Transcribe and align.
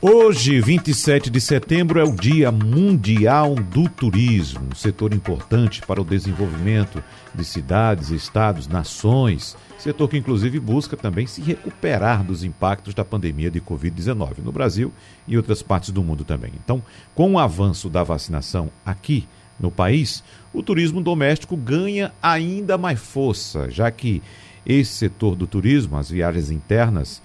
Hoje, 0.00 0.60
27 0.60 1.28
de 1.28 1.40
setembro, 1.40 1.98
é 1.98 2.04
o 2.04 2.12
Dia 2.12 2.52
Mundial 2.52 3.56
do 3.56 3.88
Turismo, 3.88 4.68
um 4.70 4.74
setor 4.76 5.12
importante 5.12 5.82
para 5.82 6.00
o 6.00 6.04
desenvolvimento 6.04 7.02
de 7.34 7.44
cidades, 7.44 8.10
estados, 8.10 8.68
nações. 8.68 9.56
Setor 9.76 10.08
que, 10.08 10.16
inclusive, 10.16 10.60
busca 10.60 10.96
também 10.96 11.26
se 11.26 11.42
recuperar 11.42 12.22
dos 12.22 12.44
impactos 12.44 12.94
da 12.94 13.04
pandemia 13.04 13.50
de 13.50 13.60
Covid-19 13.60 14.38
no 14.38 14.52
Brasil 14.52 14.92
e 15.26 15.36
outras 15.36 15.62
partes 15.62 15.90
do 15.90 16.04
mundo 16.04 16.24
também. 16.24 16.52
Então, 16.62 16.80
com 17.12 17.32
o 17.32 17.38
avanço 17.40 17.90
da 17.90 18.04
vacinação 18.04 18.70
aqui 18.86 19.26
no 19.58 19.68
país, 19.68 20.22
o 20.54 20.62
turismo 20.62 21.00
doméstico 21.00 21.56
ganha 21.56 22.12
ainda 22.22 22.78
mais 22.78 23.00
força, 23.00 23.68
já 23.68 23.90
que 23.90 24.22
esse 24.64 24.92
setor 24.92 25.34
do 25.34 25.48
turismo, 25.48 25.96
as 25.96 26.08
viagens 26.08 26.52
internas, 26.52 27.20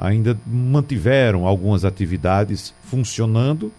ainda 0.00 0.36
mantiveram 0.46 1.46
algumas 1.46 1.84
atividades 1.84 2.72
funcionando 2.84 3.70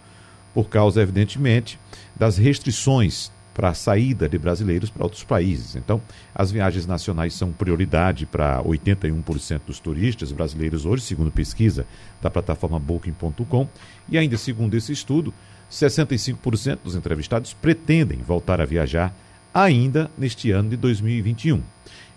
por 0.54 0.68
causa, 0.68 1.02
evidentemente, 1.02 1.80
das 2.14 2.38
restrições 2.38 3.32
para 3.52 3.70
a 3.70 3.74
saída 3.74 4.28
de 4.28 4.38
brasileiros 4.38 4.88
para 4.88 5.02
outros 5.02 5.24
países. 5.24 5.74
Então, 5.74 6.00
as 6.32 6.50
viagens 6.52 6.86
nacionais 6.86 7.34
são 7.34 7.52
prioridade 7.52 8.24
para 8.24 8.62
81% 8.62 9.60
dos 9.66 9.80
turistas 9.80 10.30
brasileiros 10.30 10.86
hoje, 10.86 11.02
segundo 11.02 11.30
pesquisa 11.30 11.84
da 12.20 12.30
plataforma 12.30 12.78
Booking.com, 12.78 13.68
e 14.08 14.16
ainda 14.16 14.38
segundo 14.38 14.74
esse 14.74 14.92
estudo, 14.92 15.34
65% 15.70 16.78
dos 16.84 16.94
entrevistados 16.94 17.52
pretendem 17.52 18.18
voltar 18.18 18.60
a 18.60 18.64
viajar 18.64 19.14
ainda 19.52 20.10
neste 20.16 20.50
ano 20.50 20.70
de 20.70 20.76
2021. 20.76 21.62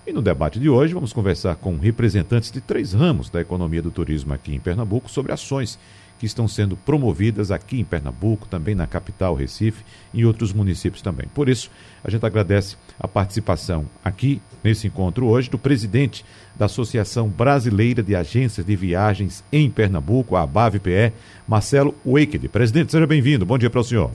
E 0.07 0.13
no 0.13 0.21
debate 0.21 0.59
de 0.59 0.69
hoje 0.69 0.93
vamos 0.93 1.11
conversar 1.11 1.55
com 1.55 1.77
representantes 1.77 2.51
de 2.51 2.61
três 2.61 2.93
ramos 2.93 3.27
da 3.27 3.41
economia 3.41 3.81
do 3.81 3.89
turismo 3.89 4.35
aqui 4.35 4.53
em 4.53 4.59
Pernambuco 4.59 5.09
sobre 5.09 5.33
ações 5.33 5.79
que 6.19 6.27
estão 6.27 6.47
sendo 6.47 6.77
promovidas 6.77 7.49
aqui 7.49 7.79
em 7.79 7.83
Pernambuco, 7.83 8.47
também 8.47 8.75
na 8.75 8.85
capital 8.85 9.33
Recife 9.33 9.83
e 10.13 10.21
em 10.21 10.25
outros 10.25 10.53
municípios 10.53 11.01
também. 11.01 11.27
Por 11.33 11.49
isso, 11.49 11.71
a 12.03 12.09
gente 12.11 12.23
agradece 12.23 12.77
a 12.99 13.07
participação 13.07 13.87
aqui 14.03 14.39
nesse 14.63 14.85
encontro 14.85 15.25
hoje 15.25 15.49
do 15.49 15.57
presidente 15.57 16.23
da 16.55 16.65
Associação 16.65 17.27
Brasileira 17.27 18.03
de 18.03 18.15
Agências 18.15 18.65
de 18.65 18.75
Viagens 18.75 19.43
em 19.51 19.69
Pernambuco, 19.71 20.35
a 20.35 20.43
ABAVPE, 20.43 21.13
Marcelo 21.47 21.95
Waked. 22.05 22.47
Presidente, 22.49 22.91
seja 22.91 23.07
bem-vindo. 23.07 23.43
Bom 23.43 23.57
dia 23.57 23.71
para 23.71 23.81
o 23.81 23.83
senhor. 23.83 24.11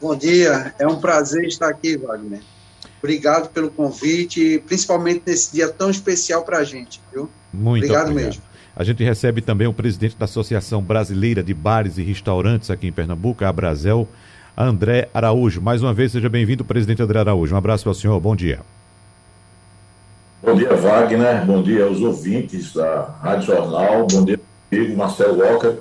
Bom 0.00 0.16
dia, 0.16 0.74
é 0.76 0.86
um 0.88 1.00
prazer 1.00 1.44
estar 1.44 1.68
aqui, 1.68 1.96
Wagner. 1.96 2.40
Obrigado 3.02 3.50
pelo 3.50 3.68
convite, 3.68 4.62
principalmente 4.64 5.24
nesse 5.26 5.52
dia 5.52 5.68
tão 5.68 5.90
especial 5.90 6.44
para 6.44 6.58
a 6.58 6.64
gente, 6.64 7.00
viu? 7.12 7.28
Muito 7.52 7.84
obrigado, 7.84 8.10
obrigado 8.10 8.26
mesmo. 8.26 8.42
A 8.76 8.84
gente 8.84 9.02
recebe 9.02 9.42
também 9.42 9.66
o 9.66 9.72
presidente 9.72 10.16
da 10.16 10.24
Associação 10.24 10.80
Brasileira 10.80 11.42
de 11.42 11.52
Bares 11.52 11.98
e 11.98 12.02
Restaurantes 12.02 12.70
aqui 12.70 12.86
em 12.86 12.92
Pernambuco, 12.92 13.44
a 13.44 13.52
Brasel, 13.52 14.06
André 14.56 15.08
Araújo. 15.12 15.60
Mais 15.60 15.82
uma 15.82 15.92
vez, 15.92 16.12
seja 16.12 16.28
bem-vindo, 16.28 16.64
presidente 16.64 17.02
André 17.02 17.18
Araújo. 17.18 17.52
Um 17.52 17.58
abraço 17.58 17.82
para 17.82 17.90
o 17.90 17.94
senhor, 17.94 18.20
bom 18.20 18.36
dia. 18.36 18.60
Bom 20.40 20.54
dia, 20.54 20.72
Wagner. 20.72 21.44
Bom 21.44 21.60
dia 21.60 21.84
aos 21.84 22.00
ouvintes 22.00 22.72
da 22.72 23.16
Rádio 23.20 23.46
Jornal. 23.46 24.06
Bom 24.12 24.24
dia, 24.24 24.40
amigo 24.70 24.96
Marcelo 24.96 25.42
Walker 25.42 25.74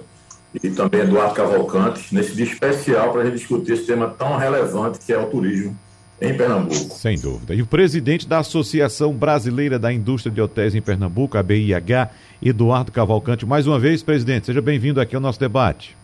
e 0.62 0.72
também 0.72 1.02
Eduardo 1.02 1.36
Cavalcante, 1.36 2.14
nesse 2.14 2.34
dia 2.36 2.46
especial 2.46 3.12
para 3.12 3.22
a 3.22 3.26
gente 3.26 3.38
discutir 3.38 3.74
esse 3.74 3.86
tema 3.86 4.08
tão 4.10 4.38
relevante 4.38 4.98
que 5.00 5.14
é 5.14 5.20
o 5.20 5.28
turismo 5.28 5.78
em 6.22 6.38
Pernambuco. 6.38 6.96
Sem 6.96 7.20
dúvida. 7.20 7.56
E 7.56 7.62
o 7.64 7.66
presidente 7.66 8.28
da 8.28 8.40
Associação 8.40 9.12
Brasileira 9.12 9.80
da 9.80 9.92
Indústria 9.92 10.32
de 10.32 10.40
Hotéis 10.40 10.76
em 10.76 10.82
Pernambuco, 10.82 11.36
a 11.36 11.42
BIH, 11.42 12.12
Eduardo 12.42 12.92
Cavalcante. 12.92 13.46
Mais 13.46 13.66
uma 13.66 13.80
vez, 13.80 14.04
presidente, 14.04 14.46
seja 14.46 14.62
bem-vindo 14.62 15.02
aqui 15.02 15.16
ao 15.16 15.22
nosso 15.22 15.40
debate. 15.40 15.98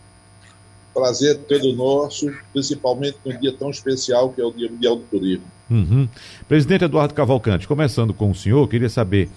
Prazer 0.92 1.38
todo 1.48 1.72
nosso, 1.72 2.28
principalmente 2.52 3.16
num 3.24 3.38
dia 3.38 3.52
tão 3.52 3.70
especial 3.70 4.30
que 4.30 4.40
é 4.40 4.44
o 4.44 4.50
Dia 4.50 4.68
Mundial 4.68 4.96
do 4.96 5.02
Turismo. 5.02 5.44
Uhum. 5.70 6.08
Presidente 6.48 6.84
Eduardo 6.84 7.14
Cavalcante, 7.14 7.68
começando 7.68 8.12
com 8.12 8.30
o 8.30 8.34
senhor, 8.34 8.66
queria 8.68 8.88
saber 8.88 9.28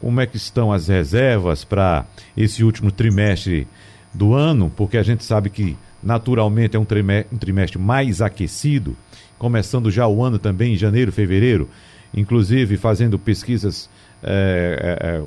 como 0.00 0.20
é 0.20 0.26
que 0.26 0.36
estão 0.36 0.72
as 0.72 0.88
reservas 0.88 1.62
para 1.62 2.04
esse 2.36 2.64
último 2.64 2.90
trimestre 2.90 3.68
do 4.12 4.34
ano, 4.34 4.72
porque 4.74 4.96
a 4.96 5.02
gente 5.04 5.22
sabe 5.22 5.50
que 5.50 5.76
naturalmente 6.02 6.76
é 6.76 6.80
um 6.80 6.84
trimestre, 6.84 7.34
um 7.34 7.38
trimestre 7.38 7.78
mais 7.78 8.20
aquecido 8.20 8.96
começando 9.38 9.90
já 9.90 10.06
o 10.06 10.22
ano 10.22 10.38
também 10.38 10.74
em 10.74 10.76
janeiro, 10.76 11.12
fevereiro, 11.12 11.68
inclusive 12.14 12.76
fazendo 12.76 13.18
pesquisas 13.18 13.88
é, 14.26 14.96
é, 15.02 15.22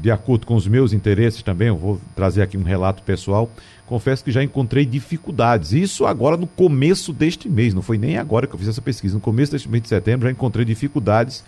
de 0.00 0.10
acordo 0.10 0.46
com 0.46 0.54
os 0.54 0.66
meus 0.66 0.94
interesses 0.94 1.42
também, 1.42 1.68
eu 1.68 1.76
vou 1.76 2.00
trazer 2.16 2.40
aqui 2.40 2.56
um 2.56 2.62
relato 2.62 3.02
pessoal. 3.02 3.50
Confesso 3.86 4.24
que 4.24 4.32
já 4.32 4.42
encontrei 4.42 4.86
dificuldades. 4.86 5.72
Isso 5.72 6.06
agora 6.06 6.36
no 6.36 6.46
começo 6.46 7.12
deste 7.12 7.48
mês, 7.48 7.74
não 7.74 7.82
foi 7.82 7.98
nem 7.98 8.16
agora 8.16 8.46
que 8.46 8.54
eu 8.54 8.58
fiz 8.58 8.68
essa 8.68 8.80
pesquisa. 8.80 9.14
No 9.14 9.20
começo 9.20 9.52
deste 9.52 9.68
mês 9.68 9.82
de 9.82 9.88
setembro 9.88 10.26
já 10.26 10.32
encontrei 10.32 10.64
dificuldades 10.64 11.44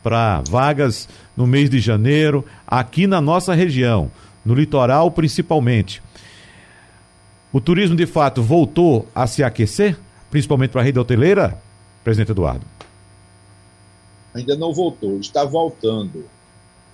para 0.00 0.42
vagas 0.48 1.08
no 1.36 1.46
mês 1.46 1.68
de 1.68 1.80
janeiro, 1.80 2.44
aqui 2.66 3.06
na 3.06 3.20
nossa 3.20 3.52
região, 3.52 4.10
no 4.44 4.54
litoral 4.54 5.10
principalmente. 5.10 6.00
O 7.52 7.60
turismo 7.60 7.96
de 7.96 8.06
fato 8.06 8.42
voltou 8.42 9.08
a 9.14 9.26
se 9.26 9.42
aquecer? 9.42 9.96
Principalmente 10.34 10.72
para 10.72 10.80
a 10.80 10.84
rede 10.84 10.98
hoteleira, 10.98 11.56
presidente 12.02 12.32
Eduardo? 12.32 12.66
Ainda 14.34 14.56
não 14.56 14.74
voltou, 14.74 15.20
está 15.20 15.44
voltando. 15.44 16.24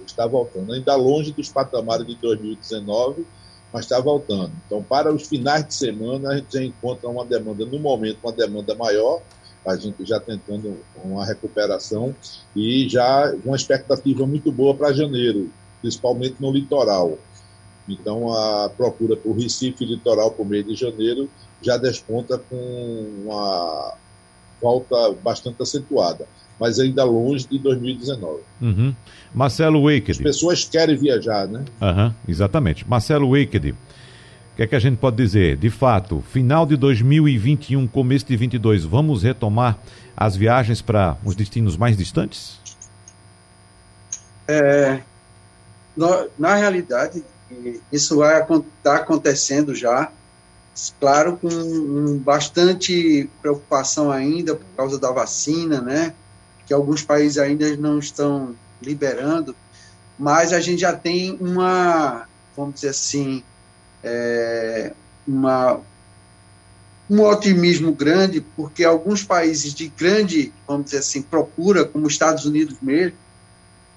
Está 0.06 0.26
voltando, 0.26 0.70
ainda 0.74 0.94
longe 0.94 1.32
dos 1.32 1.48
patamares 1.48 2.06
de 2.06 2.16
2019, 2.16 3.24
mas 3.72 3.86
está 3.86 3.98
voltando. 3.98 4.52
Então, 4.66 4.82
para 4.82 5.10
os 5.10 5.26
finais 5.26 5.66
de 5.66 5.72
semana, 5.72 6.28
a 6.28 6.36
gente 6.36 6.52
já 6.52 6.62
encontra 6.62 7.08
uma 7.08 7.24
demanda, 7.24 7.64
no 7.64 7.78
momento, 7.78 8.18
uma 8.22 8.32
demanda 8.32 8.74
maior, 8.74 9.22
a 9.66 9.74
gente 9.74 10.04
já 10.04 10.20
tentando 10.20 10.76
uma 11.02 11.24
recuperação 11.24 12.14
e 12.54 12.86
já 12.90 13.34
uma 13.42 13.56
expectativa 13.56 14.26
muito 14.26 14.52
boa 14.52 14.74
para 14.74 14.92
janeiro, 14.92 15.50
principalmente 15.80 16.36
no 16.40 16.52
litoral. 16.52 17.16
Então, 17.88 18.34
a 18.34 18.68
procura 18.68 19.16
por 19.16 19.32
Recife 19.32 19.86
litoral 19.86 20.30
para 20.30 20.42
o 20.42 20.46
mês 20.46 20.66
de 20.66 20.74
janeiro 20.74 21.26
já 21.62 21.76
desponta 21.76 22.38
com 22.38 23.22
uma 23.24 23.94
volta 24.60 25.14
bastante 25.22 25.62
acentuada, 25.62 26.26
mas 26.58 26.78
ainda 26.78 27.04
longe 27.04 27.46
de 27.48 27.58
2019. 27.58 28.40
Uhum. 28.60 28.94
Marcelo 29.34 29.82
Waked. 29.82 30.12
As 30.12 30.18
pessoas 30.18 30.64
querem 30.64 30.96
viajar, 30.96 31.46
né? 31.46 31.64
Uhum, 31.80 32.12
exatamente. 32.28 32.88
Marcelo 32.88 33.30
Waked, 33.30 33.70
o 33.70 33.76
que 34.56 34.62
é 34.62 34.66
que 34.66 34.74
a 34.74 34.78
gente 34.78 34.98
pode 34.98 35.16
dizer? 35.16 35.56
De 35.56 35.70
fato, 35.70 36.22
final 36.30 36.66
de 36.66 36.76
2021, 36.76 37.86
começo 37.86 38.26
de 38.26 38.36
22, 38.36 38.84
vamos 38.84 39.22
retomar 39.22 39.78
as 40.16 40.36
viagens 40.36 40.82
para 40.82 41.16
os 41.24 41.34
destinos 41.34 41.76
mais 41.76 41.96
distantes? 41.96 42.60
É, 44.46 45.00
na, 45.96 46.26
na 46.38 46.54
realidade, 46.56 47.24
isso 47.92 48.16
vai 48.16 48.40
estar 48.42 48.60
tá 48.82 48.96
acontecendo 48.96 49.74
já 49.74 50.10
claro, 50.98 51.36
com 51.36 52.18
bastante 52.18 53.28
preocupação 53.42 54.10
ainda 54.10 54.54
por 54.54 54.66
causa 54.76 54.98
da 54.98 55.10
vacina, 55.10 55.80
né? 55.80 56.14
Que 56.66 56.72
alguns 56.72 57.02
países 57.02 57.38
ainda 57.38 57.76
não 57.76 57.98
estão 57.98 58.54
liberando, 58.80 59.54
mas 60.18 60.52
a 60.52 60.60
gente 60.60 60.80
já 60.80 60.92
tem 60.92 61.36
uma, 61.40 62.26
vamos 62.56 62.76
dizer 62.76 62.90
assim, 62.90 63.42
é, 64.02 64.92
uma, 65.26 65.80
um 67.08 67.20
otimismo 67.22 67.92
grande, 67.92 68.40
porque 68.40 68.84
alguns 68.84 69.24
países 69.24 69.74
de 69.74 69.88
grande, 69.88 70.52
vamos 70.66 70.86
dizer 70.86 70.98
assim, 70.98 71.22
procura, 71.22 71.84
como 71.84 72.06
os 72.06 72.12
Estados 72.12 72.44
Unidos 72.46 72.76
mesmo, 72.80 73.16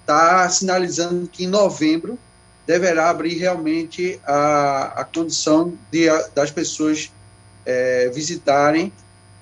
está 0.02 0.50
sinalizando 0.50 1.28
que 1.28 1.46
em 1.46 1.48
novembro 1.48 2.18
deverá 2.66 3.10
abrir 3.10 3.38
realmente 3.38 4.20
a, 4.26 5.02
a 5.02 5.04
condição 5.04 5.78
de, 5.92 6.08
das 6.34 6.52
pessoas 6.52 7.12
é, 7.66 8.10
visitarem 8.14 8.92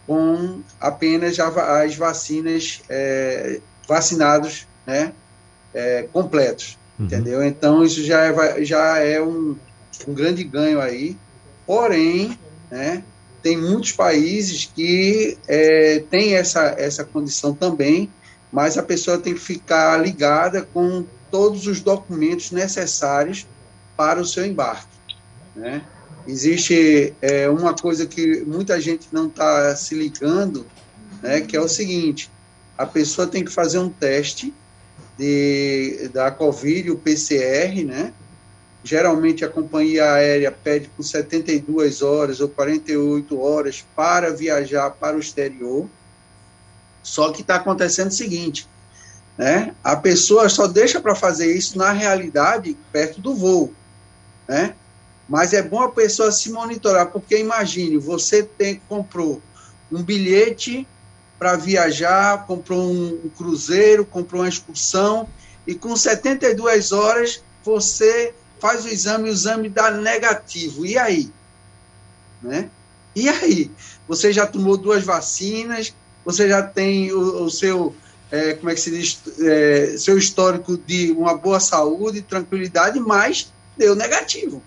com 0.07 0.62
apenas 0.79 1.39
as 1.39 1.95
vacinas 1.95 2.81
é, 2.89 3.59
vacinados 3.88 4.68
né, 4.85 5.13
é, 5.73 6.07
completos, 6.12 6.77
uhum. 7.00 7.06
entendeu? 7.06 7.44
Então 7.44 7.83
isso 7.83 8.03
já 8.03 8.23
é, 8.25 8.65
já 8.65 8.97
é 8.97 9.21
um, 9.21 9.56
um 10.07 10.13
grande 10.13 10.44
ganho 10.44 10.81
aí, 10.81 11.15
porém, 11.65 12.38
né, 12.69 13.03
tem 13.41 13.57
muitos 13.57 13.91
países 13.91 14.69
que 14.73 15.38
é, 15.47 16.03
tem 16.09 16.35
essa, 16.35 16.75
essa 16.77 17.03
condição 17.03 17.53
também, 17.53 18.09
mas 18.51 18.77
a 18.77 18.83
pessoa 18.83 19.18
tem 19.18 19.33
que 19.33 19.39
ficar 19.39 19.97
ligada 19.97 20.68
com 20.73 21.06
todos 21.31 21.66
os 21.66 21.80
documentos 21.80 22.51
necessários 22.51 23.48
para 23.95 24.19
o 24.19 24.25
seu 24.25 24.45
embarque. 24.45 24.88
Né? 25.56 25.83
Existe 26.28 27.16
é, 27.22 27.50
uma 27.50 27.74
coisa 27.74 28.06
que 28.06 28.42
muita 28.42 28.80
gente 28.80 29.07
não 29.12 29.28
está 29.28 29.75
se 29.75 29.95
ligando, 29.95 30.66
né, 31.22 31.42
que 31.42 31.56
é 31.56 31.62
o 31.62 31.68
seguinte: 31.68 32.30
a 32.78 32.86
pessoa 32.86 33.28
tem 33.28 33.44
que 33.44 33.51
fazer 33.51 33.80
um 33.80 33.89
teste 33.89 34.54
de, 35.18 36.10
da 36.13 36.31
Covid, 36.31 36.92
o 36.92 36.98
PCR, 36.98 37.83
né? 37.83 38.13
Geralmente 38.83 39.45
a 39.45 39.50
companhia 39.50 40.13
aérea 40.13 40.51
pede 40.51 40.89
por 40.89 41.04
72 41.04 42.01
horas 42.01 42.39
ou 42.39 42.50
48 42.50 43.39
horas 43.39 43.86
para 43.95 44.33
viajar 44.33 44.89
para 44.89 45.16
o 45.16 45.19
exterior. 45.19 45.88
Só 47.04 47.31
que 47.31 47.42
está 47.42 47.56
acontecendo 47.56 48.10
o 48.10 48.13
seguinte: 48.13 48.68
né? 49.38 49.74
a 49.83 49.95
pessoa 49.95 50.50
só 50.50 50.68
deixa 50.68 51.00
para 51.00 51.16
fazer 51.16 51.56
isso 51.56 51.78
na 51.78 51.92
realidade 51.92 52.78
perto 52.92 53.22
do 53.22 53.36
voo. 53.36 53.74
Né? 54.48 54.75
Mas 55.28 55.54
é 55.54 55.62
bom 55.62 55.81
a 55.81 55.92
pessoa 55.92 56.31
se 56.31 56.51
monitorar, 56.51 57.07
porque 57.07 57.38
imagine, 57.38 57.98
você 57.98 58.44
tem 58.44 58.81
comprou 58.88 59.42
um 59.92 60.04
bilhete 60.04 60.88
para 61.39 61.56
viajar, 61.56 62.45
comprou 62.45 62.81
um, 62.81 63.22
um 63.25 63.30
cruzeiro, 63.30 64.06
comprou 64.06 64.42
uma 64.42 64.50
excursão, 64.50 65.28
e 65.66 65.74
com 65.74 65.95
72 65.95 66.92
horas 66.92 67.44
você 67.63 68.33
faz 68.60 68.86
o 68.86 68.89
exame, 68.89 69.30
o 69.30 69.31
exame 69.31 69.69
dá 69.69 69.89
negativo. 69.92 70.86
E 70.86 70.98
aí? 70.98 71.31
Né? 72.42 72.69
E 73.16 73.28
aí? 73.28 73.72
Você 74.07 74.31
já 74.31 74.45
tomou 74.45 74.78
duas 74.78 75.04
vacinas, 75.04 75.95
você 76.24 76.48
já 76.48 76.62
tem 76.62 77.12
o, 77.12 77.45
o 77.45 77.50
seu, 77.50 77.95
é, 78.31 78.54
como 78.54 78.69
é 78.69 78.74
que 78.74 78.80
se 78.80 78.92
diz, 78.92 79.19
é, 79.42 79.95
seu 79.98 80.18
histórico 80.18 80.78
de 80.78 81.12
uma 81.12 81.36
boa 81.36 81.60
saúde, 81.60 82.22
tranquilidade, 82.22 83.00
mas 83.00 83.51
deu 83.78 83.95
negativo, 83.95 84.63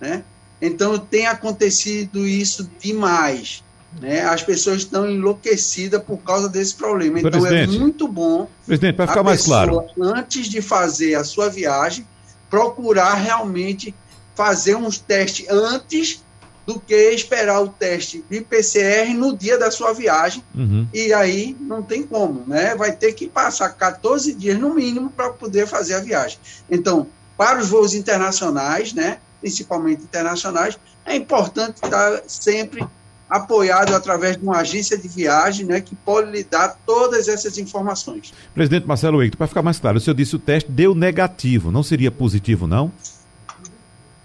né? 0.00 0.24
Então 0.60 0.98
tem 0.98 1.26
acontecido 1.26 2.26
isso 2.26 2.70
demais. 2.80 3.62
Né? 4.00 4.22
As 4.22 4.42
pessoas 4.42 4.78
estão 4.78 5.10
enlouquecidas 5.10 6.02
por 6.02 6.18
causa 6.18 6.48
desse 6.48 6.74
problema. 6.74 7.20
Então 7.20 7.46
é 7.46 7.64
é 7.64 7.66
muito 7.66 8.08
bom. 8.08 8.48
Presidente, 8.64 8.96
para 8.96 9.08
ficar 9.08 9.22
mais 9.22 9.42
claro. 9.42 9.84
Antes 10.00 10.46
de 10.46 10.62
fazer 10.62 11.14
a 11.16 11.24
sua 11.24 11.50
viagem, 11.50 12.06
procurar 12.48 13.14
realmente 13.14 13.94
fazer 14.34 14.76
uns 14.76 14.98
testes 14.98 15.46
antes 15.50 16.22
do 16.66 16.78
que 16.78 16.94
esperar 17.10 17.60
o 17.60 17.68
teste 17.68 18.24
de 18.30 18.40
PCR 18.40 19.12
no 19.14 19.36
dia 19.36 19.58
da 19.58 19.70
sua 19.70 19.92
viagem. 19.92 20.42
Uhum. 20.54 20.86
E 20.92 21.12
aí 21.12 21.56
não 21.60 21.82
tem 21.82 22.02
como, 22.02 22.44
né? 22.46 22.74
Vai 22.74 22.92
ter 22.92 23.12
que 23.12 23.28
passar 23.28 23.70
14 23.70 24.32
dias 24.34 24.58
no 24.58 24.74
mínimo 24.74 25.10
para 25.10 25.30
poder 25.30 25.66
fazer 25.66 25.94
a 25.94 26.00
viagem. 26.00 26.38
Então, 26.70 27.06
para 27.36 27.60
os 27.60 27.68
voos 27.68 27.94
internacionais, 27.94 28.92
né, 28.92 29.18
principalmente 29.40 30.02
internacionais, 30.02 30.78
é 31.04 31.16
importante 31.16 31.80
estar 31.82 32.22
sempre 32.26 32.86
apoiado 33.28 33.94
através 33.94 34.36
de 34.36 34.42
uma 34.42 34.58
agência 34.58 34.96
de 34.96 35.08
viagem, 35.08 35.64
né, 35.64 35.80
que 35.80 35.94
pode 35.94 36.30
lhe 36.30 36.44
dar 36.44 36.76
todas 36.86 37.28
essas 37.28 37.56
informações. 37.56 38.32
Presidente 38.54 38.86
Marcelo 38.86 39.22
Eito, 39.22 39.38
para 39.38 39.46
ficar 39.46 39.62
mais 39.62 39.80
claro, 39.80 39.96
o 39.96 40.00
senhor 40.00 40.14
disse 40.14 40.36
o 40.36 40.38
teste 40.38 40.70
deu 40.70 40.94
negativo, 40.94 41.72
não 41.72 41.82
seria 41.82 42.10
positivo, 42.10 42.66
não? 42.66 42.92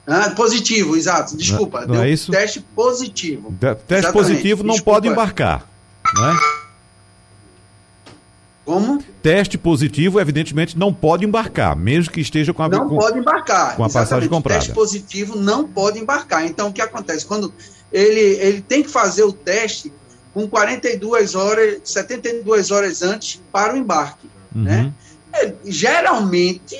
Ah, 0.08 0.30
positivo, 0.30 0.96
exato. 0.96 1.36
Desculpa, 1.36 1.82
não, 1.86 1.96
não 1.96 2.04
é 2.04 2.10
isso? 2.10 2.32
teste 2.32 2.62
positivo. 2.62 3.52
De 3.52 3.76
teste 3.76 3.94
Exatamente. 3.94 4.14
positivo 4.14 4.64
não 4.64 4.76
Desculpa. 4.76 5.02
pode 5.02 5.08
embarcar, 5.10 5.68
não 6.16 6.32
é? 6.32 6.58
Como? 8.64 9.04
Teste 9.22 9.58
positivo, 9.58 10.20
evidentemente, 10.20 10.78
não 10.78 10.94
pode 10.94 11.26
embarcar, 11.26 11.76
mesmo 11.76 12.12
que 12.12 12.22
esteja 12.22 12.54
com 12.54 12.64
a 12.64 12.70
Não 12.70 12.88
com, 12.90 12.98
pode 12.98 13.20
embarcar. 13.20 13.76
Com 13.76 13.84
a 13.84 13.90
passagem 13.90 14.28
comprada. 14.28 14.60
Teste 14.60 14.74
positivo 14.74 15.38
não 15.38 15.68
pode 15.68 16.00
embarcar. 16.00 16.46
Então, 16.46 16.68
o 16.68 16.74
que 16.74 16.82
acontece? 16.82 17.26
Quando 17.26 17.54
ele, 17.92 18.20
ele 18.20 18.62
tem 18.62 18.84
que 18.84 18.90
fazer 18.90 19.24
o 19.24 19.32
teste 19.32 19.92
com 20.34 20.48
42 20.48 21.36
horas, 21.36 21.80
72 21.84 22.72
horas 22.72 23.02
antes 23.02 23.42
para 23.52 23.74
o 23.74 23.78
embarque. 23.78 24.30
Uhum. 24.54 24.64
Né? 24.64 24.94
É, 25.34 25.54
geralmente 25.66 26.78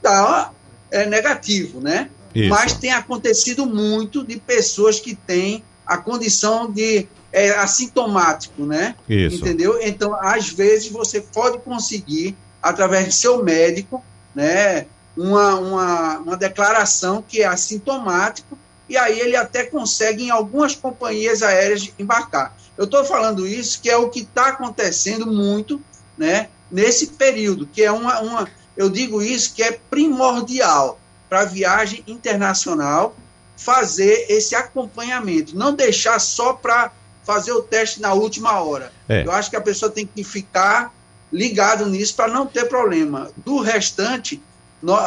dá 0.00 0.50
é, 0.90 1.06
negativo, 1.06 1.80
né? 1.80 2.08
Isso. 2.36 2.50
Mas 2.50 2.74
tem 2.74 2.92
acontecido 2.92 3.64
muito 3.64 4.22
de 4.22 4.36
pessoas 4.36 5.00
que 5.00 5.14
têm 5.14 5.64
a 5.86 5.96
condição 5.96 6.70
de 6.70 7.08
é, 7.32 7.50
assintomático, 7.52 8.66
né? 8.66 8.94
Isso. 9.08 9.36
Entendeu? 9.36 9.78
Então, 9.80 10.14
às 10.14 10.50
vezes, 10.50 10.90
você 10.90 11.20
pode 11.20 11.58
conseguir, 11.58 12.36
através 12.62 13.06
de 13.06 13.14
seu 13.14 13.42
médico, 13.42 14.04
né, 14.34 14.86
uma, 15.16 15.54
uma, 15.54 16.18
uma 16.18 16.36
declaração 16.36 17.24
que 17.26 17.40
é 17.40 17.46
assintomático, 17.46 18.58
e 18.86 18.98
aí 18.98 19.18
ele 19.18 19.34
até 19.34 19.64
consegue, 19.64 20.24
em 20.24 20.30
algumas 20.30 20.74
companhias 20.74 21.42
aéreas, 21.42 21.90
embarcar. 21.98 22.54
Eu 22.76 22.84
estou 22.84 23.02
falando 23.02 23.46
isso, 23.46 23.80
que 23.80 23.88
é 23.88 23.96
o 23.96 24.10
que 24.10 24.20
está 24.20 24.48
acontecendo 24.48 25.26
muito 25.26 25.80
né, 26.18 26.50
nesse 26.70 27.06
período, 27.08 27.66
que 27.66 27.82
é 27.82 27.90
uma, 27.90 28.20
uma. 28.20 28.48
Eu 28.76 28.90
digo 28.90 29.22
isso 29.22 29.54
que 29.54 29.62
é 29.62 29.72
primordial 29.72 31.00
para 31.28 31.40
a 31.40 31.44
viagem 31.44 32.02
internacional 32.06 33.16
fazer 33.56 34.26
esse 34.28 34.54
acompanhamento, 34.54 35.56
não 35.56 35.74
deixar 35.74 36.18
só 36.18 36.52
para 36.52 36.92
fazer 37.24 37.52
o 37.52 37.62
teste 37.62 38.00
na 38.00 38.12
última 38.12 38.60
hora. 38.60 38.92
É. 39.08 39.24
Eu 39.24 39.32
acho 39.32 39.50
que 39.50 39.56
a 39.56 39.60
pessoa 39.60 39.90
tem 39.90 40.06
que 40.06 40.22
ficar 40.22 40.94
ligado 41.32 41.86
nisso 41.86 42.14
para 42.14 42.32
não 42.32 42.46
ter 42.46 42.66
problema. 42.66 43.30
Do 43.36 43.60
restante, 43.60 44.40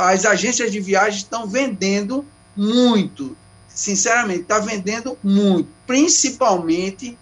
as 0.02 0.26
agências 0.26 0.72
de 0.72 0.80
viagem 0.80 1.20
estão 1.20 1.48
vendendo 1.48 2.26
muito, 2.56 3.38
sinceramente, 3.70 4.42
está 4.42 4.60
vendendo 4.60 5.18
muito, 5.24 5.70
principalmente 5.88 7.18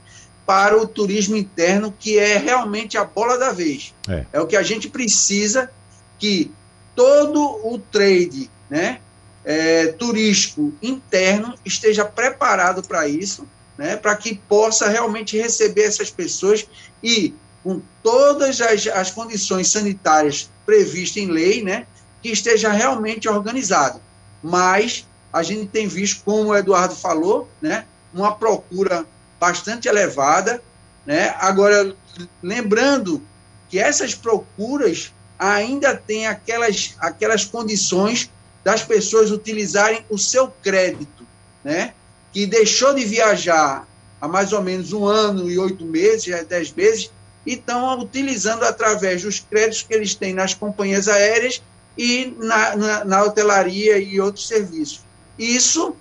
para 0.45 0.81
o 0.81 0.87
turismo 0.87 1.35
interno, 1.35 1.93
que 1.99 2.17
é 2.17 2.37
realmente 2.37 2.97
a 2.97 3.03
bola 3.03 3.37
da 3.37 3.51
vez. 3.51 3.93
É, 4.07 4.25
é 4.33 4.41
o 4.41 4.47
que 4.47 4.55
a 4.55 4.63
gente 4.63 4.89
precisa 4.89 5.69
que 6.17 6.51
todo 6.95 7.59
o 7.63 7.77
trade 7.77 8.49
né, 8.69 8.99
é, 9.45 9.87
turístico 9.87 10.73
interno 10.81 11.55
esteja 11.63 12.03
preparado 12.03 12.83
para 12.83 13.07
isso, 13.07 13.47
né, 13.77 13.95
para 13.95 14.15
que 14.15 14.35
possa 14.35 14.89
realmente 14.89 15.37
receber 15.37 15.83
essas 15.83 16.09
pessoas 16.09 16.67
e 17.01 17.33
com 17.63 17.81
todas 18.01 18.61
as, 18.61 18.87
as 18.87 19.11
condições 19.11 19.69
sanitárias 19.69 20.49
previstas 20.65 21.23
em 21.23 21.27
lei, 21.27 21.63
né, 21.63 21.85
que 22.21 22.29
esteja 22.29 22.71
realmente 22.71 23.27
organizado. 23.29 24.01
Mas 24.43 25.05
a 25.31 25.43
gente 25.43 25.67
tem 25.67 25.87
visto, 25.87 26.23
como 26.23 26.49
o 26.49 26.55
Eduardo 26.55 26.95
falou, 26.95 27.49
né, 27.61 27.85
uma 28.13 28.35
procura 28.35 29.05
bastante 29.39 29.87
elevada. 29.87 30.61
Né? 31.05 31.33
Agora, 31.39 31.95
lembrando 32.41 33.21
que 33.69 33.79
essas 33.79 34.15
procuras 34.15 35.13
ainda 35.37 35.95
têm 35.95 36.27
aquelas, 36.27 36.95
aquelas 36.99 37.45
condições 37.45 38.31
das 38.67 38.83
pessoas 38.83 39.31
utilizarem 39.31 40.03
o 40.09 40.17
seu 40.17 40.49
crédito, 40.61 41.25
né? 41.63 41.93
que 42.33 42.45
deixou 42.45 42.93
de 42.93 43.05
viajar 43.05 43.87
há 44.19 44.27
mais 44.27 44.51
ou 44.51 44.61
menos 44.61 44.91
um 44.91 45.05
ano 45.05 45.49
e 45.49 45.57
oito 45.57 45.85
meses, 45.85 46.25
já 46.25 46.43
dez 46.43 46.73
meses, 46.73 47.09
e 47.45 47.53
estão 47.53 47.97
utilizando 47.97 48.63
através 48.63 49.21
dos 49.21 49.39
créditos 49.39 49.83
que 49.83 49.93
eles 49.93 50.15
têm 50.15 50.33
nas 50.33 50.53
companhias 50.53 51.07
aéreas 51.07 51.63
e 51.97 52.35
na, 52.37 52.75
na, 52.75 53.05
na 53.05 53.23
hotelaria 53.23 53.99
e 53.99 54.19
outros 54.19 54.45
serviços. 54.45 54.99
Isso 55.39 55.95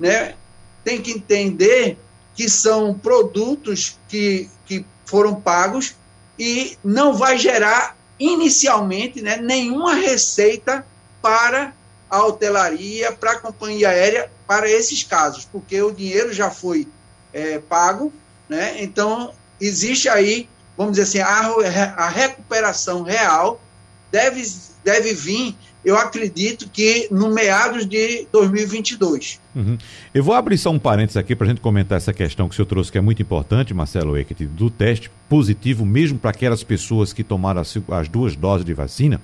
né, 0.00 0.34
tem 0.82 0.98
que 0.98 1.10
entender 1.10 1.98
que 2.34 2.48
são 2.48 2.94
produtos 2.94 3.98
que, 4.08 4.48
que 4.64 4.82
foram 5.04 5.34
pagos 5.34 5.94
e 6.38 6.74
não 6.82 7.12
vai 7.12 7.36
gerar 7.36 7.98
inicialmente 8.18 9.20
né, 9.20 9.36
nenhuma 9.36 9.92
receita 9.94 10.86
para 11.20 11.74
a 12.12 12.26
hotelaria, 12.26 13.10
para 13.10 13.32
a 13.32 13.38
companhia 13.38 13.88
aérea, 13.88 14.30
para 14.46 14.70
esses 14.70 15.02
casos, 15.02 15.48
porque 15.50 15.80
o 15.80 15.90
dinheiro 15.90 16.30
já 16.30 16.50
foi 16.50 16.86
é, 17.32 17.58
pago, 17.58 18.12
né? 18.46 18.82
então 18.82 19.32
existe 19.58 20.10
aí, 20.10 20.46
vamos 20.76 20.98
dizer 20.98 21.04
assim, 21.04 21.20
a, 21.20 21.94
a 21.96 22.08
recuperação 22.10 23.02
real 23.02 23.62
deve, 24.10 24.42
deve 24.84 25.14
vir, 25.14 25.56
eu 25.82 25.96
acredito 25.96 26.68
que 26.68 27.08
no 27.10 27.30
meados 27.30 27.86
de 27.86 28.26
2022. 28.30 29.40
Uhum. 29.54 29.78
Eu 30.12 30.22
vou 30.22 30.34
abrir 30.34 30.58
só 30.58 30.70
um 30.70 30.78
parênteses 30.78 31.16
aqui 31.16 31.34
para 31.34 31.46
a 31.46 31.48
gente 31.48 31.62
comentar 31.62 31.96
essa 31.96 32.12
questão 32.12 32.46
que 32.46 32.52
o 32.52 32.56
senhor 32.56 32.66
trouxe, 32.66 32.92
que 32.92 32.98
é 32.98 33.00
muito 33.00 33.22
importante, 33.22 33.72
Marcelo 33.72 34.18
Eckert, 34.18 34.46
do 34.48 34.68
teste 34.68 35.10
positivo, 35.30 35.86
mesmo 35.86 36.18
para 36.18 36.30
aquelas 36.30 36.62
pessoas 36.62 37.14
que 37.14 37.24
tomaram 37.24 37.62
as, 37.62 37.74
as 37.88 38.06
duas 38.06 38.36
doses 38.36 38.66
de 38.66 38.74
vacina, 38.74 39.18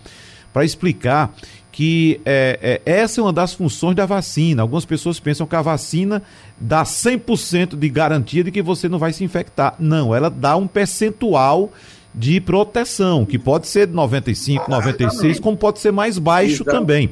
para 0.52 0.64
explicar 0.64 1.34
que 1.70 2.20
é, 2.24 2.80
é, 2.84 2.92
essa 2.92 3.20
é 3.20 3.22
uma 3.22 3.32
das 3.32 3.52
funções 3.52 3.94
da 3.94 4.06
vacina. 4.06 4.62
Algumas 4.62 4.84
pessoas 4.84 5.20
pensam 5.20 5.46
que 5.46 5.56
a 5.56 5.62
vacina 5.62 6.22
dá 6.58 6.82
100% 6.82 7.76
de 7.76 7.88
garantia 7.88 8.42
de 8.42 8.50
que 8.50 8.62
você 8.62 8.88
não 8.88 8.98
vai 8.98 9.12
se 9.12 9.24
infectar. 9.24 9.74
Não, 9.78 10.14
ela 10.14 10.30
dá 10.30 10.56
um 10.56 10.66
percentual 10.66 11.70
de 12.14 12.40
proteção, 12.40 13.24
que 13.24 13.38
pode 13.38 13.68
ser 13.68 13.86
de 13.86 13.92
95, 13.92 14.68
96, 14.68 15.38
como 15.38 15.56
pode 15.56 15.78
ser 15.78 15.92
mais 15.92 16.18
baixo 16.18 16.64
também. 16.64 17.10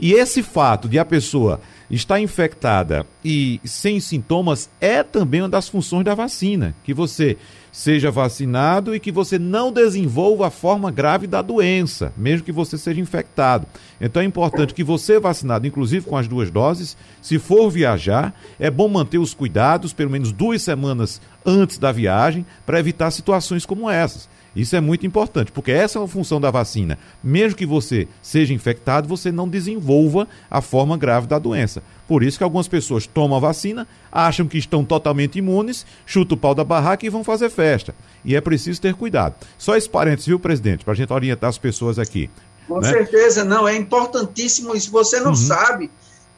E 0.00 0.14
esse 0.14 0.42
fato 0.42 0.88
de 0.88 0.98
a 0.98 1.04
pessoa 1.04 1.60
estar 1.90 2.20
infectada 2.20 3.06
e 3.24 3.60
sem 3.64 3.98
sintomas 4.00 4.68
é 4.80 5.02
também 5.02 5.40
uma 5.40 5.48
das 5.48 5.68
funções 5.68 6.04
da 6.04 6.14
vacina, 6.14 6.74
que 6.84 6.92
você 6.92 7.36
seja 7.72 8.10
vacinado 8.10 8.94
e 8.94 9.00
que 9.00 9.12
você 9.12 9.38
não 9.38 9.72
desenvolva 9.72 10.48
a 10.48 10.50
forma 10.50 10.90
grave 10.90 11.26
da 11.26 11.40
doença, 11.40 12.12
mesmo 12.16 12.44
que 12.44 12.52
você 12.52 12.76
seja 12.76 13.00
infectado. 13.00 13.66
Então 14.00 14.20
é 14.20 14.24
importante 14.24 14.74
que 14.74 14.82
você 14.82 15.20
vacinado, 15.20 15.66
inclusive 15.66 16.04
com 16.04 16.16
as 16.16 16.26
duas 16.26 16.50
doses, 16.50 16.96
se 17.22 17.38
for 17.38 17.70
viajar, 17.70 18.34
é 18.58 18.70
bom 18.70 18.88
manter 18.88 19.18
os 19.18 19.32
cuidados 19.32 19.92
pelo 19.92 20.10
menos 20.10 20.32
duas 20.32 20.62
semanas 20.62 21.20
antes 21.46 21.78
da 21.78 21.92
viagem 21.92 22.44
para 22.66 22.80
evitar 22.80 23.10
situações 23.10 23.64
como 23.64 23.88
essas. 23.88 24.28
Isso 24.58 24.74
é 24.74 24.80
muito 24.80 25.06
importante, 25.06 25.52
porque 25.52 25.70
essa 25.70 26.00
é 26.00 26.02
a 26.02 26.08
função 26.08 26.40
da 26.40 26.50
vacina. 26.50 26.98
Mesmo 27.22 27.56
que 27.56 27.64
você 27.64 28.08
seja 28.20 28.52
infectado, 28.52 29.06
você 29.06 29.30
não 29.30 29.48
desenvolva 29.48 30.26
a 30.50 30.60
forma 30.60 30.96
grave 30.96 31.28
da 31.28 31.38
doença. 31.38 31.80
Por 32.08 32.24
isso 32.24 32.38
que 32.38 32.42
algumas 32.42 32.66
pessoas 32.66 33.06
tomam 33.06 33.36
a 33.36 33.40
vacina, 33.40 33.86
acham 34.10 34.48
que 34.48 34.58
estão 34.58 34.84
totalmente 34.84 35.38
imunes, 35.38 35.86
chutam 36.04 36.36
o 36.36 36.40
pau 36.40 36.56
da 36.56 36.64
barraca 36.64 37.06
e 37.06 37.08
vão 37.08 37.22
fazer 37.22 37.50
festa. 37.50 37.94
E 38.24 38.34
é 38.34 38.40
preciso 38.40 38.80
ter 38.80 38.94
cuidado. 38.94 39.36
Só 39.56 39.76
esse 39.76 39.88
parênteses, 39.88 40.26
viu, 40.26 40.40
presidente, 40.40 40.84
para 40.84 40.92
a 40.92 40.96
gente 40.96 41.12
orientar 41.12 41.50
as 41.50 41.58
pessoas 41.58 41.96
aqui. 41.96 42.28
Com 42.66 42.80
né? 42.80 42.90
certeza, 42.90 43.44
não, 43.44 43.68
é 43.68 43.76
importantíssimo 43.76 44.74
isso. 44.74 44.90
Você 44.90 45.20
não 45.20 45.30
uhum. 45.30 45.36
sabe 45.36 45.88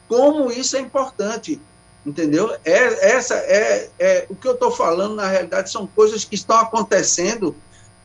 como 0.07 0.51
isso 0.51 0.77
é 0.77 0.79
importante. 0.79 1.59
Entendeu? 2.05 2.55
É, 2.63 3.15
essa 3.15 3.33
é, 3.33 3.89
é 3.97 4.25
o 4.29 4.35
que 4.35 4.47
eu 4.47 4.53
estou 4.53 4.69
falando, 4.69 5.15
na 5.15 5.27
realidade, 5.27 5.71
são 5.71 5.87
coisas 5.87 6.23
que 6.23 6.35
estão 6.35 6.57
acontecendo 6.57 7.55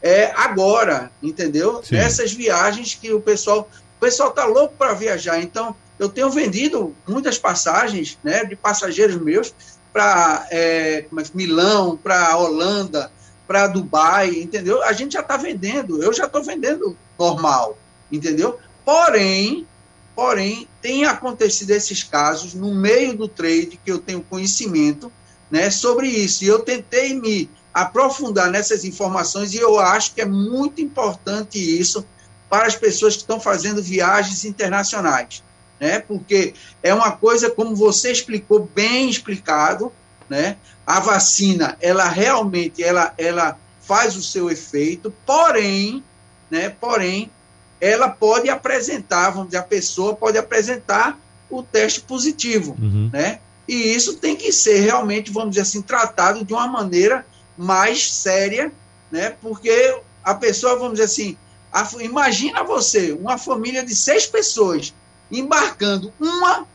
é, 0.07 0.33
agora, 0.37 1.11
entendeu? 1.21 1.83
Sim. 1.83 1.97
Essas 1.97 2.33
viagens 2.33 2.95
que 2.95 3.13
o 3.13 3.21
pessoal. 3.21 3.69
O 3.97 3.99
pessoal 3.99 4.31
tá 4.31 4.45
louco 4.45 4.75
para 4.77 4.93
viajar. 4.93 5.41
Então, 5.41 5.75
eu 5.99 6.09
tenho 6.09 6.31
vendido 6.31 6.95
muitas 7.09 7.39
passagens 7.39 8.19
né, 8.23 8.45
de 8.45 8.55
passageiros 8.55 9.17
meus 9.17 9.53
para 9.93 10.47
é, 10.51 10.99
é 10.99 11.25
Milão, 11.35 11.97
para 11.97 12.37
Holanda, 12.37 13.11
para 13.49 13.67
Dubai, 13.67 14.29
entendeu? 14.29 14.83
A 14.83 14.93
gente 14.93 15.15
já 15.15 15.21
está 15.21 15.37
vendendo, 15.37 16.03
eu 16.03 16.13
já 16.13 16.27
estou 16.27 16.43
vendendo 16.43 16.97
normal, 17.19 17.79
entendeu? 18.13 18.59
Porém, 18.85 19.67
porém, 20.15 20.69
tem 20.83 21.07
acontecido 21.07 21.71
esses 21.71 22.05
casos 22.05 22.53
no 22.55 22.75
meio 22.75 23.17
do 23.17 23.27
trade 23.27 23.81
que 23.83 23.91
eu 23.91 23.99
tenho 23.99 24.21
conhecimento 24.21 25.11
né, 25.51 25.71
sobre 25.71 26.07
isso. 26.07 26.45
E 26.45 26.49
eu 26.49 26.59
tentei 26.61 27.19
me 27.19 27.49
aprofundar 27.77 28.51
nessas 28.51 28.87
informações 28.87 29.53
e 29.53 29.59
eu 29.59 29.79
acho 29.79 30.15
que 30.15 30.23
é 30.23 30.25
muito 30.25 30.81
importante 30.81 31.59
isso 31.59 32.07
para 32.49 32.67
as 32.67 32.75
pessoas 32.75 33.17
que 33.17 33.21
estão 33.21 33.39
fazendo 33.39 33.83
viagens 33.83 34.47
internacionais, 34.47 35.45
né? 35.79 35.99
Porque 35.99 36.55
é 36.83 36.95
uma 36.95 37.13
coisa 37.13 37.51
como 37.51 37.77
você 37.77 38.11
explicou 38.11 38.67
bem 38.75 39.11
explicado, 39.11 39.93
né? 40.27 40.57
A 40.87 41.01
vacina, 41.01 41.77
ela 41.79 42.09
realmente 42.09 42.83
ela 42.83 43.13
ela 43.19 43.59
faz 43.83 44.17
o 44.17 44.23
seu 44.23 44.51
efeito, 44.51 45.13
porém, 45.27 46.03
né? 46.51 46.71
Porém, 46.71 47.31
ela 47.79 48.09
pode 48.09 48.49
apresentar, 48.49 49.29
vamos 49.29 49.49
dizer, 49.49 49.59
a 49.59 49.63
pessoa 49.63 50.17
pode 50.17 50.39
apresentar 50.39 51.21
o 51.51 51.63
teste 51.63 52.01
positivo, 52.01 52.75
uhum. 52.81 53.11
né? 53.13 53.39
E 53.69 53.75
isso 53.95 54.17
tem 54.17 54.35
que 54.35 54.51
ser 54.51 54.81
realmente, 54.81 55.31
vamos 55.31 55.51
dizer 55.51 55.63
assim, 55.63 55.83
tratado 55.83 56.43
de 56.43 56.55
uma 56.55 56.67
maneira 56.67 57.27
mais 57.57 58.13
séria, 58.13 58.73
né? 59.11 59.35
Porque 59.41 59.99
a 60.23 60.35
pessoa, 60.35 60.77
vamos 60.77 60.95
dizer 60.95 61.05
assim, 61.05 61.37
a, 61.73 61.87
imagina 62.01 62.65
você, 62.65 63.13
uma 63.13 63.39
família 63.39 63.85
de 63.85 63.95
seis 63.95 64.27
pessoas 64.27 64.95
embarcando, 65.31 66.13
uma 66.21 66.67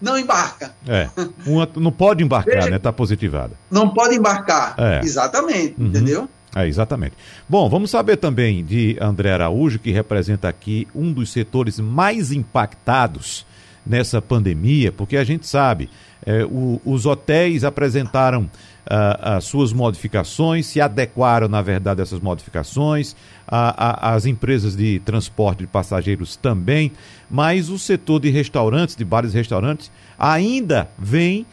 não 0.00 0.18
embarca. 0.18 0.74
É, 0.86 1.08
uma 1.46 1.68
não 1.76 1.90
pode 1.90 2.22
embarcar, 2.22 2.56
Veja, 2.56 2.70
né? 2.70 2.76
Está 2.76 2.92
positivada. 2.92 3.52
Não 3.70 3.88
pode 3.88 4.14
embarcar, 4.14 4.74
é. 4.78 5.00
exatamente, 5.02 5.74
uhum. 5.78 5.86
entendeu? 5.86 6.28
É, 6.54 6.68
exatamente. 6.68 7.14
Bom, 7.48 7.68
vamos 7.68 7.90
saber 7.90 8.16
também 8.16 8.64
de 8.64 8.96
André 9.00 9.32
Araújo, 9.32 9.78
que 9.78 9.90
representa 9.90 10.48
aqui 10.48 10.86
um 10.94 11.12
dos 11.12 11.32
setores 11.32 11.80
mais 11.80 12.30
impactados 12.30 13.44
nessa 13.84 14.22
pandemia, 14.22 14.92
porque 14.92 15.16
a 15.16 15.24
gente 15.24 15.46
sabe, 15.46 15.90
é, 16.24 16.44
o, 16.44 16.80
os 16.84 17.06
hotéis 17.06 17.64
apresentaram 17.64 18.48
as 18.86 19.44
suas 19.44 19.72
modificações, 19.72 20.66
se 20.66 20.80
adequaram, 20.80 21.48
na 21.48 21.62
verdade, 21.62 22.02
essas 22.02 22.20
modificações, 22.20 23.16
a, 23.46 24.10
a, 24.10 24.14
as 24.14 24.26
empresas 24.26 24.76
de 24.76 25.00
transporte 25.00 25.60
de 25.60 25.66
passageiros 25.66 26.36
também, 26.36 26.92
mas 27.30 27.68
o 27.68 27.78
setor 27.78 28.20
de 28.20 28.30
restaurantes, 28.30 28.96
de 28.96 29.04
bares 29.04 29.32
e 29.32 29.36
restaurantes, 29.36 29.90
ainda 30.18 30.88
vem 30.98 31.46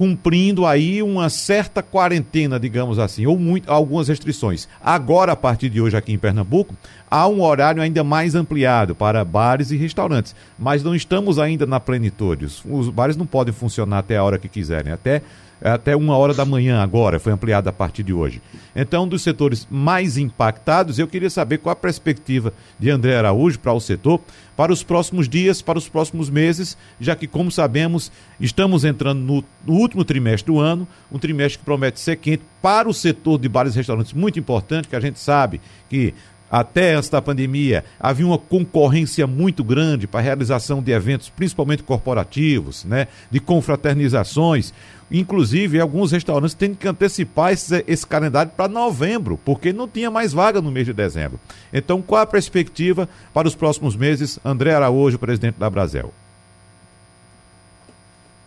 cumprindo 0.00 0.64
aí 0.64 1.02
uma 1.02 1.28
certa 1.28 1.82
quarentena, 1.82 2.58
digamos 2.58 2.98
assim, 2.98 3.26
ou 3.26 3.38
muito, 3.38 3.70
algumas 3.70 4.08
restrições. 4.08 4.66
Agora, 4.82 5.32
a 5.32 5.36
partir 5.36 5.68
de 5.68 5.78
hoje 5.78 5.94
aqui 5.94 6.10
em 6.10 6.18
Pernambuco, 6.18 6.74
há 7.10 7.26
um 7.26 7.42
horário 7.42 7.82
ainda 7.82 8.04
mais 8.04 8.34
ampliado 8.34 8.94
para 8.94 9.24
bares 9.24 9.70
e 9.70 9.76
restaurantes, 9.76 10.34
mas 10.58 10.82
não 10.82 10.94
estamos 10.94 11.38
ainda 11.38 11.66
na 11.66 11.80
plenitude. 11.80 12.44
Os, 12.44 12.88
bares 12.88 13.16
não 13.16 13.26
podem 13.26 13.52
funcionar 13.52 13.98
até 13.98 14.16
a 14.16 14.24
hora 14.24 14.38
que 14.38 14.48
quiserem, 14.48 14.92
até 14.92 15.22
até 15.62 15.94
uma 15.94 16.16
hora 16.16 16.32
da 16.32 16.44
manhã 16.44 16.82
agora, 16.82 17.20
foi 17.20 17.32
ampliada 17.32 17.68
a 17.68 17.72
partir 17.72 18.02
de 18.02 18.14
hoje. 18.14 18.40
Então, 18.74 19.04
um 19.04 19.08
dos 19.08 19.20
setores 19.20 19.68
mais 19.70 20.16
impactados, 20.16 20.98
eu 20.98 21.06
queria 21.06 21.28
saber 21.28 21.58
qual 21.58 21.72
a 21.72 21.76
perspectiva 21.76 22.52
de 22.78 22.88
André 22.88 23.14
Araújo 23.14 23.58
para 23.58 23.72
o 23.72 23.78
setor 23.78 24.20
para 24.60 24.74
os 24.74 24.82
próximos 24.82 25.26
dias, 25.26 25.62
para 25.62 25.78
os 25.78 25.88
próximos 25.88 26.28
meses, 26.28 26.76
já 27.00 27.16
que, 27.16 27.26
como 27.26 27.50
sabemos, 27.50 28.12
estamos 28.38 28.84
entrando 28.84 29.20
no, 29.20 29.44
no 29.66 29.72
último 29.72 30.04
trimestre 30.04 30.52
do 30.52 30.60
ano, 30.60 30.86
um 31.10 31.18
trimestre 31.18 31.58
que 31.58 31.64
promete 31.64 31.98
ser 31.98 32.16
quente 32.16 32.42
para 32.60 32.86
o 32.86 32.92
setor 32.92 33.38
de 33.38 33.48
bares 33.48 33.72
e 33.74 33.78
restaurantes, 33.78 34.12
muito 34.12 34.38
importante, 34.38 34.86
que 34.86 34.94
a 34.94 35.00
gente 35.00 35.18
sabe 35.18 35.62
que 35.88 36.12
até 36.50 36.94
antes 36.94 37.08
da 37.08 37.22
pandemia, 37.22 37.84
havia 37.98 38.26
uma 38.26 38.38
concorrência 38.38 39.26
muito 39.26 39.62
grande 39.62 40.06
para 40.06 40.20
a 40.20 40.22
realização 40.22 40.82
de 40.82 40.90
eventos, 40.90 41.28
principalmente 41.28 41.82
corporativos, 41.82 42.84
né, 42.84 43.06
de 43.30 43.38
confraternizações. 43.38 44.74
Inclusive, 45.12 45.80
alguns 45.80 46.12
restaurantes 46.12 46.54
têm 46.54 46.74
que 46.74 46.88
antecipar 46.88 47.52
esse, 47.52 47.84
esse 47.86 48.06
calendário 48.06 48.50
para 48.56 48.68
novembro, 48.68 49.38
porque 49.44 49.72
não 49.72 49.86
tinha 49.86 50.10
mais 50.10 50.32
vaga 50.32 50.60
no 50.60 50.70
mês 50.70 50.86
de 50.86 50.92
dezembro. 50.92 51.38
Então, 51.72 52.02
qual 52.02 52.22
a 52.22 52.26
perspectiva 52.26 53.08
para 53.32 53.46
os 53.46 53.54
próximos 53.54 53.96
meses? 53.96 54.38
André 54.44 54.74
Araújo, 54.74 55.18
presidente 55.18 55.58
da 55.58 55.70
Brasel. 55.70 56.12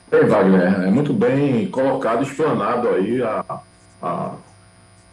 Bem, 0.10 0.26
Wagner, 0.26 0.84
é 0.84 0.92
muito 0.92 1.14
bem 1.14 1.68
colocado, 1.68 2.24
explanado 2.24 2.88
aí 2.90 3.22
a, 3.22 3.44
a, 4.02 4.32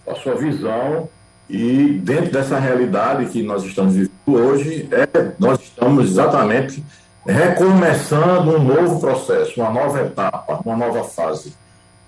a 0.07 0.15
sua 0.17 0.35
visão 0.35 1.09
e 1.51 2.01
dentro 2.05 2.31
dessa 2.31 2.61
realidade 2.61 3.27
que 3.27 3.43
nós 3.43 3.65
estamos 3.65 3.95
vivendo 3.95 4.13
hoje, 4.29 4.89
é, 4.93 5.33
nós 5.37 5.61
estamos 5.61 6.09
exatamente 6.09 6.85
recomeçando 7.27 8.57
um 8.57 8.63
novo 8.63 9.01
processo, 9.01 9.61
uma 9.61 9.71
nova 9.71 10.01
etapa, 10.01 10.61
uma 10.65 10.77
nova 10.77 11.03
fase. 11.03 11.53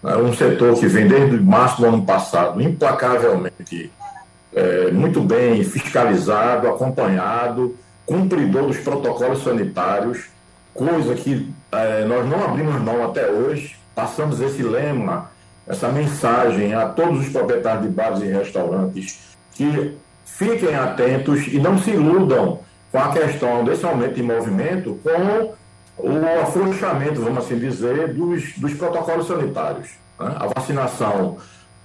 É 0.05 0.17
um 0.17 0.33
setor 0.33 0.79
que 0.79 0.87
vem 0.87 1.09
desde 1.09 1.39
março 1.41 1.81
do 1.81 1.89
ano 1.89 2.05
passado 2.05 2.63
implacavelmente 2.63 3.91
é, 4.55 4.93
muito 4.93 5.21
bem 5.21 5.65
fiscalizado, 5.65 6.69
acompanhado, 6.69 7.77
cumpridor 8.07 8.67
dos 8.67 8.79
protocolos 8.79 9.43
sanitários, 9.43 10.27
coisa 10.73 11.15
que 11.17 11.53
é, 11.73 12.05
nós 12.05 12.29
não 12.29 12.45
abrimos 12.45 12.81
mão 12.81 13.05
até 13.05 13.29
hoje. 13.29 13.77
Passamos 13.93 14.41
esse 14.41 14.63
lema, 14.63 15.31
essa 15.67 15.89
mensagem 15.89 16.75
a 16.75 16.87
todos 16.87 17.27
os 17.27 17.29
proprietários 17.29 17.83
de 17.83 17.91
bares 17.91 18.23
e 18.23 18.27
restaurantes 18.27 19.32
que 19.55 19.97
fiquem 20.25 20.75
atentos 20.75 21.47
e 21.47 21.59
não 21.59 21.79
se 21.79 21.91
iludam 21.91 22.61
com 22.91 22.99
a 22.99 23.13
questão 23.13 23.65
desse 23.65 23.85
aumento 23.85 24.15
de 24.15 24.23
movimento 24.23 24.99
com 25.03 25.55
o 25.99 26.41
afrouxamento, 26.43 27.21
vamos 27.21 27.45
assim 27.45 27.59
dizer, 27.59 28.13
dos, 28.13 28.53
dos 28.57 28.75
protocolos 28.75 29.27
sanitários. 29.27 29.91
Né? 30.19 30.35
A 30.37 30.47
vacinação 30.47 31.37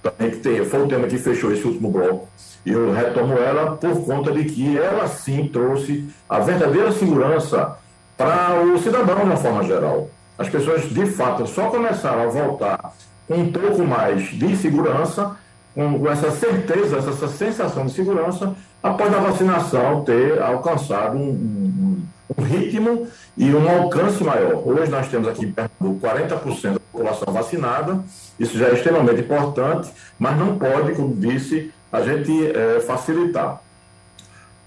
também 0.02 0.30
que 0.30 0.38
tem, 0.38 0.64
foi 0.64 0.82
o 0.82 0.88
tema 0.88 1.06
que 1.06 1.18
fechou 1.18 1.52
esse 1.52 1.66
último 1.66 1.90
bloco. 1.90 2.28
E 2.64 2.72
eu 2.72 2.92
retomo 2.92 3.34
ela 3.34 3.76
por 3.76 4.04
conta 4.04 4.32
de 4.32 4.44
que 4.44 4.76
ela 4.76 5.06
sim 5.08 5.48
trouxe 5.48 6.08
a 6.28 6.38
verdadeira 6.40 6.92
segurança 6.92 7.76
para 8.16 8.60
o 8.62 8.78
cidadão 8.78 9.16
de 9.16 9.22
uma 9.22 9.36
forma 9.36 9.64
geral. 9.64 10.10
As 10.36 10.48
pessoas, 10.48 10.82
de 10.82 11.06
fato, 11.06 11.46
só 11.46 11.68
começaram 11.68 12.22
a 12.22 12.26
voltar 12.26 12.92
com 13.26 13.34
um 13.34 13.52
pouco 13.52 13.84
mais 13.84 14.30
de 14.30 14.56
segurança, 14.56 15.36
com 15.78 16.10
essa 16.10 16.32
certeza, 16.32 16.98
essa 16.98 17.28
sensação 17.28 17.86
de 17.86 17.92
segurança, 17.92 18.52
após 18.82 19.14
a 19.14 19.18
vacinação 19.18 20.02
ter 20.02 20.42
alcançado 20.42 21.16
um, 21.16 21.30
um, 21.30 22.02
um 22.36 22.42
ritmo 22.42 23.06
e 23.36 23.54
um 23.54 23.68
alcance 23.68 24.24
maior. 24.24 24.60
Hoje 24.66 24.90
nós 24.90 25.06
temos 25.06 25.28
aqui 25.28 25.44
em 25.44 25.52
Pernambuco 25.52 26.04
40% 26.04 26.72
da 26.72 26.80
população 26.80 27.32
vacinada, 27.32 28.00
isso 28.40 28.58
já 28.58 28.66
é 28.66 28.74
extremamente 28.74 29.20
importante, 29.20 29.88
mas 30.18 30.36
não 30.36 30.58
pode, 30.58 30.96
como 30.96 31.14
disse, 31.14 31.72
a 31.92 32.00
gente 32.00 32.50
é, 32.50 32.80
facilitar. 32.80 33.62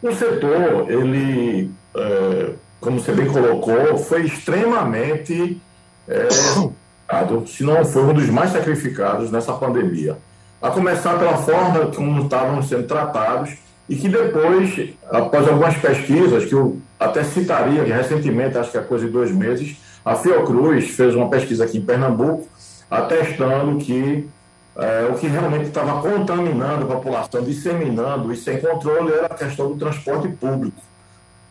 O 0.02 0.14
setor, 0.14 0.90
ele, 0.90 1.70
é, 1.94 2.54
como 2.80 3.02
você 3.02 3.12
bem 3.12 3.28
colocou, 3.28 3.98
foi 3.98 4.22
extremamente, 4.26 5.62
é, 6.08 6.30
se 7.48 7.64
não 7.66 7.84
foi 7.84 8.04
um 8.04 8.14
dos 8.14 8.30
mais 8.30 8.52
sacrificados 8.52 9.30
nessa 9.30 9.52
pandemia. 9.52 10.18
A 10.62 10.70
começar 10.70 11.18
pela 11.18 11.38
forma 11.38 11.88
como 11.88 12.24
estavam 12.24 12.62
sendo 12.62 12.88
tratados 12.88 13.58
e 13.90 13.96
que 13.96 14.08
depois, 14.08 14.90
após 15.10 15.48
algumas 15.48 15.76
pesquisas, 15.76 16.46
que 16.46 16.54
eu 16.54 16.80
até 17.00 17.24
citaria 17.24 17.84
que 17.84 17.92
recentemente, 17.92 18.58
acho 18.58 18.72
que 18.72 18.78
é 18.78 18.82
coisa 18.82 19.06
de 19.06 19.12
dois 19.12 19.32
meses, 19.32 19.76
a 20.06 20.16
Fiocruz 20.16 20.92
fez 20.92 21.16
uma 21.16 21.30
pesquisa 21.30 21.66
aqui 21.66 21.78
em 21.78 21.82
Pernambuco, 21.82 22.48
atestando 22.90 23.78
que 23.80 24.30
é, 24.76 25.08
o 25.12 25.16
que 25.16 25.28
realmente 25.28 25.66
estava 25.66 26.02
contaminando 26.02 26.86
a 26.86 26.96
população, 26.96 27.44
disseminando 27.44 28.32
e 28.32 28.38
sem 28.38 28.60
controle 28.60 29.12
era 29.12 29.26
a 29.28 29.36
questão 29.36 29.70
do 29.70 29.78
transporte 29.78 30.28
público. 30.30 30.82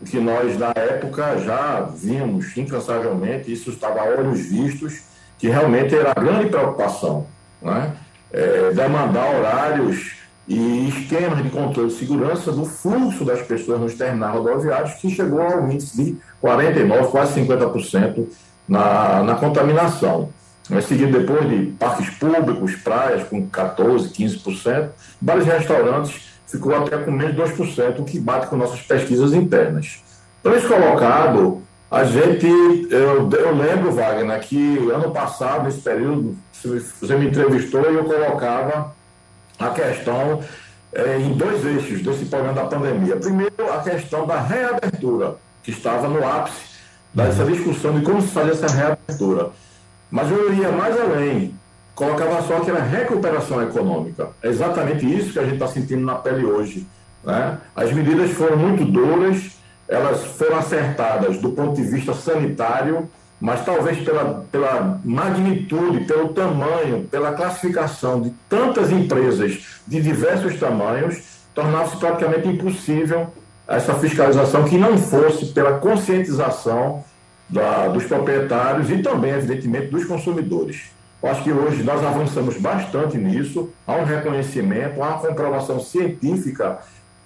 O 0.00 0.04
que 0.04 0.18
nós, 0.18 0.58
na 0.58 0.72
época, 0.74 1.38
já 1.40 1.80
vimos 1.94 2.56
incansavelmente, 2.56 3.52
isso 3.52 3.70
estava 3.70 4.00
a 4.00 4.04
olhos 4.04 4.40
vistos, 4.40 5.02
que 5.38 5.48
realmente 5.48 5.94
era 5.94 6.12
a 6.12 6.20
grande 6.20 6.48
preocupação. 6.48 7.26
Né? 7.60 7.92
É, 8.32 8.72
demandar 8.72 9.34
horários 9.34 10.16
e 10.46 10.88
esquemas 10.88 11.42
de 11.42 11.50
controle 11.50 11.88
de 11.88 11.94
segurança 11.94 12.50
do 12.52 12.64
fluxo 12.64 13.24
das 13.24 13.42
pessoas 13.42 13.80
nos 13.80 13.94
terminais 13.94 14.34
rodoviários, 14.34 14.94
que 14.94 15.10
chegou 15.10 15.40
ao 15.40 15.70
índice 15.70 15.96
de 15.96 16.16
49%, 16.42 17.10
quase 17.10 17.40
50% 17.40 18.26
na, 18.68 19.22
na 19.22 19.34
contaminação. 19.36 20.30
Mas 20.68 20.84
seguido 20.84 21.18
depois 21.18 21.48
de 21.48 21.66
parques 21.78 22.10
públicos, 22.10 22.76
praias 22.76 23.24
com 23.24 23.48
14%, 23.48 24.12
15%, 24.12 24.88
bares 25.20 25.46
e 25.46 25.50
restaurantes 25.50 26.30
ficou 26.46 26.74
até 26.74 26.98
com 26.98 27.10
menos 27.10 27.34
de 27.34 27.42
2%, 27.42 28.00
o 28.00 28.04
que 28.04 28.18
bate 28.18 28.48
com 28.48 28.56
nossas 28.56 28.80
pesquisas 28.80 29.32
internas. 29.32 30.02
Então, 30.40 30.56
isso 30.56 30.68
colocado, 30.68 31.62
a 31.90 32.04
gente, 32.04 32.46
eu, 32.90 33.28
eu 33.28 33.54
lembro, 33.54 33.90
Wagner, 33.92 34.40
que 34.40 34.78
ano 34.90 35.10
passado, 35.10 35.64
nesse 35.64 35.80
período, 35.80 36.36
você 36.52 37.16
me 37.16 37.26
entrevistou 37.26 37.80
e 37.90 37.96
eu 37.96 38.04
colocava 38.04 38.94
a 39.58 39.70
questão 39.70 40.40
é, 40.92 41.18
em 41.18 41.32
dois 41.32 41.64
eixos 41.64 42.02
desse 42.02 42.26
problema 42.26 42.54
da 42.54 42.64
pandemia. 42.64 43.16
Primeiro, 43.16 43.72
a 43.72 43.78
questão 43.78 44.26
da 44.26 44.40
reabertura, 44.40 45.36
que 45.62 45.72
estava 45.72 46.08
no 46.08 46.24
ápice 46.24 46.70
dessa 47.12 47.44
discussão 47.44 47.98
de 47.98 48.04
como 48.04 48.22
se 48.22 48.28
fazer 48.28 48.52
essa 48.52 48.68
reabertura. 48.68 49.50
Mas 50.10 50.30
eu 50.30 50.52
iria 50.52 50.70
mais 50.70 50.98
além, 50.98 51.54
colocava 51.94 52.40
só 52.42 52.60
que 52.60 52.70
era 52.70 52.82
recuperação 52.82 53.62
econômica. 53.62 54.30
É 54.42 54.48
exatamente 54.48 55.04
isso 55.12 55.32
que 55.32 55.38
a 55.38 55.42
gente 55.44 55.54
está 55.54 55.66
sentindo 55.66 56.04
na 56.04 56.14
pele 56.14 56.44
hoje. 56.44 56.86
Né? 57.24 57.58
As 57.74 57.92
medidas 57.92 58.30
foram 58.30 58.56
muito 58.56 58.84
duras, 58.84 59.59
elas 59.90 60.24
foram 60.24 60.58
acertadas 60.58 61.38
do 61.38 61.50
ponto 61.50 61.74
de 61.74 61.82
vista 61.82 62.14
sanitário, 62.14 63.10
mas 63.40 63.64
talvez 63.64 63.98
pela, 64.04 64.46
pela 64.52 65.00
magnitude, 65.04 66.04
pelo 66.04 66.28
tamanho, 66.28 67.08
pela 67.10 67.32
classificação 67.32 68.20
de 68.20 68.30
tantas 68.48 68.92
empresas 68.92 69.80
de 69.86 70.00
diversos 70.00 70.58
tamanhos, 70.60 71.22
tornava-se 71.54 71.96
praticamente 71.96 72.46
impossível 72.46 73.26
essa 73.66 73.94
fiscalização 73.94 74.64
que 74.64 74.78
não 74.78 74.96
fosse 74.96 75.46
pela 75.46 75.78
conscientização 75.78 77.04
da, 77.48 77.88
dos 77.88 78.04
proprietários 78.04 78.90
e 78.90 78.98
também, 78.98 79.32
evidentemente, 79.32 79.88
dos 79.88 80.04
consumidores. 80.04 80.90
Eu 81.22 81.30
acho 81.30 81.42
que 81.42 81.52
hoje 81.52 81.82
nós 81.82 82.04
avançamos 82.04 82.56
bastante 82.58 83.18
nisso, 83.18 83.70
há 83.86 83.94
um 83.94 84.04
reconhecimento, 84.04 85.02
há 85.02 85.08
uma 85.08 85.18
comprovação 85.18 85.80
científica 85.80 86.78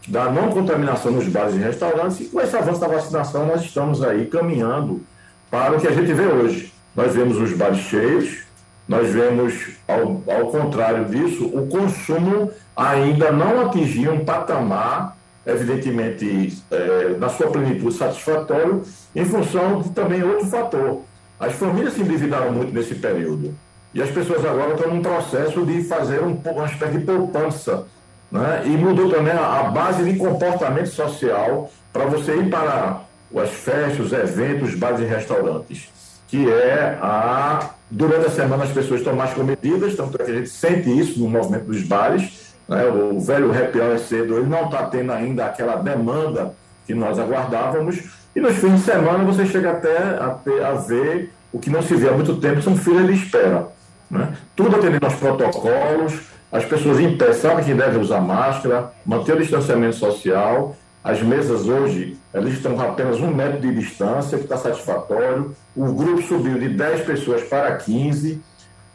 da 0.07 0.31
não 0.31 0.51
contaminação 0.51 1.13
nos 1.13 1.27
bares 1.29 1.55
e 1.55 1.59
restaurantes, 1.59 2.21
e 2.21 2.25
com 2.27 2.41
esse 2.41 2.57
avanço 2.57 2.81
da 2.81 2.89
vacinação 2.89 3.47
nós 3.47 3.63
estamos 3.63 4.03
aí 4.03 4.27
caminhando 4.27 5.03
para 5.51 5.77
o 5.77 5.81
que 5.81 5.89
a 5.89 5.93
gente 5.93 6.13
vê 6.13 6.27
hoje. 6.27 6.73
Nós 6.95 7.15
vemos 7.15 7.39
os 7.39 7.53
bares 7.53 7.79
cheios, 7.79 8.45
nós 8.87 9.11
vemos, 9.11 9.71
ao, 9.89 10.23
ao 10.33 10.47
contrário 10.51 11.07
disso, 11.07 11.47
o 11.47 11.67
consumo 11.67 12.51
ainda 12.77 13.33
não 13.33 13.63
atingiu 13.67 14.13
um 14.13 14.25
patamar 14.25 15.17
evidentemente, 15.47 16.63
é, 16.71 17.17
na 17.19 17.29
sua 17.29 17.51
plenitude 17.51 17.95
satisfatório, 17.95 18.83
em 19.15 19.25
função 19.25 19.81
de 19.83 19.91
também 19.91 20.23
outro 20.23 20.47
fator. 20.47 21.03
As 21.39 21.53
famílias 21.55 21.95
se 21.95 22.01
endividaram 22.01 22.53
muito 22.53 22.73
nesse 22.73 22.95
período. 22.95 23.55
E 23.93 24.03
as 24.03 24.11
pessoas 24.11 24.45
agora 24.45 24.75
estão 24.75 24.93
num 24.93 25.03
processo 25.03 25.65
de 25.65 25.85
fazer 25.85 26.21
um, 26.23 26.41
uma 26.45 26.65
espécie 26.65 26.99
de 26.99 27.05
poupança. 27.05 27.87
Né? 28.31 28.63
E 28.67 28.71
mudou 28.71 29.11
também 29.11 29.33
a, 29.33 29.65
base 29.65 30.05
de 30.05 30.19
comportamento 30.19 30.89
social 30.89 31.71
para 31.93 32.05
você 32.07 32.37
ir 32.37 32.51
para 32.51 33.01
as 33.37 33.51
festas, 33.51 34.07
os 34.07 34.13
eventos, 34.13 34.75
bares 34.75 35.01
e 35.01 35.05
restaurantes. 35.05 35.89
Que 36.29 36.51
é 36.51 36.99
a. 37.01 37.71
Durante 37.91 38.27
a 38.27 38.31
semana 38.31 38.65
as 38.65 38.73
pessoas 38.73 39.01
estão 39.01 39.15
mais 39.15 39.33
comedidas, 39.35 39.95
tanto 39.95 40.21
é 40.21 40.25
que 40.25 40.31
a 40.31 40.35
gente 40.35 40.49
sente 40.49 40.99
isso 40.99 41.21
no 41.21 41.29
movimento 41.29 41.67
dos 41.67 41.83
bares 41.83 42.45
né? 42.69 42.85
O 42.87 43.21
velho 43.21 43.53
happy 43.53 43.81
hour 43.81 43.99
cedo 43.99 44.39
ele 44.39 44.47
não 44.47 44.65
está 44.65 44.87
tendo 44.87 45.13
ainda 45.13 45.47
aquela 45.47 45.77
demanda 45.77 46.55
que 46.87 46.95
nós 46.95 47.19
aguardávamos. 47.19 48.03
E 48.35 48.41
nos 48.41 48.57
fins 48.57 48.81
de 48.81 48.81
semana 48.81 49.25
você 49.25 49.47
chega 49.47 49.71
até 49.71 49.97
a, 49.97 50.31
ter, 50.31 50.65
a 50.65 50.73
ver 50.73 51.33
o 51.53 51.59
que 51.59 51.71
não 51.71 51.83
se 51.83 51.95
vê 51.95 52.09
há 52.09 52.13
muito 52.13 52.37
tempo, 52.37 52.61
são 52.63 52.77
filas 52.77 53.07
de 53.07 53.13
espera. 53.13 53.69
Né? 54.11 54.35
Tudo 54.57 54.77
atendendo 54.77 55.07
aos 55.07 55.15
protocolos, 55.15 56.21
as 56.55 56.65
pessoas 56.65 56.99
sabem 57.37 57.65
que 57.65 57.75
devem 57.75 58.01
usar 58.01 58.21
máscara, 58.21 58.93
manter 59.05 59.35
o 59.35 59.41
distanciamento 59.41 59.97
social. 59.97 60.77
As 61.03 61.21
mesas 61.21 61.67
hoje, 61.67 62.17
elas 62.33 62.53
estão 62.53 62.77
com 62.77 62.83
apenas 62.83 63.21
um 63.21 63.27
metro 63.27 63.61
de 63.61 63.75
distância, 63.75 64.39
que 64.39 64.45
está 64.45 64.57
satisfatório. 64.57 65.55
O 65.77 65.93
grupo 65.93 66.23
subiu 66.23 66.57
de 66.59 66.69
10 66.69 67.03
pessoas 67.03 67.43
para 67.43 67.77
15 67.77 68.41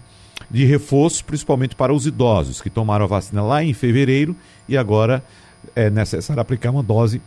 de 0.51 0.65
reforço, 0.65 1.25
principalmente 1.25 1.75
para 1.75 1.93
os 1.93 2.07
idosos 2.07 2.61
que 2.61 2.71
tomaram 2.71 3.05
a 3.05 3.09
vacina 3.09 3.43
lá 3.43 3.65
em 3.65 3.73
fevereiro 3.73 4.37
e 4.69 4.77
agora 4.77 5.25
é 5.75 5.91
necessário 5.91 6.41
aplicar 6.41 6.71
uma 6.71 6.83
dose 6.83 7.21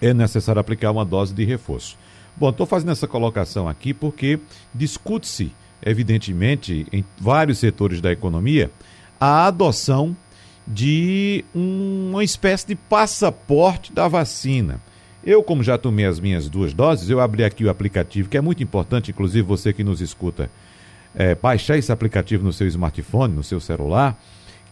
é 0.00 0.12
necessário 0.12 0.60
aplicar 0.60 0.90
uma 0.90 1.04
dose 1.04 1.32
de 1.32 1.44
reforço. 1.44 1.96
Bom, 2.36 2.50
estou 2.50 2.66
fazendo 2.66 2.92
essa 2.92 3.06
colocação 3.06 3.68
aqui 3.68 3.94
porque 3.94 4.38
discute-se, 4.74 5.52
evidentemente, 5.84 6.86
em 6.92 7.04
vários 7.18 7.58
setores 7.58 8.00
da 8.00 8.10
economia, 8.10 8.70
a 9.20 9.46
adoção 9.46 10.16
de 10.66 11.44
uma 11.54 12.24
espécie 12.24 12.66
de 12.66 12.74
passaporte 12.74 13.92
da 13.92 14.08
vacina. 14.08 14.80
Eu, 15.22 15.42
como 15.42 15.62
já 15.62 15.78
tomei 15.78 16.04
as 16.04 16.18
minhas 16.18 16.48
duas 16.48 16.74
doses, 16.74 17.08
eu 17.08 17.20
abri 17.20 17.44
aqui 17.44 17.64
o 17.64 17.70
aplicativo, 17.70 18.28
que 18.28 18.36
é 18.36 18.40
muito 18.40 18.62
importante, 18.62 19.10
inclusive 19.10 19.42
você 19.42 19.72
que 19.72 19.84
nos 19.84 20.00
escuta, 20.00 20.50
é, 21.14 21.34
baixar 21.34 21.78
esse 21.78 21.92
aplicativo 21.92 22.44
no 22.44 22.52
seu 22.52 22.66
smartphone, 22.66 23.32
no 23.32 23.42
seu 23.42 23.60
celular, 23.60 24.18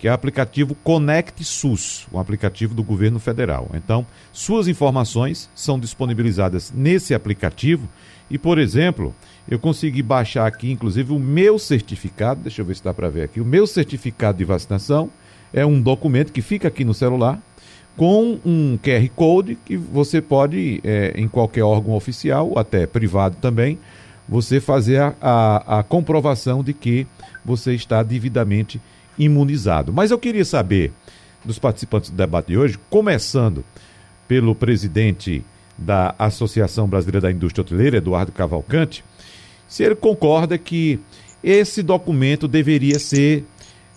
que 0.03 0.09
é 0.09 0.11
o 0.11 0.15
aplicativo 0.15 0.75
Conect 0.83 1.45
SUS, 1.45 2.09
um 2.12 2.19
aplicativo 2.19 2.75
do 2.75 2.83
governo 2.83 3.21
federal. 3.21 3.71
Então, 3.73 4.05
suas 4.33 4.67
informações 4.67 5.49
são 5.55 5.79
disponibilizadas 5.79 6.73
nesse 6.75 7.15
aplicativo 7.15 7.88
e, 8.29 8.37
por 8.37 8.59
exemplo, 8.59 9.15
eu 9.49 9.61
consegui 9.61 10.03
baixar 10.03 10.49
aqui, 10.49 10.73
inclusive, 10.73 11.12
o 11.12 11.21
meu 11.21 11.57
certificado, 11.57 12.41
deixa 12.41 12.62
eu 12.62 12.67
ver 12.67 12.75
se 12.75 12.83
dá 12.83 12.93
para 12.93 13.09
ver 13.09 13.23
aqui, 13.23 13.41
o 13.41 13.45
meu 13.45 13.65
certificado 13.65 14.38
de 14.38 14.45
vacinação 14.45 15.09
é 15.53 15.65
um 15.65 15.81
documento 15.81 16.33
que 16.33 16.43
fica 16.43 16.67
aqui 16.67 16.85
no 16.85 16.95
celular, 16.95 17.41
com 17.97 18.41
um 18.45 18.77
QR 18.83 19.09
Code 19.15 19.57
que 19.65 19.77
você 19.77 20.21
pode, 20.21 20.81
é, 20.83 21.12
em 21.15 21.29
qualquer 21.29 21.62
órgão 21.62 21.95
oficial, 21.95 22.59
até 22.59 22.88
privado 22.88 23.37
também, 23.41 23.79
você 24.29 24.59
fazer 24.59 25.01
a, 25.01 25.15
a, 25.21 25.79
a 25.79 25.83
comprovação 25.85 26.65
de 26.65 26.73
que 26.73 27.07
você 27.45 27.73
está 27.73 28.03
devidamente 28.03 28.81
imunizado. 29.18 29.92
Mas 29.92 30.11
eu 30.11 30.18
queria 30.18 30.44
saber 30.44 30.92
dos 31.44 31.59
participantes 31.59 32.11
do 32.11 32.16
debate 32.16 32.48
de 32.48 32.59
hoje, 32.59 32.79
começando 32.88 33.64
pelo 34.29 34.55
presidente 34.55 35.44
da 35.77 36.14
Associação 36.18 36.87
Brasileira 36.87 37.20
da 37.20 37.31
Indústria 37.31 37.62
Hoteleira, 37.62 37.96
Eduardo 37.96 38.33
Cavalcante, 38.33 39.05
se 39.66 39.83
ele 39.83 39.94
concorda 39.94 40.57
que 40.59 41.01
esse 41.42 41.83
documento 41.83 42.46
deveria 42.46 42.98
ser 42.98 43.44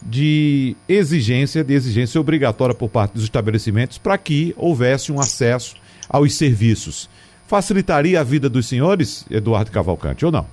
de 0.01 0.75
exigência, 0.87 1.63
de 1.63 1.73
exigência 1.73 2.19
obrigatória 2.19 2.75
por 2.75 2.89
parte 2.89 3.13
dos 3.13 3.23
estabelecimentos 3.23 3.97
para 3.97 4.17
que 4.17 4.53
houvesse 4.57 5.11
um 5.11 5.19
acesso 5.19 5.75
aos 6.07 6.33
serviços. 6.35 7.09
Facilitaria 7.47 8.19
a 8.19 8.23
vida 8.23 8.49
dos 8.49 8.67
senhores, 8.67 9.25
Eduardo 9.29 9.71
Cavalcante, 9.71 10.25
ou 10.25 10.31
não? 10.31 10.47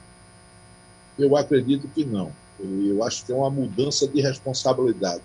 Eu 1.18 1.36
acredito 1.36 1.88
que 1.94 2.04
não. 2.04 2.32
Eu 2.62 3.02
acho 3.02 3.24
que 3.24 3.32
é 3.32 3.34
uma 3.34 3.50
mudança 3.50 4.06
de 4.06 4.20
responsabilidade. 4.20 5.22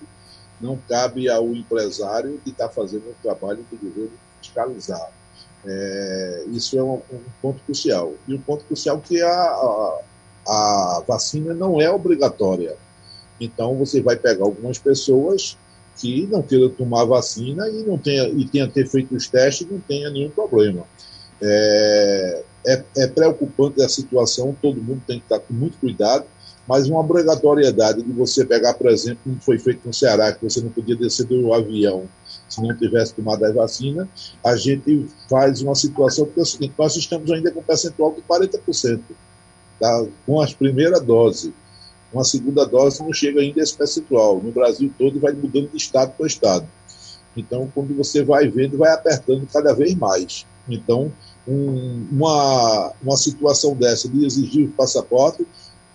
Não 0.60 0.78
cabe 0.89 1.30
ao 1.30 1.54
empresário 1.54 2.39
que 2.43 2.50
está 2.50 2.67
fazendo 2.67 3.10
o 3.10 3.15
trabalho 3.21 3.63
do 3.69 3.78
governo 3.78 4.17
fiscalizar. 4.41 5.12
É, 5.65 6.45
isso 6.50 6.78
é 6.78 6.84
um, 6.84 6.95
um, 7.12 7.21
ponto 7.41 7.62
crucial. 7.63 8.13
E 8.28 8.34
um 8.34 8.41
ponto 8.41 8.63
crucial 8.65 8.97
é 8.97 9.08
que 9.08 9.21
a, 9.21 9.30
a, 9.30 10.00
a 10.47 11.04
vacina 11.08 11.54
não 11.54 11.80
é 11.80 11.89
obrigatória. 11.89 12.76
Então 13.39 13.76
você 13.76 14.02
vai 14.02 14.15
pegar 14.15 14.45
algumas 14.45 14.80
pessoas 14.80 15.58
que 15.97 16.28
não 16.28 16.41
queiram 16.41 16.69
tomar 16.69 17.06
vacina 17.06 17.67
e 17.69 17.84
não 17.84 17.97
tenha 17.97 18.28
e 18.30 18.47
tenha 18.47 18.67
ter 18.67 18.88
feito 18.88 19.15
os 19.15 19.28
testes 19.28 19.67
não 19.69 19.80
tenha 19.80 20.10
nenhum 20.10 20.30
problema. 20.30 20.84
É, 21.41 22.43
é, 22.65 22.84
é, 22.97 23.08
preocupante 23.08 23.82
a 23.84 23.89
situação, 23.89 24.56
todo 24.62 24.82
mundo 24.82 25.02
tem 25.06 25.19
que 25.19 25.26
estar 25.26 25.39
com 25.39 25.54
muito 25.54 25.78
cuidado 25.78 26.26
mas 26.67 26.88
uma 26.88 26.99
obrigatoriedade 26.99 28.01
de 28.01 28.12
você 28.12 28.45
pegar, 28.45 28.73
por 28.73 28.89
exemplo, 28.89 29.19
como 29.23 29.39
foi 29.39 29.58
feito 29.58 29.82
no 29.86 29.93
Ceará, 29.93 30.34
que 30.34 30.43
você 30.43 30.60
não 30.60 30.69
podia 30.69 30.95
descer 30.95 31.25
do 31.25 31.53
avião 31.53 32.08
se 32.49 32.62
não 32.62 32.75
tivesse 32.75 33.13
tomado 33.13 33.43
a 33.45 33.51
vacina, 33.51 34.08
a 34.43 34.56
gente 34.56 35.08
faz 35.30 35.62
uma 35.62 35.75
situação 35.75 36.25
que 36.25 36.39
é 36.39 36.43
o 36.43 36.45
seguinte, 36.45 36.73
nós 36.77 36.95
estamos 36.95 37.30
ainda 37.32 37.51
com 37.51 37.60
um 37.60 37.63
percentual 37.63 38.13
de 38.13 38.21
40%, 38.21 39.01
tá? 39.80 40.06
com 40.25 40.41
as 40.41 40.53
primeiras 40.53 41.01
doses. 41.01 41.51
Uma 42.12 42.23
segunda 42.23 42.65
dose 42.65 43.03
não 43.03 43.12
chega 43.12 43.41
ainda 43.41 43.60
a 43.60 43.63
esse 43.63 43.75
percentual. 43.75 44.41
No 44.41 44.51
Brasil 44.51 44.91
todo 44.97 45.19
vai 45.19 45.34
mudando 45.34 45.69
de 45.69 45.77
estado 45.77 46.13
para 46.17 46.25
estado. 46.25 46.67
Então, 47.36 47.69
quando 47.75 47.95
você 47.95 48.23
vai 48.23 48.47
vendo, 48.47 48.77
vai 48.77 48.91
apertando 48.93 49.45
cada 49.51 49.73
vez 49.73 49.93
mais. 49.93 50.45
Então, 50.69 51.12
um, 51.47 52.08
uma, 52.12 52.93
uma 53.01 53.17
situação 53.17 53.75
dessa 53.75 54.10
de 54.10 54.25
exigir 54.25 54.67
o 54.67 54.71
passaporte 54.71 55.45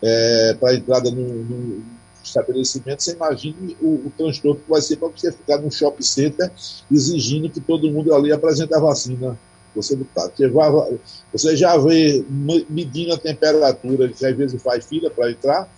é, 0.02 0.56
para 0.58 0.74
entrada 0.74 1.10
no, 1.10 1.82
estabelecimento, 2.22 3.02
você 3.02 3.12
imagine 3.12 3.76
o, 3.80 4.06
o 4.06 4.12
transtorno 4.16 4.60
que 4.60 4.70
vai 4.70 4.80
ser 4.80 4.96
para 4.96 5.08
você 5.08 5.32
ficar 5.32 5.58
num 5.58 5.70
shopping 5.70 6.02
center 6.02 6.50
exigindo 6.90 7.50
que 7.50 7.60
todo 7.60 7.90
mundo 7.90 8.14
ali 8.14 8.32
apresente 8.32 8.72
a 8.74 8.78
vacina. 8.78 9.38
Você 9.74 9.96
não 9.96 10.02
está. 10.02 10.28
Você, 10.28 10.98
você 11.32 11.56
já 11.56 11.76
vê 11.78 12.24
medindo 12.68 13.12
a 13.14 13.18
temperatura, 13.18 14.08
que 14.08 14.24
às 14.24 14.36
vezes 14.36 14.62
faz 14.62 14.84
fila 14.84 15.10
para 15.10 15.30
entrar. 15.30 15.68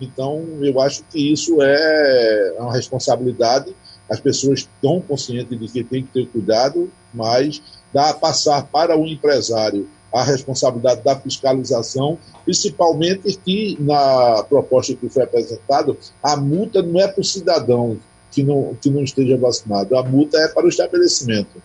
Então, 0.00 0.44
eu 0.60 0.80
acho 0.80 1.04
que 1.04 1.32
isso 1.32 1.62
é 1.62 2.54
uma 2.58 2.72
responsabilidade. 2.72 3.74
As 4.10 4.20
pessoas 4.20 4.60
estão 4.60 5.00
conscientes 5.00 5.58
de 5.58 5.68
que 5.68 5.84
tem 5.84 6.02
que 6.02 6.12
ter 6.12 6.26
cuidado, 6.26 6.90
mas 7.12 7.62
dá 7.92 8.10
a 8.10 8.14
passar 8.14 8.66
para 8.66 8.98
o 8.98 9.06
empresário 9.06 9.88
a 10.14 10.22
responsabilidade 10.22 11.02
da 11.02 11.18
fiscalização, 11.18 12.16
principalmente 12.44 13.36
que 13.44 13.76
na 13.80 14.44
proposta 14.48 14.94
que 14.94 15.08
foi 15.08 15.24
apresentada, 15.24 15.96
a 16.22 16.36
multa 16.36 16.80
não 16.80 17.00
é 17.00 17.08
para 17.08 17.20
o 17.20 17.24
cidadão 17.24 17.98
que 18.30 18.44
não, 18.44 18.76
que 18.80 18.88
não 18.88 19.02
esteja 19.02 19.36
vacinado, 19.36 19.96
a 19.96 20.02
multa 20.04 20.38
é 20.38 20.48
para 20.48 20.66
o 20.66 20.68
estabelecimento. 20.68 21.60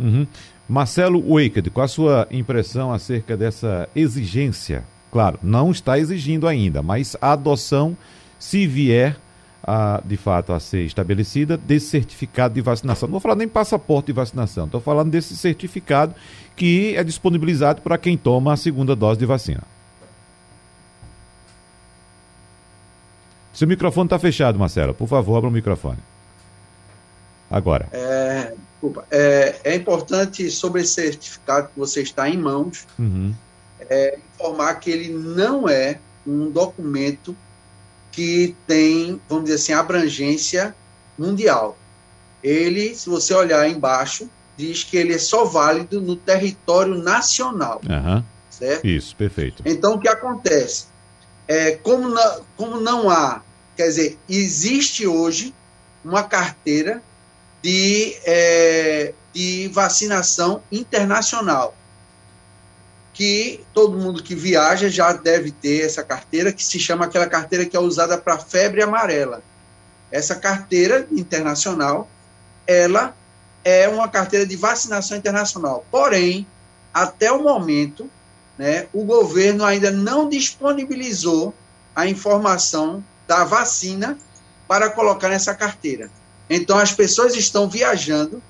Uhum. 0.00 0.26
Marcelo 0.66 1.20
Waked, 1.20 1.70
qual 1.70 1.84
a 1.84 1.88
sua 1.88 2.26
impressão 2.30 2.92
acerca 2.92 3.36
dessa 3.36 3.88
exigência? 3.94 4.82
Claro, 5.12 5.38
não 5.42 5.70
está 5.70 5.98
exigindo 5.98 6.48
ainda, 6.48 6.82
mas 6.82 7.14
a 7.20 7.32
adoção, 7.32 7.96
se 8.38 8.66
vier 8.66 9.16
a, 9.66 10.00
de 10.04 10.16
fato 10.16 10.52
a 10.52 10.60
ser 10.60 10.84
estabelecida 10.84 11.56
desse 11.56 11.88
certificado 11.88 12.54
de 12.54 12.60
vacinação. 12.60 13.08
Não 13.08 13.12
vou 13.12 13.20
falar 13.20 13.34
nem 13.34 13.48
passaporte 13.48 14.06
de 14.06 14.12
vacinação, 14.12 14.66
estou 14.66 14.80
falando 14.80 15.10
desse 15.10 15.36
certificado 15.36 16.14
que 16.54 16.94
é 16.96 17.02
disponibilizado 17.02 17.82
para 17.82 17.98
quem 17.98 18.16
toma 18.16 18.52
a 18.52 18.56
segunda 18.56 18.94
dose 18.94 19.18
de 19.18 19.26
vacina. 19.26 19.62
Seu 23.52 23.66
microfone 23.66 24.06
está 24.06 24.18
fechado, 24.18 24.58
Marcelo. 24.58 24.92
Por 24.92 25.08
favor, 25.08 25.38
abra 25.38 25.48
o 25.48 25.52
microfone. 25.52 25.98
Agora. 27.50 27.88
É, 27.90 28.52
é, 29.10 29.60
é, 29.64 29.74
importante 29.74 30.50
sobre 30.50 30.82
esse 30.82 30.92
certificado 30.92 31.68
que 31.68 31.78
você 31.78 32.02
está 32.02 32.28
em 32.28 32.36
mãos, 32.36 32.86
uhum. 32.98 33.32
é, 33.88 34.18
informar 34.34 34.74
que 34.74 34.90
ele 34.90 35.08
não 35.08 35.66
é 35.66 35.98
um 36.26 36.50
documento 36.50 37.34
que 38.16 38.56
tem, 38.66 39.20
vamos 39.28 39.44
dizer 39.44 39.56
assim, 39.56 39.72
abrangência 39.74 40.74
mundial. 41.18 41.76
Ele, 42.42 42.94
se 42.94 43.10
você 43.10 43.34
olhar 43.34 43.68
embaixo, 43.68 44.30
diz 44.56 44.82
que 44.82 44.96
ele 44.96 45.12
é 45.12 45.18
só 45.18 45.44
válido 45.44 46.00
no 46.00 46.16
território 46.16 46.94
nacional. 46.94 47.82
Uhum. 47.86 48.24
Certo? 48.48 48.86
Isso, 48.86 49.14
perfeito. 49.14 49.62
Então, 49.66 49.94
o 49.94 50.00
que 50.00 50.08
acontece? 50.08 50.86
É, 51.46 51.72
como, 51.72 52.08
não, 52.08 52.40
como 52.56 52.80
não 52.80 53.10
há, 53.10 53.42
quer 53.76 53.88
dizer, 53.88 54.18
existe 54.26 55.06
hoje 55.06 55.54
uma 56.02 56.22
carteira 56.22 57.02
de, 57.62 58.16
é, 58.24 59.12
de 59.34 59.68
vacinação 59.68 60.62
internacional 60.72 61.76
que 63.16 63.64
todo 63.72 63.96
mundo 63.96 64.22
que 64.22 64.34
viaja 64.34 64.90
já 64.90 65.10
deve 65.10 65.50
ter 65.50 65.86
essa 65.86 66.04
carteira, 66.04 66.52
que 66.52 66.62
se 66.62 66.78
chama 66.78 67.06
aquela 67.06 67.26
carteira 67.26 67.64
que 67.64 67.74
é 67.74 67.80
usada 67.80 68.18
para 68.18 68.36
febre 68.36 68.82
amarela. 68.82 69.42
Essa 70.12 70.34
carteira 70.36 71.08
internacional, 71.10 72.10
ela 72.66 73.16
é 73.64 73.88
uma 73.88 74.06
carteira 74.06 74.44
de 74.44 74.54
vacinação 74.54 75.16
internacional. 75.16 75.86
Porém, 75.90 76.46
até 76.92 77.32
o 77.32 77.42
momento, 77.42 78.10
né, 78.58 78.86
o 78.92 79.02
governo 79.02 79.64
ainda 79.64 79.90
não 79.90 80.28
disponibilizou 80.28 81.54
a 81.94 82.06
informação 82.06 83.02
da 83.26 83.44
vacina 83.44 84.18
para 84.68 84.90
colocar 84.90 85.30
nessa 85.30 85.54
carteira. 85.54 86.10
Então, 86.50 86.76
as 86.76 86.92
pessoas 86.92 87.34
estão 87.34 87.66
viajando 87.66 88.42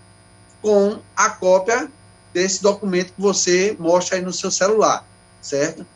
com 0.61 0.99
a 1.17 1.31
cópia 1.31 1.89
desse 2.37 2.63
documento 2.63 3.15
que 3.15 3.21
você 3.21 3.75
mostra 3.79 4.17
aí 4.19 4.23
no 4.23 4.33
seu 4.33 4.51
celular, 4.51 5.07
certo? 5.41 5.87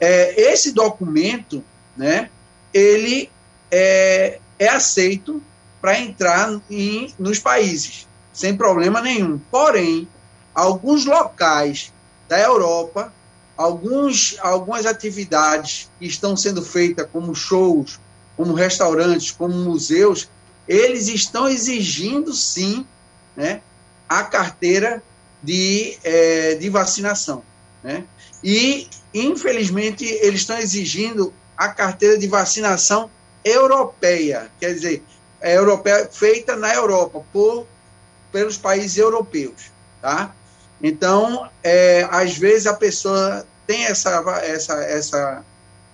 é, 0.00 0.52
esse 0.52 0.72
documento, 0.72 1.62
né, 1.96 2.28
ele 2.72 3.30
é, 3.70 4.38
é 4.58 4.68
aceito 4.68 5.42
para 5.80 5.98
entrar 5.98 6.60
em, 6.70 7.12
nos 7.18 7.38
países, 7.38 8.08
sem 8.32 8.56
problema 8.56 9.00
nenhum. 9.00 9.38
Porém, 9.50 10.08
alguns 10.54 11.04
locais 11.04 11.92
da 12.28 12.40
Europa, 12.40 13.12
alguns, 13.56 14.36
algumas 14.40 14.86
atividades 14.86 15.90
que 15.98 16.06
estão 16.06 16.36
sendo 16.36 16.62
feitas, 16.62 17.06
como 17.12 17.34
shows, 17.34 18.00
como 18.36 18.54
restaurantes, 18.54 19.30
como 19.30 19.54
museus, 19.54 20.28
eles 20.66 21.08
estão 21.08 21.48
exigindo 21.48 22.32
sim 22.32 22.86
né, 23.36 23.60
a 24.08 24.22
carteira 24.24 25.02
de, 25.44 25.98
é, 26.02 26.54
de 26.54 26.68
vacinação. 26.70 27.42
Né? 27.82 28.04
E, 28.42 28.88
infelizmente, 29.12 30.04
eles 30.04 30.40
estão 30.40 30.58
exigindo 30.58 31.32
a 31.56 31.68
carteira 31.68 32.18
de 32.18 32.26
vacinação 32.26 33.10
europeia, 33.44 34.50
quer 34.58 34.72
dizer, 34.72 35.02
é 35.40 35.56
europeia, 35.56 36.08
feita 36.10 36.56
na 36.56 36.74
Europa, 36.74 37.22
por, 37.30 37.66
pelos 38.32 38.56
países 38.56 38.96
europeus. 38.96 39.70
Tá? 40.00 40.34
Então, 40.82 41.48
é, 41.62 42.08
às 42.10 42.36
vezes 42.36 42.66
a 42.66 42.74
pessoa 42.74 43.46
tem 43.66 43.84
essa, 43.84 44.10
essa, 44.42 44.74
essa, 44.82 45.44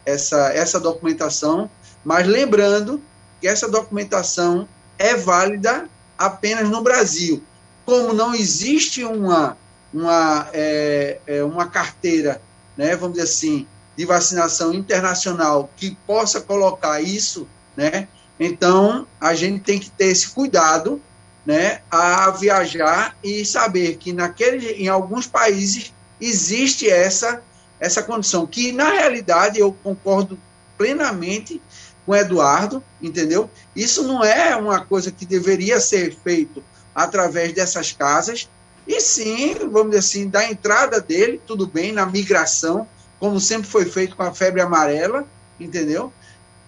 essa, 0.07 0.53
essa 0.55 0.81
documentação, 0.81 1.69
mas 2.05 2.27
lembrando 2.27 3.03
que 3.41 3.49
essa 3.49 3.69
documentação 3.69 4.69
é 4.99 5.15
válida 5.15 5.89
apenas 6.17 6.69
no 6.69 6.83
Brasil. 6.83 7.43
Como 7.91 8.13
não 8.13 8.33
existe 8.33 9.03
uma, 9.03 9.57
uma, 9.93 10.49
é, 10.53 11.19
é, 11.27 11.43
uma 11.43 11.67
carteira, 11.67 12.41
né, 12.77 12.95
vamos 12.95 13.15
dizer 13.15 13.25
assim, 13.29 13.67
de 13.97 14.07
vacinação 14.07 14.73
internacional 14.73 15.69
que 15.77 15.99
possa 16.07 16.41
colocar 16.41 17.01
isso, 17.01 17.49
né, 17.77 18.07
então 18.39 19.09
a 19.21 19.35
gente 19.35 19.59
tem 19.65 19.81
que 19.81 19.91
ter 19.91 20.05
esse 20.05 20.29
cuidado 20.29 21.03
né, 21.45 21.81
a 21.91 22.31
viajar 22.31 23.17
e 23.25 23.45
saber 23.45 23.97
que 23.97 24.13
naquele, 24.13 24.69
em 24.75 24.87
alguns 24.87 25.27
países 25.27 25.93
existe 26.21 26.89
essa, 26.89 27.43
essa 27.81 28.05
condição, 28.05 28.47
que 28.47 28.71
na 28.71 28.89
realidade 28.89 29.59
eu 29.59 29.73
concordo 29.83 30.39
plenamente 30.79 31.61
com 32.07 32.15
Eduardo, 32.15 32.85
entendeu? 33.03 33.51
Isso 33.75 34.05
não 34.05 34.23
é 34.23 34.55
uma 34.55 34.85
coisa 34.85 35.11
que 35.11 35.27
deveria 35.27 35.81
ser 35.81 36.15
feito 36.15 36.63
através 36.95 37.53
dessas 37.53 37.93
casas, 37.93 38.49
e 38.87 39.01
sim, 39.01 39.55
vamos 39.71 39.91
dizer 39.91 39.99
assim, 39.99 40.29
da 40.29 40.45
entrada 40.45 41.01
dele, 41.01 41.41
tudo 41.47 41.67
bem, 41.67 41.93
na 41.93 42.07
migração, 42.07 42.89
como 43.19 43.39
sempre 43.39 43.69
foi 43.69 43.85
feito 43.85 44.17
com 44.17 44.23
a 44.23 44.35
febre 44.35 44.61
amarela, 44.61 45.27
entendeu? 45.61 46.13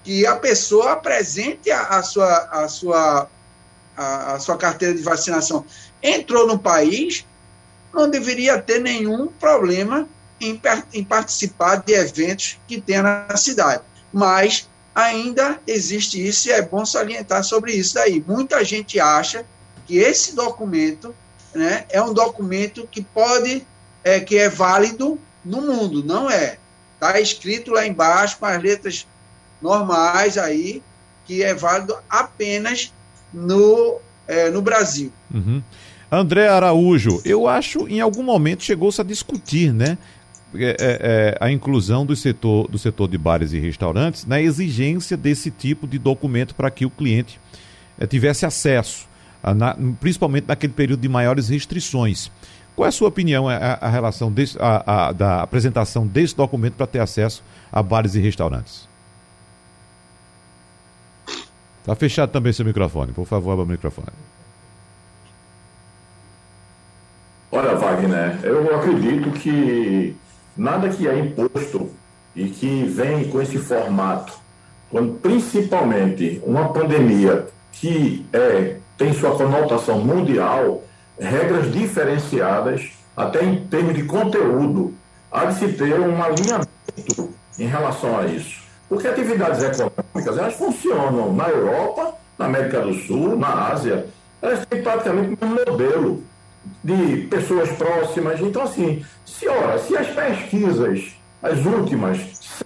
Que 0.04 0.26
a 0.26 0.36
pessoa 0.36 0.92
apresente 0.92 1.70
a, 1.70 1.82
a 1.82 2.02
sua, 2.02 2.36
a, 2.50 2.68
sua, 2.68 3.28
a, 3.96 4.34
a 4.34 4.38
sua 4.38 4.56
carteira 4.56 4.94
de 4.94 5.02
vacinação. 5.02 5.64
Entrou 6.02 6.46
no 6.46 6.58
país, 6.58 7.26
não 7.92 8.08
deveria 8.08 8.60
ter 8.60 8.80
nenhum 8.80 9.26
problema 9.26 10.08
em, 10.40 10.60
em 10.92 11.04
participar 11.04 11.76
de 11.76 11.92
eventos 11.92 12.58
que 12.68 12.80
tenha 12.80 13.02
na 13.02 13.36
cidade. 13.36 13.82
Mas 14.12 14.68
ainda 14.94 15.58
existe 15.66 16.24
isso 16.24 16.48
e 16.48 16.52
é 16.52 16.60
bom 16.60 16.84
salientar 16.84 17.42
sobre 17.42 17.72
isso 17.72 17.94
daí. 17.94 18.22
Muita 18.26 18.62
gente 18.64 19.00
acha 19.00 19.46
que 19.92 19.98
esse 19.98 20.34
documento 20.34 21.14
né, 21.54 21.84
é 21.90 22.02
um 22.02 22.14
documento 22.14 22.88
que 22.90 23.02
pode, 23.02 23.62
é, 24.02 24.20
que 24.20 24.38
é 24.38 24.48
válido 24.48 25.18
no 25.44 25.60
mundo, 25.60 26.02
não 26.02 26.30
é. 26.30 26.56
Está 26.94 27.20
escrito 27.20 27.72
lá 27.72 27.86
embaixo 27.86 28.38
com 28.38 28.46
as 28.46 28.62
letras 28.62 29.06
normais 29.60 30.38
aí, 30.38 30.82
que 31.26 31.42
é 31.42 31.52
válido 31.54 31.94
apenas 32.08 32.90
no, 33.34 33.98
é, 34.26 34.48
no 34.48 34.62
Brasil. 34.62 35.12
Uhum. 35.30 35.62
André 36.10 36.48
Araújo, 36.48 37.20
eu 37.22 37.46
acho 37.46 37.86
em 37.86 38.00
algum 38.00 38.22
momento 38.22 38.62
chegou-se 38.62 38.98
a 38.98 39.04
discutir, 39.04 39.74
né? 39.74 39.98
É, 40.54 40.64
é, 40.64 40.76
é, 40.80 41.36
a 41.38 41.50
inclusão 41.50 42.06
do 42.06 42.16
setor, 42.16 42.66
do 42.66 42.78
setor 42.78 43.08
de 43.08 43.18
bares 43.18 43.52
e 43.52 43.58
restaurantes 43.58 44.24
na 44.24 44.40
exigência 44.40 45.18
desse 45.18 45.50
tipo 45.50 45.86
de 45.86 45.98
documento 45.98 46.54
para 46.54 46.70
que 46.70 46.86
o 46.86 46.90
cliente 46.90 47.38
é, 47.98 48.06
tivesse 48.06 48.46
acesso 48.46 49.11
na, 49.42 49.76
principalmente 50.00 50.46
naquele 50.46 50.72
período 50.72 51.00
de 51.00 51.08
maiores 51.08 51.48
restrições. 51.48 52.30
Qual 52.74 52.86
é 52.86 52.88
a 52.88 52.92
sua 52.92 53.08
opinião 53.08 53.48
a, 53.48 53.54
a 53.54 53.88
relação 53.88 54.30
desse, 54.30 54.56
a, 54.58 55.08
a, 55.08 55.12
da 55.12 55.42
apresentação 55.42 56.06
desse 56.06 56.36
documento 56.36 56.74
para 56.74 56.86
ter 56.86 57.00
acesso 57.00 57.42
a 57.70 57.82
bares 57.82 58.14
e 58.14 58.20
restaurantes? 58.20 58.88
Está 61.80 61.94
fechado 61.96 62.30
também 62.30 62.52
seu 62.52 62.64
microfone. 62.64 63.12
Por 63.12 63.26
favor, 63.26 63.52
abra 63.52 63.64
o 63.64 63.68
microfone. 63.68 64.06
Olha, 67.50 67.74
Wagner, 67.74 68.38
eu 68.44 68.74
acredito 68.74 69.30
que 69.32 70.16
nada 70.56 70.88
que 70.88 71.06
é 71.06 71.18
imposto 71.18 71.90
e 72.34 72.48
que 72.48 72.84
vem 72.84 73.28
com 73.28 73.42
esse 73.42 73.58
formato, 73.58 74.32
quando 74.90 75.18
principalmente 75.20 76.40
uma 76.44 76.72
pandemia 76.72 77.46
que 77.72 78.24
é 78.32 78.76
tem 79.02 79.12
sua 79.12 79.32
conotação 79.32 79.98
mundial, 79.98 80.84
regras 81.18 81.72
diferenciadas, 81.72 82.92
até 83.16 83.44
em 83.44 83.66
termos 83.66 83.94
de 83.94 84.04
conteúdo. 84.04 84.94
Há 85.28 85.46
de 85.46 85.58
se 85.58 85.72
ter 85.72 85.98
um 85.98 86.22
alinhamento 86.22 87.34
em 87.58 87.66
relação 87.66 88.16
a 88.16 88.26
isso. 88.26 88.62
Porque 88.88 89.08
atividades 89.08 89.60
econômicas, 89.60 90.38
elas 90.38 90.54
funcionam 90.54 91.32
na 91.32 91.48
Europa, 91.48 92.14
na 92.38 92.44
América 92.44 92.80
do 92.80 92.94
Sul, 92.94 93.36
na 93.36 93.72
Ásia, 93.72 94.06
elas 94.40 94.64
têm 94.66 94.82
praticamente 94.82 95.36
um 95.42 95.48
modelo 95.48 96.22
de 96.84 97.26
pessoas 97.28 97.72
próximas. 97.72 98.40
Então, 98.40 98.62
assim, 98.62 99.04
se, 99.24 99.48
ora, 99.48 99.80
se 99.80 99.96
as 99.96 100.06
pesquisas, 100.08 101.16
as 101.42 101.58
últimas, 101.66 102.18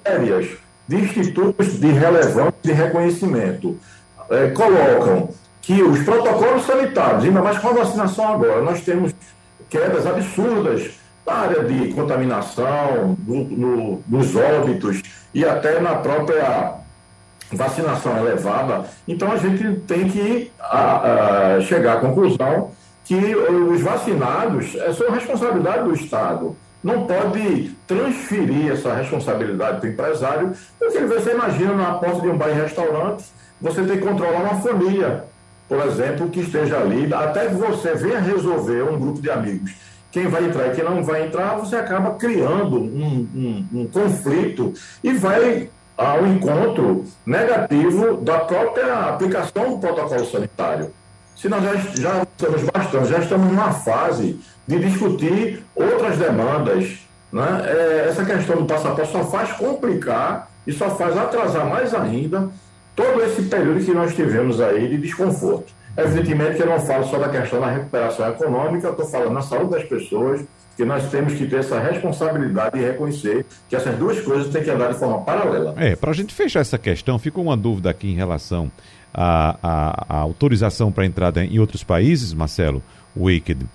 sérias, 0.05 0.51
de 0.87 0.97
institutos 0.97 1.81
de 1.81 1.87
relevância 1.93 2.55
de 2.63 2.73
reconhecimento, 2.73 3.79
eh, 4.31 4.49
colocam 4.49 5.31
que 5.67 5.83
os 5.83 6.01
protocolos 6.05 6.65
sanitários, 6.65 7.25
ainda 7.25 7.43
mais 7.43 7.59
com 7.59 7.69
a 7.71 7.73
vacinação 7.73 8.35
agora, 8.35 8.63
nós 8.63 8.83
temos 8.83 9.13
quedas 9.69 10.07
absurdas 10.07 10.93
na 11.27 11.33
área 11.33 11.65
de 11.65 11.93
contaminação, 11.93 13.17
no, 13.27 13.45
no, 13.45 14.05
nos 14.07 14.37
óbitos 14.37 15.03
e 15.35 15.45
até 15.45 15.81
na 15.81 15.97
própria 15.97 16.75
vacinação 17.51 18.17
elevada. 18.17 18.85
Então 19.09 19.33
a 19.33 19.37
gente 19.39 19.81
tem 19.89 20.09
que 20.09 20.53
a, 20.61 21.57
a 21.57 21.61
chegar 21.63 21.95
à 21.95 22.01
conclusão 22.01 22.71
que 23.05 23.35
os 23.35 23.81
vacinados 23.81 24.77
é 24.77 24.93
só 24.93 25.11
responsabilidade 25.11 25.83
do 25.83 25.95
Estado. 25.95 26.57
Não 26.83 27.09
pode 27.09 27.73
transferir 27.89 28.71
essa 28.71 28.95
responsabilidade 28.95 29.81
para 29.81 29.89
o 29.89 29.93
empresário, 29.93 30.53
porque 30.79 31.01
você 31.01 31.33
imagina 31.33 31.75
na 31.75 31.95
porta 31.95 32.21
de 32.21 32.29
um 32.29 32.39
bar 32.39 32.51
e 32.51 32.53
restaurante, 32.53 33.25
você 33.61 33.83
tem 33.83 33.99
que 33.99 34.07
controlar 34.07 34.43
uma 34.43 34.61
família 34.61 35.25
por 35.69 35.79
exemplo, 35.87 36.29
que 36.29 36.41
esteja 36.41 36.79
ali, 36.79 37.13
até 37.13 37.47
que 37.47 37.55
você 37.55 37.95
venha 37.95 38.21
resolver 38.21 38.83
um 38.83 38.99
grupo 38.99 39.21
de 39.21 39.31
amigos. 39.31 39.75
Quem 40.11 40.29
vai 40.29 40.45
entrar 40.45 40.69
e 40.69 40.71
quem 40.71 40.85
não 40.85 41.03
vai 41.03 41.27
entrar, 41.27 41.57
você 41.57 41.77
acaba 41.77 42.13
criando 42.15 42.79
um, 42.79 43.29
um, 43.35 43.81
um 43.81 43.87
conflito 43.89 44.73
e 45.03 45.13
vai 45.13 45.69
ao 45.97 46.27
encontro 46.27 47.05
negativo 47.25 48.19
da 48.19 48.39
própria 48.41 49.09
aplicação 49.09 49.71
do 49.71 49.79
protocolo 49.79 50.25
sanitário. 50.27 50.91
Se 51.35 51.49
nós 51.49 51.63
já, 51.63 51.75
já 51.95 52.23
estamos 52.23 52.63
bastante, 52.63 53.09
já 53.09 53.19
estamos 53.19 53.47
numa 53.47 53.73
fase 53.73 54.41
de 54.67 54.79
discutir 54.79 55.63
outras 55.75 56.17
demandas, 56.17 56.99
né? 57.33 57.63
É, 57.65 58.07
essa 58.09 58.25
questão 58.25 58.57
do 58.57 58.65
passaporte 58.65 59.13
só 59.13 59.25
faz 59.25 59.53
complicar 59.53 60.49
e 60.67 60.73
só 60.73 60.91
faz 60.91 61.17
atrasar 61.17 61.69
mais 61.69 61.95
ainda 61.95 62.51
todo 62.97 63.23
esse 63.23 63.43
período 63.43 63.85
que 63.85 63.93
nós 63.93 64.15
tivemos 64.15 64.61
aí 64.61 64.89
de 64.89 64.97
desconforto. 64.97 65.73
Evidentemente 65.97 66.57
que 66.57 66.63
eu 66.63 66.67
não 66.67 66.81
falo 66.81 67.05
só 67.07 67.19
da 67.19 67.29
questão 67.29 67.61
da 67.61 67.71
recuperação 67.71 68.29
econômica, 68.29 68.89
eu 68.89 68.91
estou 68.91 69.07
falando 69.07 69.33
na 69.33 69.43
saúde 69.43 69.71
das 69.71 69.85
pessoas, 69.85 70.43
que 70.77 70.85
nós 70.85 71.09
temos 71.11 71.33
que 71.33 71.47
ter 71.47 71.61
essa 71.61 71.81
responsabilidade 71.81 72.79
de 72.79 72.85
reconhecer 72.85 73.47
que 73.69 73.75
essas 73.75 73.97
duas 73.97 74.21
coisas 74.21 74.53
têm 74.53 74.63
que 74.63 74.71
andar 74.71 74.93
de 74.93 74.99
forma 74.99 75.23
paralela. 75.23 75.75
É, 75.79 75.97
para 75.97 76.11
a 76.11 76.15
gente 76.15 76.35
fechar 76.35 76.61
essa 76.61 76.77
questão, 76.77 77.19
ficou 77.19 77.45
uma 77.45 77.57
dúvida 77.57 77.89
aqui 77.89 78.11
em 78.11 78.15
relação 78.15 78.71
à, 79.13 79.57
à, 79.63 80.17
à 80.17 80.19
autorização 80.19 80.93
para 80.93 81.07
entrada 81.07 81.43
em 81.43 81.59
outros 81.59 81.83
países, 81.83 82.35
Marcelo 82.35 82.83
Waked. 83.17 83.67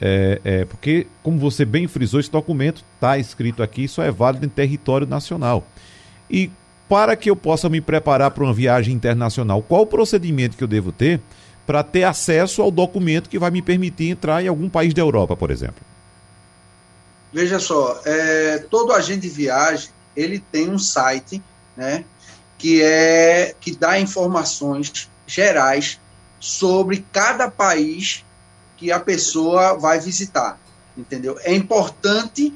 É, 0.00 0.40
é, 0.44 0.64
porque, 0.64 1.06
como 1.22 1.38
você 1.38 1.64
bem 1.64 1.86
frisou, 1.86 2.18
esse 2.18 2.32
documento 2.32 2.82
está 2.94 3.16
escrito 3.16 3.62
aqui, 3.62 3.86
só 3.86 4.02
é 4.02 4.10
válido 4.10 4.44
em 4.46 4.48
território 4.48 5.06
nacional. 5.06 5.64
E 6.28 6.50
para 6.90 7.14
que 7.14 7.30
eu 7.30 7.36
possa 7.36 7.68
me 7.68 7.80
preparar 7.80 8.32
para 8.32 8.42
uma 8.42 8.52
viagem 8.52 8.92
internacional, 8.92 9.62
qual 9.62 9.82
o 9.82 9.86
procedimento 9.86 10.56
que 10.56 10.64
eu 10.64 10.68
devo 10.68 10.90
ter 10.90 11.20
para 11.64 11.84
ter 11.84 12.02
acesso 12.02 12.60
ao 12.60 12.70
documento 12.72 13.30
que 13.30 13.38
vai 13.38 13.48
me 13.48 13.62
permitir 13.62 14.08
entrar 14.08 14.42
em 14.42 14.48
algum 14.48 14.68
país 14.68 14.92
da 14.92 15.00
Europa, 15.00 15.36
por 15.36 15.52
exemplo? 15.52 15.84
Veja 17.32 17.60
só, 17.60 18.00
é, 18.04 18.58
todo 18.68 18.92
agente 18.92 19.20
de 19.20 19.28
viagem 19.28 19.90
ele 20.16 20.40
tem 20.50 20.68
um 20.68 20.80
site, 20.80 21.40
né, 21.76 22.04
que 22.58 22.82
é 22.82 23.54
que 23.60 23.72
dá 23.76 24.00
informações 24.00 25.08
gerais 25.28 26.00
sobre 26.40 27.06
cada 27.12 27.48
país 27.48 28.24
que 28.76 28.90
a 28.90 28.98
pessoa 28.98 29.78
vai 29.78 30.00
visitar, 30.00 30.58
entendeu? 30.98 31.38
É 31.44 31.54
importante 31.54 32.52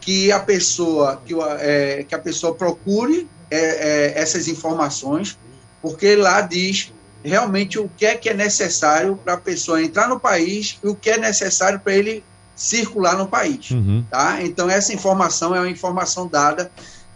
que 0.00 0.32
a 0.32 0.40
pessoa 0.40 1.22
que, 1.24 1.34
é, 1.60 2.02
que 2.02 2.14
a 2.16 2.18
pessoa 2.18 2.52
procure 2.52 3.28
é, 3.50 3.58
é, 3.58 4.18
essas 4.18 4.48
informações, 4.48 5.38
porque 5.80 6.16
lá 6.16 6.40
diz 6.40 6.92
realmente 7.22 7.78
o 7.78 7.88
que 7.96 8.06
é 8.06 8.14
que 8.14 8.28
é 8.28 8.34
necessário 8.34 9.16
para 9.16 9.34
a 9.34 9.38
pessoa 9.38 9.82
entrar 9.82 10.08
no 10.08 10.20
país 10.20 10.78
e 10.82 10.88
o 10.88 10.94
que 10.94 11.10
é 11.10 11.18
necessário 11.18 11.80
para 11.80 11.94
ele 11.94 12.24
circular 12.54 13.16
no 13.18 13.28
país, 13.28 13.70
uhum. 13.70 14.04
tá? 14.10 14.42
Então 14.42 14.70
essa 14.70 14.94
informação 14.94 15.54
é 15.54 15.60
uma 15.60 15.68
informação 15.68 16.26
dada 16.26 16.70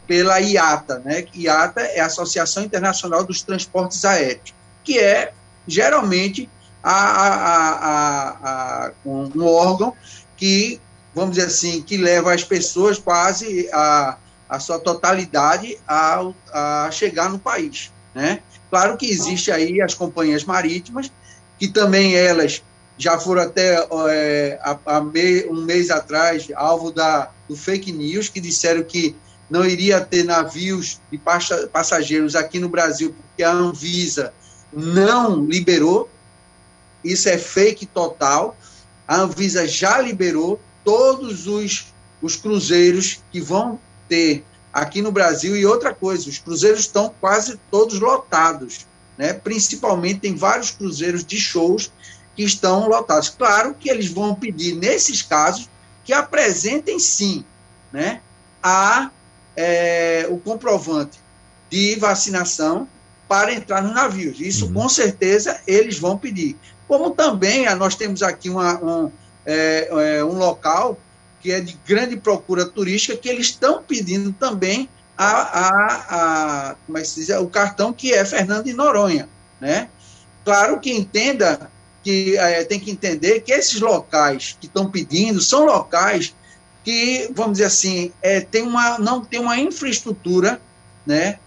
pela 0.07 0.39
IATA, 0.41 1.01
né? 1.05 1.25
IATA 1.35 1.81
é 1.81 2.01
a 2.01 2.07
Associação 2.07 2.65
Internacional 2.65 3.25
dos 3.25 3.43
Transportes 3.43 4.05
Aéreos, 4.05 4.53
que 4.83 4.99
é 4.99 5.33
geralmente 5.67 6.51
a, 6.83 6.93
a, 6.93 8.29
a, 8.43 8.93
um 9.05 9.45
órgão 9.45 9.95
que, 10.37 10.81
vamos 11.15 11.37
dizer 11.37 11.47
assim, 11.47 11.83
que 11.83 11.97
leva 11.97 12.35
as 12.35 12.43
pessoas 12.43 12.99
quase 12.99 13.69
a, 13.73 14.17
a 14.51 14.59
sua 14.59 14.81
totalidade 14.81 15.79
a, 15.87 16.29
a 16.53 16.91
chegar 16.91 17.31
no 17.31 17.39
país, 17.39 17.93
né? 18.13 18.43
Claro 18.69 18.97
que 18.97 19.07
existe 19.07 19.53
aí 19.53 19.81
as 19.81 19.95
companhias 19.95 20.45
marítimas, 20.45 21.11
que 21.57 21.69
também 21.69 22.17
elas 22.17 22.63
já 22.99 23.19
foram 23.19 23.43
até 23.43 23.87
é, 24.11 24.59
a, 24.63 24.79
a 24.85 25.01
um 25.01 25.65
mês 25.65 25.89
atrás 25.91 26.49
alvo 26.55 26.91
da, 26.91 27.31
do 27.49 27.57
fake 27.57 27.93
news, 27.93 28.29
que 28.29 28.41
disseram 28.41 28.83
que 28.83 29.17
não 29.49 29.65
iria 29.65 30.01
ter 30.01 30.25
navios 30.25 31.01
de 31.11 31.19
passageiros 31.73 32.35
aqui 32.35 32.59
no 32.59 32.69
Brasil, 32.69 33.15
porque 33.15 33.43
a 33.43 33.53
Anvisa 33.53 34.33
não 34.73 35.45
liberou. 35.45 36.09
Isso 37.05 37.29
é 37.29 37.39
fake 37.39 37.87
total. 37.87 38.57
A 39.07 39.17
Anvisa 39.17 39.67
já 39.67 40.01
liberou 40.01 40.61
todos 40.85 41.47
os, 41.47 41.87
os 42.21 42.37
cruzeiros 42.37 43.21
que 43.33 43.41
vão 43.41 43.81
ter 44.11 44.45
aqui 44.73 45.01
no 45.01 45.13
Brasil. 45.13 45.57
E 45.57 45.65
outra 45.65 45.95
coisa, 45.95 46.29
os 46.29 46.39
cruzeiros 46.39 46.81
estão 46.81 47.15
quase 47.21 47.59
todos 47.71 48.01
lotados. 48.01 48.87
Né? 49.17 49.33
Principalmente 49.33 50.21
tem 50.21 50.35
vários 50.35 50.73
cruzeiros 50.73 51.25
de 51.25 51.39
shows 51.39 51.93
que 52.35 52.43
estão 52.43 52.89
lotados. 52.89 53.29
Claro 53.29 53.75
que 53.79 53.89
eles 53.89 54.11
vão 54.11 54.35
pedir, 54.35 54.75
nesses 54.75 55.23
casos, 55.23 55.69
que 56.05 56.13
apresentem 56.13 56.99
sim 56.99 57.45
né, 57.93 58.21
a 58.63 59.11
é, 59.57 60.27
o 60.31 60.39
comprovante 60.39 61.19
de 61.69 61.97
vacinação 61.97 62.89
para 63.29 63.53
entrar 63.53 63.83
nos 63.83 63.95
navios. 63.95 64.41
Isso, 64.41 64.67
uhum. 64.67 64.73
com 64.73 64.89
certeza, 64.89 65.61
eles 65.67 65.99
vão 65.99 66.19
pedir. 66.19 66.57
Como 66.89 67.11
também 67.11 67.73
nós 67.77 67.95
temos 67.95 68.23
aqui 68.23 68.51
uma, 68.51 68.83
um, 68.83 69.13
é, 69.47 70.17
é, 70.19 70.25
um 70.25 70.37
local 70.37 70.99
que 71.41 71.53
é 71.53 71.61
de 71.61 71.79
grande 71.87 72.17
procura 72.17 72.67
turística, 72.67 73.17
que 73.17 73.29
eles 73.29 73.47
estão 73.47 73.83
pedindo 73.83 74.33
também 74.33 74.89
a, 75.17 75.27
a, 75.27 76.71
a, 76.71 76.77
como 76.87 76.99
é 76.99 77.03
diz? 77.03 77.29
o 77.31 77.47
cartão 77.47 77.93
que 77.93 78.13
é 78.13 78.25
Fernando 78.25 78.65
de 78.65 78.73
Noronha. 78.73 79.29
Né? 79.61 79.89
Claro 80.45 80.81
que 80.81 80.91
entenda 80.91 81.71
que 82.03 82.37
é, 82.37 82.65
tem 82.65 82.81
que 82.81 82.91
entender 82.91 83.41
que 83.41 83.53
esses 83.53 83.81
locais 83.81 84.57
que 84.59 84.67
estão 84.67 84.91
pedindo 84.91 85.41
são 85.41 85.67
locais 85.67 86.35
que, 86.83 87.31
vamos 87.35 87.53
dizer 87.53 87.67
assim, 87.67 88.13
é, 88.23 88.41
tem 88.41 88.63
uma, 88.63 88.99
não 88.99 89.23
tem 89.23 89.39
uma 89.39 89.59
infraestrutura 89.59 90.61
né, 91.07 91.39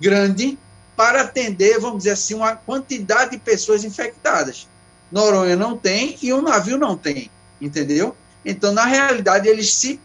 grande 0.00 0.58
para 0.94 1.22
atender, 1.22 1.78
vamos 1.80 1.98
dizer 1.98 2.10
assim, 2.10 2.34
uma 2.34 2.54
quantidade 2.54 3.32
de 3.32 3.38
pessoas 3.38 3.84
infectadas. 3.84 4.68
Noronha 5.10 5.56
não 5.56 5.76
tem 5.76 6.16
e 6.22 6.32
o 6.32 6.42
navio 6.42 6.78
não 6.78 6.96
tem, 6.96 7.30
entendeu? 7.60 8.14
Então, 8.44 8.72
na 8.72 8.84
realidade, 8.84 9.48
eles 9.48 9.72
se, 9.74 10.00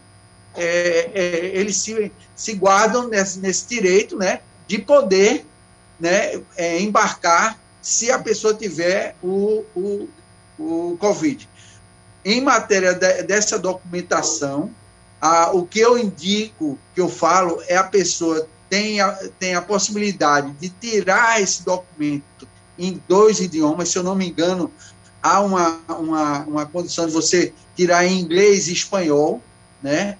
é, 0.56 1.10
é, 1.14 1.50
eles 1.54 1.76
se, 1.76 2.12
se 2.34 2.54
guardam 2.54 3.08
nesse, 3.08 3.38
nesse 3.38 3.66
direito 3.68 4.16
né, 4.16 4.40
de 4.66 4.78
poder 4.78 5.44
né, 5.98 6.40
é, 6.56 6.80
embarcar 6.80 7.58
se 7.82 8.10
a 8.10 8.18
pessoa 8.18 8.54
tiver 8.54 9.16
o, 9.22 9.64
o, 9.74 10.08
o 10.58 10.96
Covid. 10.98 11.48
Em 12.24 12.40
matéria 12.40 12.94
de, 12.94 13.22
dessa 13.22 13.58
documentação, 13.58 14.70
a, 15.20 15.50
o 15.52 15.66
que 15.66 15.80
eu 15.80 15.98
indico, 15.98 16.78
que 16.94 17.00
eu 17.00 17.08
falo, 17.08 17.62
é 17.66 17.76
a 17.76 17.84
pessoa 17.84 18.46
tem 18.68 19.00
a, 19.00 19.12
tem 19.38 19.54
a 19.54 19.62
possibilidade 19.62 20.50
de 20.52 20.68
tirar 20.68 21.40
esse 21.40 21.64
documento 21.64 22.46
em 22.78 23.02
dois 23.08 23.40
idiomas, 23.40 23.88
se 23.88 23.98
eu 23.98 24.02
não 24.02 24.14
me 24.14 24.28
engano, 24.28 24.70
há 25.22 25.40
uma, 25.40 25.80
uma, 25.88 26.38
uma 26.40 26.66
condição 26.66 27.06
de 27.06 27.12
você 27.12 27.52
tirar 27.76 28.06
em 28.06 28.20
inglês 28.20 28.68
e 28.68 28.72
espanhol, 28.72 29.42
né? 29.82 30.16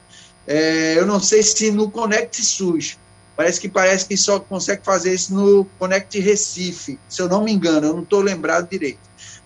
É, 0.46 0.94
eu 0.98 1.06
não 1.06 1.20
sei 1.20 1.42
se 1.42 1.70
no 1.70 1.90
Conect 1.90 2.42
SUS, 2.42 2.96
parece 3.36 3.60
que 3.60 3.68
parece 3.68 4.06
que 4.06 4.16
só 4.16 4.40
consegue 4.40 4.82
fazer 4.82 5.14
isso 5.14 5.34
no 5.34 5.66
Conect 5.78 6.18
Recife, 6.18 6.98
se 7.08 7.20
eu 7.20 7.28
não 7.28 7.44
me 7.44 7.52
engano, 7.52 7.86
eu 7.86 7.94
não 7.94 8.02
estou 8.02 8.20
lembrado 8.20 8.68
direito. 8.68 9.00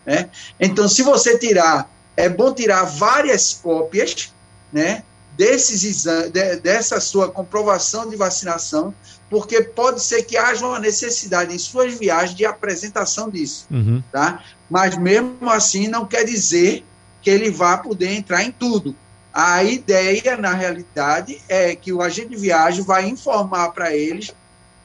Né? 0.07 0.31
Então, 0.61 0.88
se 0.88 1.03
você 1.03 1.38
tirar 1.38 1.91
é 2.17 2.29
bom 2.29 2.53
tirar 2.53 2.85
várias 2.85 3.55
cópias, 3.55 4.33
né, 4.73 5.03
desses 5.37 6.03
de, 6.31 6.57
dessa 6.57 7.01
sua 7.01 7.31
comprovação 7.31 8.09
de 8.09 8.17
vacinação, 8.17 8.95
porque 9.33 9.62
pode 9.62 10.03
ser 10.03 10.25
que 10.25 10.37
haja 10.37 10.66
uma 10.66 10.79
necessidade 10.79 11.55
em 11.55 11.59
suas 11.59 11.95
viagens 11.95 12.37
de 12.37 12.45
apresentação 12.45 13.31
disso, 13.31 13.66
uhum. 13.71 14.03
tá? 14.12 14.45
Mas 14.68 14.95
mesmo 14.99 15.49
assim 15.49 15.88
não 15.88 16.05
quer 16.05 16.23
dizer 16.27 16.85
que 17.23 17.31
ele 17.31 17.51
vá 17.51 17.79
poder 17.79 18.12
entrar 18.12 18.42
em 18.42 18.53
tudo. 18.53 18.95
A 19.33 19.64
ideia, 19.64 20.37
na 20.37 20.53
realidade, 20.53 21.40
é 21.49 21.75
que 21.75 21.95
o 21.95 22.03
agente 22.03 22.29
de 22.29 22.37
viagem 22.37 22.85
vai 22.85 23.09
informar 23.09 23.71
para 23.71 23.97
eles, 23.97 24.35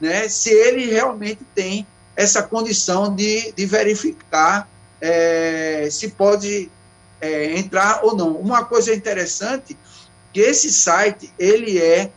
né, 0.00 0.30
se 0.30 0.48
ele 0.48 0.86
realmente 0.86 1.40
tem 1.54 1.86
essa 2.16 2.42
condição 2.42 3.14
de, 3.14 3.52
de 3.52 3.66
verificar 3.66 4.66
é, 4.98 5.88
se 5.90 6.08
pode 6.08 6.70
é, 7.20 7.58
entrar 7.58 8.02
ou 8.02 8.16
não. 8.16 8.32
Uma 8.32 8.64
coisa 8.64 8.94
interessante 8.94 9.76
que 10.32 10.40
esse 10.40 10.72
site 10.72 11.30
ele 11.38 11.78
é, 11.78 12.10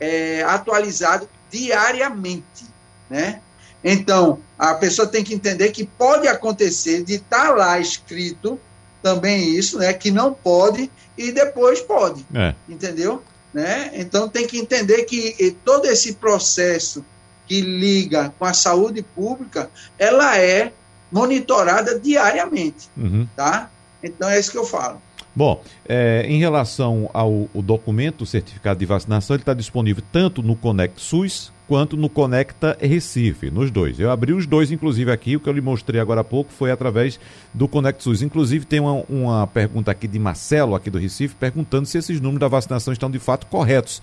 é 0.00 0.42
atualizado 0.42 1.28
diariamente, 1.56 2.64
né? 3.08 3.40
Então 3.82 4.40
a 4.58 4.74
pessoa 4.74 5.06
tem 5.06 5.22
que 5.22 5.34
entender 5.34 5.70
que 5.70 5.84
pode 5.84 6.26
acontecer 6.26 7.04
de 7.04 7.14
estar 7.14 7.48
tá 7.48 7.54
lá 7.54 7.78
escrito 7.78 8.58
também 9.02 9.54
isso, 9.54 9.78
né? 9.78 9.92
Que 9.92 10.10
não 10.10 10.34
pode 10.34 10.90
e 11.16 11.32
depois 11.32 11.80
pode, 11.80 12.26
é. 12.34 12.54
entendeu? 12.68 13.22
Né? 13.54 13.90
Então 13.94 14.28
tem 14.28 14.46
que 14.46 14.58
entender 14.58 15.04
que 15.04 15.56
todo 15.64 15.86
esse 15.86 16.14
processo 16.14 17.04
que 17.46 17.60
liga 17.60 18.34
com 18.38 18.44
a 18.44 18.52
saúde 18.52 19.02
pública, 19.02 19.70
ela 19.98 20.36
é 20.36 20.72
monitorada 21.10 21.98
diariamente, 21.98 22.90
uhum. 22.96 23.26
tá? 23.36 23.70
Então 24.02 24.28
é 24.28 24.38
isso 24.38 24.50
que 24.50 24.58
eu 24.58 24.66
falo. 24.66 25.00
Bom, 25.36 25.62
é, 25.86 26.24
em 26.26 26.38
relação 26.38 27.10
ao 27.12 27.46
documento, 27.56 28.22
o 28.22 28.26
certificado 28.26 28.80
de 28.80 28.86
vacinação, 28.86 29.36
ele 29.36 29.42
está 29.42 29.52
disponível 29.52 30.02
tanto 30.10 30.42
no 30.42 30.56
Conect 30.56 30.98
SUS 30.98 31.52
quanto 31.68 31.94
no 31.94 32.08
Conecta 32.08 32.74
Recife, 32.80 33.50
nos 33.50 33.70
dois. 33.70 34.00
Eu 34.00 34.10
abri 34.10 34.32
os 34.32 34.46
dois, 34.46 34.72
inclusive, 34.72 35.12
aqui, 35.12 35.36
o 35.36 35.40
que 35.40 35.46
eu 35.46 35.52
lhe 35.52 35.60
mostrei 35.60 36.00
agora 36.00 36.22
há 36.22 36.24
pouco 36.24 36.50
foi 36.50 36.70
através 36.70 37.20
do 37.52 37.68
Conect 37.68 38.02
SUS. 38.02 38.22
Inclusive, 38.22 38.64
tem 38.64 38.80
uma, 38.80 39.04
uma 39.10 39.46
pergunta 39.46 39.90
aqui 39.90 40.08
de 40.08 40.18
Marcelo, 40.18 40.74
aqui 40.74 40.88
do 40.88 40.98
Recife, 40.98 41.34
perguntando 41.34 41.84
se 41.84 41.98
esses 41.98 42.18
números 42.18 42.40
da 42.40 42.48
vacinação 42.48 42.94
estão 42.94 43.10
de 43.10 43.18
fato 43.18 43.46
corretos. 43.48 44.00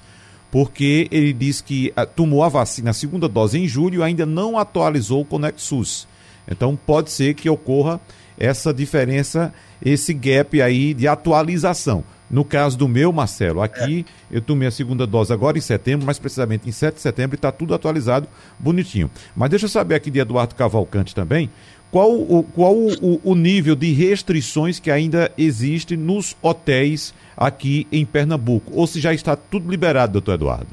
Porque 0.51 1.07
ele 1.09 1.33
diz 1.33 1.61
que 1.61 1.91
ah, 1.95 2.05
tomou 2.05 2.43
a 2.43 2.49
vacina, 2.49 2.91
a 2.91 2.93
segunda 2.93 3.27
dose 3.27 3.57
em 3.57 3.67
julho, 3.67 4.03
ainda 4.03 4.23
não 4.23 4.55
atualizou 4.59 5.21
o 5.21 5.25
Conect 5.25 5.59
SUS. 5.59 6.07
Então, 6.47 6.75
pode 6.75 7.09
ser 7.09 7.33
que 7.33 7.49
ocorra 7.49 7.99
essa 8.37 8.73
diferença, 8.73 9.53
esse 9.83 10.13
gap 10.13 10.61
aí 10.61 10.93
de 10.93 11.07
atualização. 11.07 12.03
No 12.29 12.43
caso 12.43 12.77
do 12.77 12.87
meu, 12.87 13.11
Marcelo, 13.11 13.61
aqui 13.61 14.05
é. 14.31 14.37
eu 14.37 14.41
tomei 14.41 14.67
a 14.67 14.71
segunda 14.71 15.05
dose 15.05 15.31
agora 15.31 15.57
em 15.57 15.61
setembro, 15.61 16.05
mais 16.05 16.17
precisamente 16.17 16.67
em 16.67 16.71
7 16.71 16.95
de 16.95 17.01
setembro, 17.01 17.35
e 17.35 17.37
está 17.37 17.51
tudo 17.51 17.75
atualizado 17.75 18.27
bonitinho. 18.57 19.11
Mas 19.35 19.51
deixa 19.51 19.65
eu 19.65 19.69
saber 19.69 19.95
aqui 19.95 20.09
de 20.09 20.19
Eduardo 20.19 20.55
Cavalcante 20.55 21.13
também, 21.13 21.49
qual, 21.91 22.11
o, 22.11 22.41
qual 22.41 22.73
o, 22.73 23.21
o 23.23 23.35
nível 23.35 23.75
de 23.75 23.93
restrições 23.93 24.79
que 24.79 24.89
ainda 24.89 25.31
existe 25.37 25.95
nos 25.95 26.35
hotéis 26.41 27.13
aqui 27.37 27.85
em 27.91 28.03
Pernambuco? 28.03 28.71
Ou 28.73 28.87
se 28.87 28.99
já 28.99 29.13
está 29.13 29.35
tudo 29.35 29.69
liberado, 29.69 30.13
doutor 30.13 30.33
Eduardo? 30.33 30.67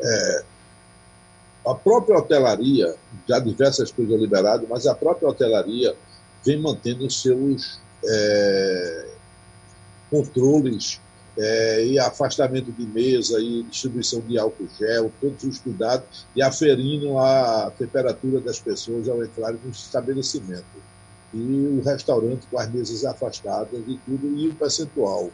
É, 0.00 0.42
a 1.66 1.74
própria 1.74 2.16
hotelaria, 2.16 2.94
já 3.28 3.40
diversas 3.40 3.90
coisas 3.90 4.20
liberadas, 4.20 4.68
mas 4.68 4.86
a 4.86 4.94
própria 4.94 5.28
hotelaria 5.28 5.96
vem 6.48 6.58
mantendo 6.58 7.10
seus 7.10 7.78
é, 8.02 9.06
controles 10.10 10.98
é, 11.36 11.86
e 11.86 11.98
afastamento 11.98 12.72
de 12.72 12.86
mesa 12.86 13.38
e 13.38 13.62
distribuição 13.64 14.20
de 14.20 14.38
álcool 14.38 14.66
gel, 14.78 15.12
todos 15.20 15.44
os 15.44 15.58
cuidados, 15.58 16.26
e 16.34 16.40
aferindo 16.40 17.18
a 17.18 17.70
temperatura 17.76 18.40
das 18.40 18.58
pessoas 18.58 19.08
ao 19.08 19.22
entrarem 19.22 19.60
no 19.62 19.70
estabelecimento. 19.70 20.64
E 21.34 21.38
o 21.38 21.82
restaurante 21.84 22.46
com 22.50 22.58
as 22.58 22.70
mesas 22.70 23.04
afastadas 23.04 23.82
e 23.86 24.00
tudo, 24.06 24.26
e 24.38 24.48
o 24.48 24.54
percentual 24.54 25.30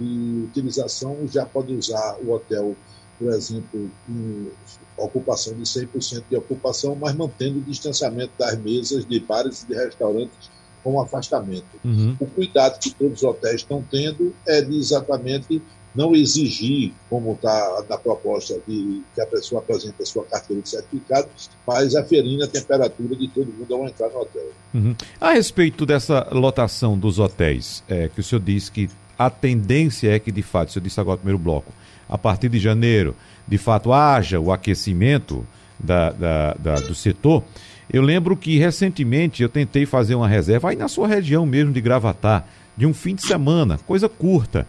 de 0.00 0.44
utilização 0.48 1.18
já 1.28 1.44
pode 1.44 1.74
usar 1.74 2.16
o 2.24 2.32
hotel, 2.32 2.74
por 3.18 3.30
exemplo, 3.32 3.90
em 4.08 4.50
ocupação 4.96 5.54
de 5.54 5.62
100% 5.62 6.24
de 6.30 6.36
ocupação, 6.36 6.96
mas 6.96 7.14
mantendo 7.14 7.58
o 7.58 7.62
distanciamento 7.62 8.32
das 8.38 8.58
mesas 8.58 9.04
de 9.04 9.20
bares 9.20 9.62
e 9.62 9.66
de 9.66 9.74
restaurantes 9.74 10.50
com 10.82 11.00
afastamento. 11.00 11.66
Uhum. 11.84 12.16
O 12.20 12.26
cuidado 12.26 12.78
que 12.78 12.90
todos 12.90 13.18
os 13.18 13.24
hotéis 13.24 13.56
estão 13.56 13.84
tendo 13.90 14.32
é 14.46 14.62
de 14.62 14.76
exatamente 14.76 15.60
não 15.96 16.14
exigir, 16.14 16.92
como 17.08 17.32
está 17.32 17.84
na 17.88 17.96
proposta 17.96 18.60
de 18.68 19.02
que 19.14 19.20
a 19.20 19.26
pessoa 19.26 19.62
apresente 19.62 19.94
a 20.00 20.04
sua 20.04 20.24
carteira 20.24 20.62
de 20.62 20.68
certificado, 20.68 21.26
mas 21.66 21.96
aferindo 21.96 22.44
a 22.44 22.46
temperatura 22.46 23.16
de 23.16 23.28
todo 23.28 23.46
mundo 23.46 23.74
ao 23.74 23.88
entrar 23.88 24.10
no 24.10 24.20
hotel. 24.20 24.48
Uhum. 24.74 24.94
A 25.18 25.32
respeito 25.32 25.86
dessa 25.86 26.28
lotação 26.30 26.98
dos 26.98 27.18
hotéis, 27.18 27.82
é, 27.88 28.08
que 28.08 28.20
o 28.20 28.22
senhor 28.22 28.42
disse 28.42 28.70
que 28.70 28.90
a 29.18 29.30
tendência 29.30 30.14
é 30.14 30.18
que, 30.18 30.30
de 30.30 30.42
fato, 30.42 30.68
o 30.68 30.72
senhor 30.72 30.84
disse 30.84 31.00
agora 31.00 31.16
no 31.16 31.20
primeiro 31.20 31.42
bloco, 31.42 31.72
a 32.08 32.16
partir 32.16 32.48
de 32.48 32.58
janeiro, 32.58 33.14
de 33.46 33.58
fato, 33.58 33.92
haja 33.92 34.40
o 34.40 34.52
aquecimento 34.52 35.46
da, 35.78 36.10
da, 36.10 36.54
da 36.54 36.74
do 36.76 36.94
setor. 36.94 37.44
Eu 37.92 38.02
lembro 38.02 38.36
que 38.36 38.58
recentemente 38.58 39.42
eu 39.42 39.48
tentei 39.48 39.86
fazer 39.86 40.14
uma 40.14 40.26
reserva 40.26 40.70
aí 40.70 40.76
na 40.76 40.88
sua 40.88 41.06
região 41.06 41.46
mesmo 41.46 41.72
de 41.72 41.80
Gravatar, 41.80 42.46
de 42.76 42.86
um 42.86 42.92
fim 42.92 43.14
de 43.14 43.26
semana, 43.26 43.78
coisa 43.86 44.08
curta. 44.08 44.66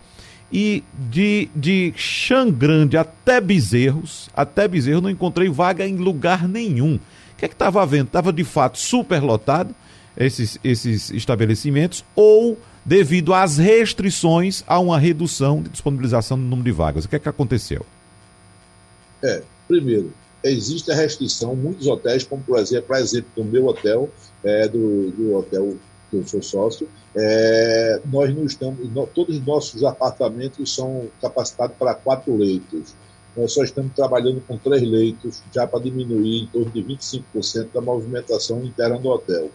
E 0.52 0.84
de, 1.10 1.50
de 1.54 1.94
Xangrande 1.98 2.96
até 2.96 3.42
Bezerros, 3.42 4.30
até 4.34 4.66
Bezerros 4.68 5.02
não 5.02 5.10
encontrei 5.10 5.50
vaga 5.50 5.86
em 5.86 5.98
lugar 5.98 6.48
nenhum. 6.48 6.96
O 6.96 7.38
que 7.38 7.46
é 7.46 7.48
que 7.48 7.54
estava 7.54 7.82
havendo? 7.82 8.06
Estava 8.06 8.32
de 8.32 8.44
fato 8.44 8.78
super 8.78 9.22
lotado 9.22 9.76
esses, 10.16 10.58
esses 10.64 11.12
estabelecimentos 11.12 12.06
ou 12.16 12.58
devido 12.88 13.34
às 13.34 13.58
restrições 13.58 14.64
a 14.66 14.80
uma 14.80 14.98
redução 14.98 15.62
de 15.62 15.68
disponibilização 15.68 16.38
do 16.38 16.44
número 16.46 16.64
de 16.64 16.72
vagas? 16.72 17.04
O 17.04 17.10
que 17.10 17.18
é 17.18 17.20
que 17.20 17.28
aconteceu? 17.28 17.86
É, 19.22 19.44
primeiro, 19.68 20.14
existe 20.42 20.90
a 20.90 20.96
restrição, 20.96 21.54
muitos 21.54 21.86
hotéis, 21.86 22.24
como 22.24 22.42
por 22.42 22.58
exemplo, 22.58 22.88
por 22.88 22.96
exemplo 22.96 23.30
do 23.36 23.44
meu 23.44 23.68
hotel, 23.68 24.10
é, 24.42 24.70
do, 24.70 25.12
do 25.12 25.36
hotel 25.36 25.76
que 26.10 26.16
eu 26.16 26.26
sou 26.26 26.42
sócio, 26.42 26.88
é, 27.14 28.00
nós 28.06 28.34
não 28.34 28.46
estamos, 28.46 28.80
todos 29.14 29.36
os 29.36 29.46
nossos 29.46 29.84
apartamentos 29.84 30.74
são 30.74 31.08
capacitados 31.22 31.76
para 31.78 31.94
quatro 31.94 32.38
leitos. 32.38 32.96
Nós 33.36 33.52
só 33.52 33.64
estamos 33.64 33.92
trabalhando 33.94 34.42
com 34.48 34.58
três 34.58 34.82
leitos, 34.82 35.44
já 35.54 35.68
para 35.68 35.84
diminuir 35.84 36.44
em 36.44 36.48
torno 36.48 36.72
de 36.72 36.82
25% 36.82 37.68
da 37.74 37.82
movimentação 37.82 38.64
interna 38.64 38.98
do 38.98 39.10
hotel. 39.10 39.52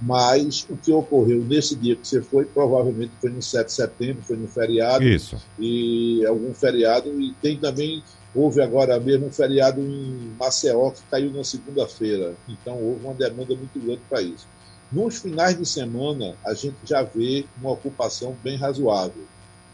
Mas 0.00 0.66
o 0.68 0.76
que 0.76 0.92
ocorreu 0.92 1.44
nesse 1.44 1.74
dia 1.76 1.96
que 1.96 2.06
você 2.06 2.20
foi, 2.20 2.44
provavelmente 2.44 3.12
foi 3.20 3.30
no 3.30 3.42
7 3.42 3.66
de 3.66 3.72
setembro, 3.72 4.22
foi 4.22 4.36
no 4.36 4.48
feriado. 4.48 5.04
Isso. 5.04 5.36
E 5.58 6.24
algum 6.26 6.52
feriado. 6.52 7.08
E 7.20 7.32
tem 7.40 7.56
também 7.56 8.02
Houve 8.36 8.60
agora 8.60 9.00
mesmo 9.00 9.28
um 9.28 9.32
feriado 9.32 9.80
em 9.80 10.34
Maceió 10.38 10.90
que 10.90 11.00
caiu 11.10 11.32
na 11.32 11.42
segunda-feira, 11.42 12.34
então 12.46 12.74
houve 12.74 13.02
uma 13.02 13.14
demanda 13.14 13.54
muito 13.54 13.80
grande 13.80 14.02
para 14.10 14.20
isso. 14.20 14.46
Nos 14.92 15.18
finais 15.18 15.56
de 15.56 15.64
semana, 15.64 16.36
a 16.44 16.52
gente 16.52 16.76
já 16.84 17.02
vê 17.02 17.46
uma 17.58 17.70
ocupação 17.70 18.36
bem 18.44 18.58
razoável, 18.58 19.24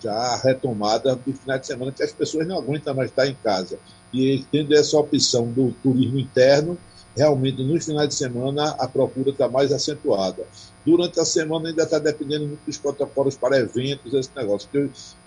já 0.00 0.36
retomada 0.36 1.16
do 1.16 1.32
final 1.32 1.58
de 1.58 1.66
semana, 1.66 1.90
que 1.90 2.04
as 2.04 2.12
pessoas 2.12 2.46
não 2.46 2.56
aguentam 2.56 2.94
mais 2.94 3.10
estar 3.10 3.26
em 3.26 3.34
casa. 3.34 3.80
E 4.12 4.44
tendo 4.52 4.72
essa 4.74 4.96
opção 4.96 5.50
do 5.50 5.72
turismo 5.82 6.20
interno, 6.20 6.78
realmente 7.16 7.62
nos 7.62 7.84
finais 7.84 8.08
de 8.08 8.14
semana 8.14 8.70
a 8.78 8.88
procura 8.88 9.30
está 9.30 9.48
mais 9.48 9.72
acentuada. 9.72 10.44
Durante 10.84 11.20
a 11.20 11.24
semana 11.24 11.68
ainda 11.68 11.84
está 11.84 11.98
dependendo 11.98 12.46
muito 12.46 12.64
dos 12.66 12.76
protocolos 12.76 13.36
para 13.36 13.58
eventos, 13.58 14.12
esse 14.14 14.30
negócio. 14.34 14.68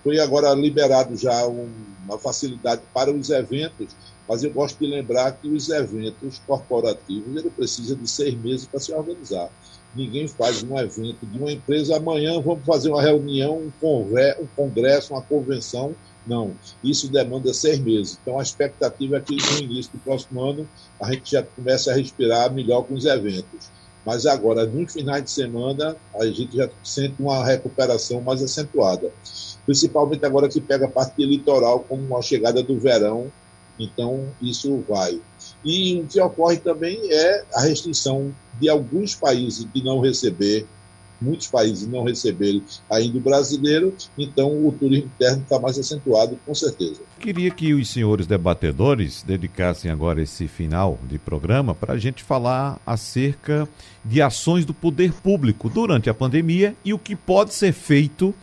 Foi 0.04 0.20
agora 0.20 0.54
liberado 0.54 1.16
já 1.16 1.48
um, 1.48 1.70
uma 2.06 2.18
facilidade 2.18 2.82
para 2.94 3.12
os 3.12 3.30
eventos, 3.30 3.96
mas 4.28 4.44
eu 4.44 4.52
gosto 4.52 4.80
de 4.80 4.88
lembrar 4.88 5.32
que 5.34 5.48
os 5.48 5.70
eventos 5.70 6.42
corporativos 6.46 7.36
ele 7.36 7.50
precisa 7.50 7.96
de 7.96 8.10
seis 8.10 8.34
meses 8.36 8.66
para 8.66 8.80
se 8.80 8.92
organizar. 8.92 9.50
Ninguém 9.96 10.28
faz 10.28 10.62
um 10.62 10.78
evento 10.78 11.26
de 11.26 11.38
uma 11.40 11.52
empresa, 11.52 11.96
amanhã 11.96 12.42
vamos 12.42 12.66
fazer 12.66 12.90
uma 12.90 13.02
reunião, 13.02 13.58
um, 13.58 13.88
um 13.88 14.48
congresso, 14.56 15.14
uma 15.14 15.22
convenção. 15.22 15.96
Não, 16.28 16.52
isso 16.84 17.12
demanda 17.12 17.54
seis 17.54 17.80
meses. 17.80 18.18
Então 18.22 18.40
a 18.40 18.44
expectativa 18.44 19.18
é 19.18 19.22
que 19.22 19.36
no 19.36 19.60
início 19.60 19.92
do 19.92 20.00
próximo 20.00 20.42
ano 20.42 20.68
a 21.00 21.12
gente 21.12 21.32
já 21.32 21.44
comece 21.44 21.90
a 21.90 21.96
respirar 21.96 22.52
melhor 22.52 22.84
com 22.84 22.96
os 22.96 23.06
eventos. 23.06 23.70
Mas 24.06 24.26
agora, 24.28 24.66
nos 24.68 24.94
finais 24.94 25.24
de 25.24 25.32
semana, 25.32 25.96
a 26.14 26.26
gente 26.28 26.56
já 26.56 26.70
sente 26.84 27.16
uma 27.20 27.44
recuperação 27.44 28.22
mais 28.22 28.42
acentuada. 28.44 29.12
Principalmente 29.66 30.24
agora 30.24 30.48
que 30.48 30.62
pega 30.62 30.86
a 30.86 30.90
parte 30.90 31.26
litoral, 31.26 31.80
como 31.80 32.16
a 32.16 32.22
chegada 32.22 32.62
do 32.62 32.78
verão, 32.78 33.32
então 33.80 34.24
isso 34.40 34.84
vai. 34.88 35.20
E 35.64 36.00
o 36.00 36.06
que 36.06 36.22
ocorre 36.22 36.58
também 36.58 37.00
é 37.12 37.44
a 37.54 37.62
restrição 37.62 38.34
de 38.60 38.70
alguns 38.70 39.16
países 39.16 39.68
de 39.74 39.84
não 39.84 40.00
receber 40.00 40.68
muitos 41.22 41.48
países 41.48 41.88
não 41.88 42.04
receberem 42.04 42.64
ainda 42.90 43.18
o 43.18 43.22
brasileiro, 43.22 43.94
então 44.18 44.66
o 44.66 44.72
turismo 44.72 45.10
interno 45.16 45.42
está 45.42 45.60
mais 45.60 45.78
acentuado, 45.78 46.38
com 46.46 46.54
certeza. 46.54 47.02
Queria 47.20 47.50
que 47.52 47.74
os 47.74 47.90
senhores 47.90 48.28
debatedores 48.28 49.24
dedicassem 49.24 49.90
agora 49.90 50.22
esse 50.22 50.48
final 50.48 51.00
de 51.08 51.18
programa 51.18 51.74
para 51.74 51.94
a 51.94 51.98
gente 51.98 52.24
falar 52.24 52.80
acerca 52.86 53.68
de 54.04 54.22
ações 54.22 54.66
do 54.66 54.74
poder 54.74 55.12
público 55.14 55.70
durante 55.70 56.10
a 56.10 56.14
pandemia 56.14 56.76
e 56.84 56.94
o 56.94 57.00
que 57.00 57.16
pode 57.16 57.54
ser 57.54 57.74
feito 57.74 58.34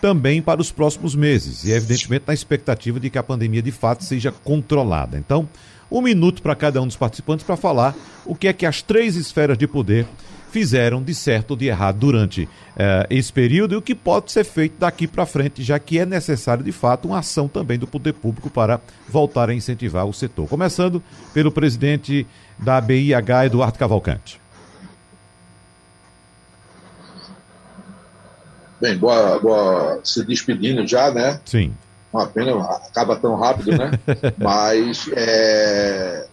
também 0.00 0.42
para 0.42 0.60
os 0.60 0.72
próximos 0.72 1.14
meses, 1.14 1.64
e 1.64 1.70
evidentemente 1.70 2.24
na 2.26 2.34
expectativa 2.34 2.98
de 2.98 3.08
que 3.08 3.18
a 3.18 3.22
pandemia 3.22 3.62
de 3.62 3.70
fato 3.70 4.02
seja 4.02 4.32
controlada. 4.32 5.16
Então, 5.16 5.48
um 5.88 6.02
minuto 6.02 6.42
para 6.42 6.56
cada 6.56 6.82
um 6.82 6.86
dos 6.86 6.96
participantes 6.96 7.46
para 7.46 7.56
falar 7.56 7.94
o 8.26 8.34
que 8.34 8.48
é 8.48 8.52
que 8.52 8.66
as 8.66 8.82
três 8.82 9.14
esferas 9.14 9.56
de 9.56 9.68
poder 9.68 10.06
fizeram 10.52 11.02
de 11.02 11.14
certo 11.14 11.52
ou 11.52 11.56
de 11.56 11.66
errado 11.66 11.98
durante 11.98 12.46
eh, 12.76 13.06
esse 13.08 13.32
período 13.32 13.72
e 13.72 13.76
o 13.78 13.82
que 13.82 13.94
pode 13.94 14.30
ser 14.30 14.44
feito 14.44 14.78
daqui 14.78 15.06
para 15.06 15.24
frente, 15.24 15.62
já 15.62 15.78
que 15.78 15.98
é 15.98 16.04
necessário 16.04 16.62
de 16.62 16.70
fato 16.70 17.08
uma 17.08 17.20
ação 17.20 17.48
também 17.48 17.78
do 17.78 17.86
poder 17.86 18.12
público 18.12 18.50
para 18.50 18.78
voltar 19.08 19.48
a 19.48 19.54
incentivar 19.54 20.04
o 20.04 20.12
setor. 20.12 20.46
Começando 20.46 21.02
pelo 21.32 21.50
presidente 21.50 22.26
da 22.58 22.78
BIH, 22.82 23.46
Eduardo 23.46 23.78
Cavalcante. 23.78 24.38
Bem, 28.78 28.98
boa, 28.98 29.38
boa, 29.38 30.00
se 30.04 30.22
despedindo 30.26 30.86
já, 30.86 31.10
né? 31.10 31.40
Sim. 31.46 31.72
Uma 32.12 32.26
pena, 32.26 32.60
acaba 32.62 33.16
tão 33.16 33.36
rápido, 33.36 33.70
né? 33.70 33.92
Mas 34.36 35.08
é, 35.16 36.26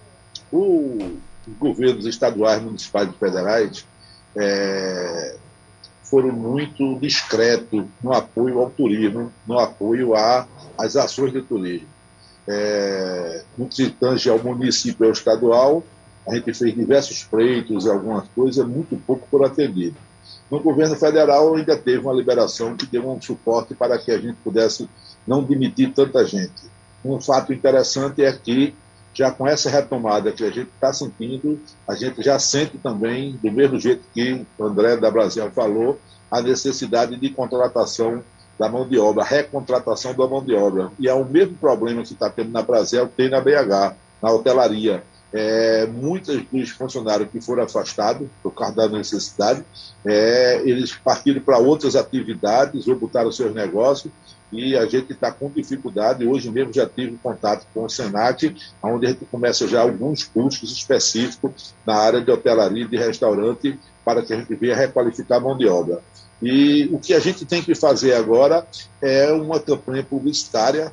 o, 0.51 1.17
os 1.47 1.57
governos 1.57 2.05
estaduais, 2.05 2.61
municipais 2.61 3.07
e 3.07 3.13
federais 3.13 3.86
é, 4.39 5.35
foram 6.03 6.31
muito 6.31 6.97
discretos 6.99 7.83
no 8.01 8.13
apoio 8.13 8.59
ao 8.59 8.69
turismo, 8.69 9.31
no 9.45 9.59
apoio 9.59 10.13
às 10.77 10.95
ações 10.95 11.33
de 11.33 11.41
turismo. 11.41 11.87
É, 12.47 13.43
no 13.57 13.67
que 13.67 13.89
tange 13.89 14.29
ao 14.29 14.39
município 14.39 15.03
e 15.03 15.07
ao 15.07 15.11
estadual, 15.11 15.83
a 16.25 16.35
gente 16.35 16.53
fez 16.53 16.73
diversos 16.73 17.23
pleitos, 17.23 17.85
algumas 17.85 18.27
coisas, 18.29 18.65
muito 18.65 18.95
pouco 19.05 19.27
por 19.29 19.45
atendido. 19.45 19.95
No 20.49 20.59
governo 20.59 20.95
federal 20.95 21.55
ainda 21.55 21.77
teve 21.77 21.99
uma 21.99 22.13
liberação 22.13 22.75
que 22.75 22.85
deu 22.85 23.07
um 23.07 23.21
suporte 23.21 23.75
para 23.75 23.99
que 23.99 24.09
a 24.09 24.17
gente 24.17 24.37
pudesse 24.43 24.89
não 25.27 25.43
demitir 25.43 25.93
tanta 25.93 26.25
gente. 26.25 26.63
Um 27.05 27.19
fato 27.21 27.53
interessante 27.53 28.23
é 28.23 28.31
que 28.31 28.73
já 29.20 29.30
com 29.30 29.45
essa 29.45 29.70
retomada 29.70 30.32
que 30.32 30.45
a 30.45 30.49
gente 30.49 30.70
está 30.70 30.93
sentindo, 30.93 31.59
a 31.86 31.93
gente 31.93 32.24
já 32.24 32.39
sente 32.39 32.78
também, 32.78 33.38
do 33.43 33.51
mesmo 33.51 33.78
jeito 33.78 34.01
que 34.13 34.45
o 34.57 34.63
André 34.63 34.95
da 34.95 35.11
Brasil 35.11 35.51
falou, 35.51 35.99
a 36.32 36.41
necessidade 36.41 37.17
de 37.17 37.30
contratação 37.30 38.24
da 38.57 38.70
mão 38.70 38.88
de 38.88 38.97
obra, 38.97 39.26
recontratação 39.26 40.13
da 40.13 40.26
mão 40.26 40.41
de 40.41 40.55
obra. 40.55 40.89
E 40.97 41.09
é 41.09 41.13
o 41.13 41.26
mesmo 41.26 41.53
problema 41.55 42.01
que 42.01 42.13
está 42.13 42.30
tendo 42.30 42.51
na 42.51 42.61
Brasil, 42.61 43.09
tem 43.09 43.30
na 43.30 43.41
BH, 43.41 43.93
na 44.22 44.32
hotelaria. 44.32 45.03
É, 45.32 45.86
muitos 45.86 46.41
dos 46.51 46.69
funcionários 46.71 47.30
que 47.30 47.39
foram 47.39 47.63
afastados 47.63 48.27
por 48.41 48.51
causa 48.51 48.75
da 48.75 48.89
necessidade, 48.89 49.63
é, 50.05 50.61
eles 50.65 50.93
partiram 50.93 51.41
para 51.41 51.59
outras 51.59 51.95
atividades 51.95 52.88
ou 52.88 52.95
botaram 52.95 53.32
seus 53.32 53.53
negócios 53.53 54.11
e 54.51 54.75
a 54.75 54.86
gente 54.86 55.13
está 55.13 55.32
com 55.32 55.49
dificuldade. 55.49 56.25
Hoje 56.25 56.49
mesmo 56.49 56.73
já 56.73 56.88
tive 56.88 57.17
contato 57.17 57.67
com 57.73 57.86
o 57.86 57.89
Senat, 57.89 58.55
onde 58.82 59.05
a 59.05 59.09
gente 59.09 59.25
começa 59.25 59.67
já 59.67 59.82
alguns 59.82 60.23
cursos 60.23 60.71
específicos 60.71 61.73
na 61.86 61.95
área 61.95 62.21
de 62.21 62.32
hotelaria 62.32 62.84
e 62.84 62.88
de 62.88 62.97
restaurante 62.97 63.80
para 64.03 64.23
que 64.23 64.34
a 64.34 64.38
gente 64.38 64.55
venha 64.55 64.75
requalificar 64.75 65.38
a 65.38 65.41
mão 65.41 65.57
de 65.57 65.67
obra. 65.67 66.01
E 66.41 66.89
o 66.91 66.99
que 66.99 67.13
a 67.13 67.19
gente 67.19 67.45
tem 67.45 67.61
que 67.61 67.75
fazer 67.75 68.13
agora 68.13 68.65
é 69.01 69.32
uma 69.32 69.59
campanha 69.59 70.03
publicitária 70.03 70.91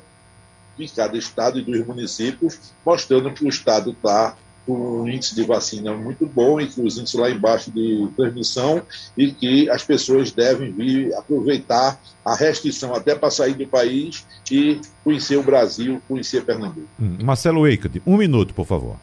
em 0.79 0.87
cada 0.87 1.17
estado 1.17 1.59
e 1.59 1.63
dos 1.63 1.85
municípios, 1.85 2.59
mostrando 2.85 3.31
que 3.31 3.45
o 3.45 3.49
estado 3.49 3.91
está 3.91 4.35
com 4.67 5.03
um 5.03 5.07
índice 5.07 5.33
de 5.33 5.43
vacina 5.43 5.93
muito 5.93 6.25
bom 6.25 6.59
e 6.59 6.67
que 6.67 6.81
os 6.81 6.97
índices 6.97 7.17
lá 7.17 7.29
embaixo 7.29 7.71
de 7.71 8.09
transmissão 8.17 8.81
e 9.17 9.31
que 9.31 9.69
as 9.69 9.81
pessoas 9.81 10.29
devem 10.31 10.73
vir 10.73 11.15
aproveitar 11.15 11.97
a 12.25 12.35
restrição 12.35 12.93
até 12.93 13.15
para 13.15 13.31
sair 13.31 13.53
do 13.53 13.65
país 13.65 14.25
e 14.51 14.81
conhecer 15.05 15.37
o 15.37 15.43
Brasil, 15.43 16.01
conhecer 16.07 16.43
Pernambuco. 16.43 16.87
Hum, 16.99 17.17
Marcelo 17.23 17.65
Eicade, 17.65 18.01
um 18.05 18.17
minuto, 18.17 18.53
por 18.53 18.65
favor. 18.65 18.97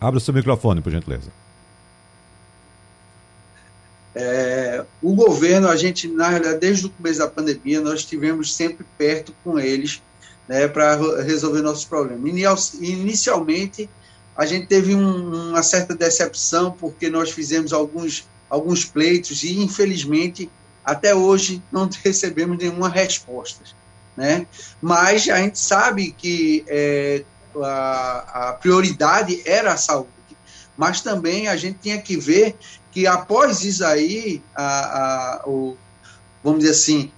Abra 0.00 0.18
seu 0.18 0.32
microfone, 0.32 0.80
por 0.80 0.90
gentileza. 0.90 1.30
É, 4.14 4.84
o 5.00 5.14
governo, 5.14 5.68
a 5.68 5.76
gente, 5.76 6.06
na 6.06 6.28
realidade, 6.28 6.58
desde 6.58 6.86
o 6.86 6.90
começo 6.90 7.18
da 7.18 7.28
pandemia, 7.28 7.80
nós 7.80 8.00
estivemos 8.00 8.54
sempre 8.54 8.84
perto 8.98 9.34
com 9.42 9.58
eles 9.58 10.02
né, 10.46 10.68
para 10.68 10.96
resolver 11.22 11.62
nossos 11.62 11.84
problemas. 11.84 12.74
Inicialmente, 12.80 13.88
a 14.36 14.44
gente 14.44 14.66
teve 14.66 14.94
um, 14.94 15.50
uma 15.50 15.62
certa 15.62 15.94
decepção, 15.94 16.72
porque 16.72 17.08
nós 17.08 17.30
fizemos 17.30 17.72
alguns, 17.72 18.26
alguns 18.50 18.84
pleitos 18.84 19.42
e, 19.42 19.58
infelizmente, 19.58 20.50
até 20.84 21.14
hoje 21.14 21.62
não 21.70 21.88
recebemos 22.04 22.58
nenhuma 22.58 22.88
resposta. 22.88 23.62
Né? 24.16 24.46
Mas 24.80 25.28
a 25.28 25.38
gente 25.38 25.58
sabe 25.58 26.12
que 26.12 26.64
é, 26.68 27.24
a, 27.56 28.50
a 28.50 28.52
prioridade 28.54 29.42
era 29.46 29.72
a 29.72 29.76
saúde, 29.76 30.10
mas 30.76 31.00
também 31.00 31.48
a 31.48 31.56
gente 31.56 31.78
tinha 31.80 32.00
que 32.00 32.16
ver 32.16 32.56
que 32.92 33.06
após 33.06 33.64
isso 33.64 33.82
a, 33.84 33.94
a, 34.54 35.42
o, 35.48 35.76
vamos 36.44 36.60
dizer 36.60 36.72
assim, 36.72 37.10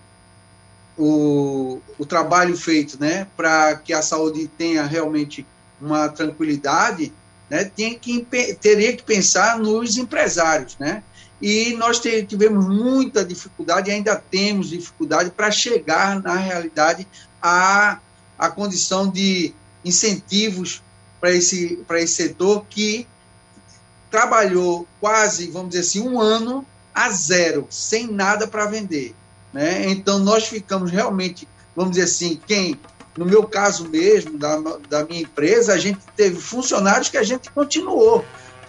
o, 0.96 1.80
o 1.98 2.06
trabalho 2.06 2.56
feito 2.56 2.98
né, 3.00 3.26
para 3.36 3.74
que 3.76 3.92
a 3.92 4.00
saúde 4.00 4.48
tenha 4.56 4.86
realmente 4.86 5.44
uma 5.80 6.08
tranquilidade, 6.08 7.12
né, 7.50 7.64
tem 7.64 7.98
que, 7.98 8.24
teria 8.60 8.96
que 8.96 9.02
pensar 9.02 9.58
nos 9.58 9.96
empresários. 9.96 10.76
Né? 10.78 11.02
E 11.42 11.74
nós 11.74 12.00
tivemos 12.00 12.66
muita 12.66 13.24
dificuldade, 13.24 13.90
ainda 13.90 14.14
temos 14.14 14.70
dificuldade 14.70 15.30
para 15.30 15.50
chegar, 15.50 16.22
na 16.22 16.36
realidade, 16.36 17.06
à, 17.42 17.98
à 18.38 18.48
condição 18.48 19.08
de 19.08 19.52
incentivos 19.84 20.80
para 21.20 21.32
esse, 21.32 21.84
esse 21.90 22.14
setor 22.14 22.64
que 22.70 23.06
trabalhou 24.14 24.86
quase, 25.00 25.50
vamos 25.50 25.70
dizer 25.70 25.80
assim, 25.80 26.08
um 26.08 26.20
ano 26.20 26.64
a 26.94 27.10
zero, 27.10 27.66
sem 27.68 28.06
nada 28.06 28.46
para 28.46 28.64
vender. 28.64 29.12
Né? 29.52 29.90
Então, 29.90 30.20
nós 30.20 30.46
ficamos 30.46 30.92
realmente, 30.92 31.48
vamos 31.74 31.96
dizer 31.96 32.04
assim, 32.04 32.40
quem, 32.46 32.78
no 33.18 33.24
meu 33.24 33.42
caso 33.42 33.88
mesmo, 33.88 34.38
da, 34.38 34.56
da 34.88 35.04
minha 35.04 35.22
empresa, 35.22 35.74
a 35.74 35.78
gente 35.78 35.98
teve 36.14 36.40
funcionários 36.40 37.08
que 37.08 37.18
a 37.18 37.24
gente 37.24 37.50
continuou. 37.50 38.24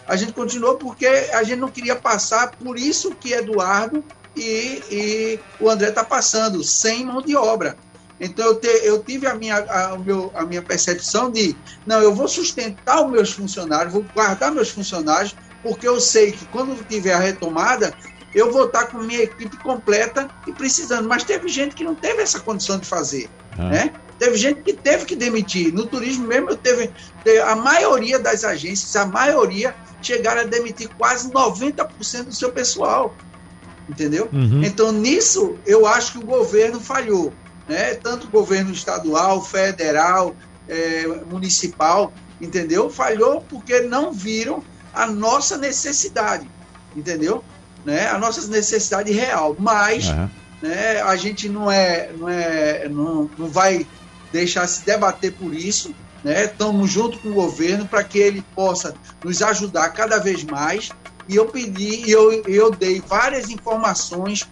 A 0.08 0.16
gente 0.16 0.34
continuou 0.34 0.78
porque 0.78 1.06
a 1.06 1.44
gente 1.44 1.60
não 1.60 1.70
queria 1.70 1.96
passar 1.96 2.50
por 2.54 2.76
isso 2.76 3.14
que 3.14 3.32
Eduardo 3.32 4.04
e, 4.36 4.82
e 4.90 5.40
o 5.60 5.70
André 5.70 5.90
está 5.90 6.04
passando, 6.04 6.64
sem 6.64 7.06
mão 7.06 7.22
de 7.22 7.36
obra. 7.36 7.78
Então 8.20 8.46
eu, 8.46 8.56
te, 8.56 8.68
eu 8.68 9.04
tive 9.04 9.28
a 9.28 9.36
minha, 9.36 9.58
a, 9.58 9.98
meu, 9.98 10.32
a 10.34 10.46
minha 10.46 10.62
percepção 10.62 11.30
de, 11.30 11.56
não, 11.86 12.02
eu 12.02 12.14
vou 12.14 12.28
sustentar 12.28 13.06
os 13.06 13.12
meus 13.12 13.32
funcionários, 13.32 13.94
vou 13.94 14.06
guardar 14.14 14.52
meus 14.52 14.70
funcionários, 14.70 15.36
porque 15.62 15.88
eu 15.88 16.00
sei 16.00 16.32
que 16.32 16.46
quando 16.46 16.82
tiver 16.88 17.14
a 17.14 17.20
retomada, 17.20 17.94
eu 18.34 18.52
vou 18.52 18.66
estar 18.66 18.88
com 18.88 19.00
minha 19.00 19.24
equipe 19.24 19.58
completa 19.58 20.30
e 20.48 20.52
precisando. 20.52 21.08
Mas 21.08 21.24
teve 21.24 21.48
gente 21.48 21.76
que 21.76 21.84
não 21.84 21.96
teve 21.96 22.22
essa 22.22 22.40
condição 22.40 22.78
de 22.78 22.86
fazer, 22.86 23.30
ah. 23.58 23.70
né? 23.70 23.94
Teve 24.18 24.38
gente 24.38 24.62
que 24.62 24.72
teve 24.72 25.06
que 25.06 25.16
demitir. 25.16 25.74
No 25.74 25.86
turismo 25.86 26.26
mesmo, 26.26 26.50
eu 26.50 26.56
teve, 26.56 26.90
a 27.46 27.56
maioria 27.56 28.18
das 28.18 28.46
agências, 28.46 28.96
a 28.96 29.06
maioria 29.06 29.76
chegaram 30.02 30.42
a 30.42 30.44
demitir 30.46 30.90
quase 30.98 31.30
90% 31.32 32.24
do 32.26 32.36
seu 32.36 32.52
pessoal. 32.52 33.14
Entendeu? 33.90 34.30
Uhum. 34.32 34.64
Então, 34.64 34.92
nisso, 34.92 35.58
eu 35.66 35.86
acho 35.86 36.14
que 36.14 36.18
o 36.20 36.26
governo 36.26 36.80
falhou 36.80 37.34
né? 37.68 37.96
tanto 37.96 38.28
o 38.28 38.30
governo 38.30 38.72
estadual, 38.72 39.44
federal, 39.44 40.36
é, 40.68 41.08
municipal, 41.30 42.12
entendeu? 42.40 42.90
Falhou 42.90 43.42
porque 43.42 43.82
não 43.82 44.12
viram 44.12 44.64
a 44.94 45.06
nossa 45.06 45.58
necessidade, 45.58 46.50
entendeu? 46.96 47.44
Né? 47.84 48.08
A 48.08 48.18
nossa 48.18 48.46
necessidade 48.48 49.12
real. 49.12 49.56
Mas 49.60 50.08
uhum. 50.08 50.30
né, 50.62 51.02
a 51.02 51.16
gente 51.16 51.50
não 51.50 51.70
é, 51.70 52.10
não 52.18 52.30
é, 52.30 52.88
não, 52.90 53.30
não 53.38 53.48
vai 53.48 53.86
deixar 54.32 54.68
se 54.68 54.86
debater 54.86 55.34
por 55.34 55.54
isso. 55.54 55.94
Né? 56.24 56.46
Estamos 56.46 56.90
junto 56.90 57.20
com 57.20 57.30
o 57.30 57.34
governo 57.34 57.88
para 57.88 58.04
que 58.04 58.18
ele 58.18 58.44
possa 58.56 58.96
nos 59.24 59.42
ajudar 59.42 59.90
cada 59.90 60.18
vez 60.18 60.44
mais. 60.44 60.90
E 61.28 61.36
eu 61.36 61.48
pedi, 61.48 62.10
eu, 62.10 62.44
eu 62.44 62.72
dei 62.72 63.02
várias 63.02 63.50
informações 63.50 64.48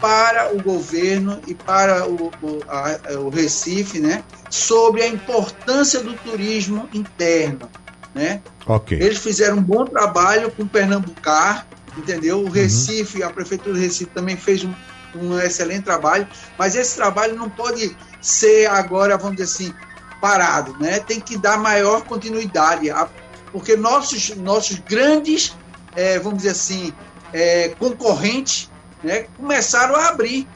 para 0.00 0.54
o 0.54 0.62
governo 0.62 1.40
e 1.46 1.54
para 1.54 2.06
o, 2.06 2.30
o, 2.42 2.60
a, 2.68 3.18
o 3.18 3.28
Recife, 3.28 3.98
né, 4.00 4.22
sobre 4.50 5.02
a 5.02 5.08
importância 5.08 6.00
do 6.00 6.14
turismo 6.14 6.88
interno, 6.92 7.68
né? 8.14 8.42
Okay. 8.66 9.00
Eles 9.00 9.18
fizeram 9.18 9.58
um 9.58 9.62
bom 9.62 9.84
trabalho 9.84 10.50
com 10.50 10.66
Pernambucar, 10.66 11.66
entendeu? 11.96 12.38
O 12.38 12.44
uhum. 12.44 12.50
Recife, 12.50 13.22
uhum. 13.22 13.28
a 13.28 13.32
prefeitura 13.32 13.74
do 13.74 13.80
Recife 13.80 14.10
também 14.12 14.36
fez 14.36 14.64
um, 14.64 14.72
um 15.14 15.38
excelente 15.38 15.82
trabalho, 15.82 16.26
mas 16.58 16.76
esse 16.76 16.96
trabalho 16.96 17.34
não 17.34 17.48
pode 17.48 17.96
ser 18.20 18.66
agora, 18.66 19.16
vamos 19.16 19.36
dizer 19.36 19.44
assim, 19.44 19.74
parado, 20.20 20.76
né? 20.80 21.00
Tem 21.00 21.20
que 21.20 21.36
dar 21.36 21.58
maior 21.58 22.02
continuidade, 22.02 22.88
porque 23.52 23.76
nossos 23.76 24.36
nossos 24.36 24.78
grandes, 24.78 25.56
é, 25.94 26.18
vamos 26.18 26.38
dizer 26.38 26.50
assim, 26.50 26.92
é, 27.32 27.70
concorrentes 27.78 28.67
né, 29.02 29.26
começaram 29.36 29.96
a 29.96 30.08
abrir. 30.08 30.46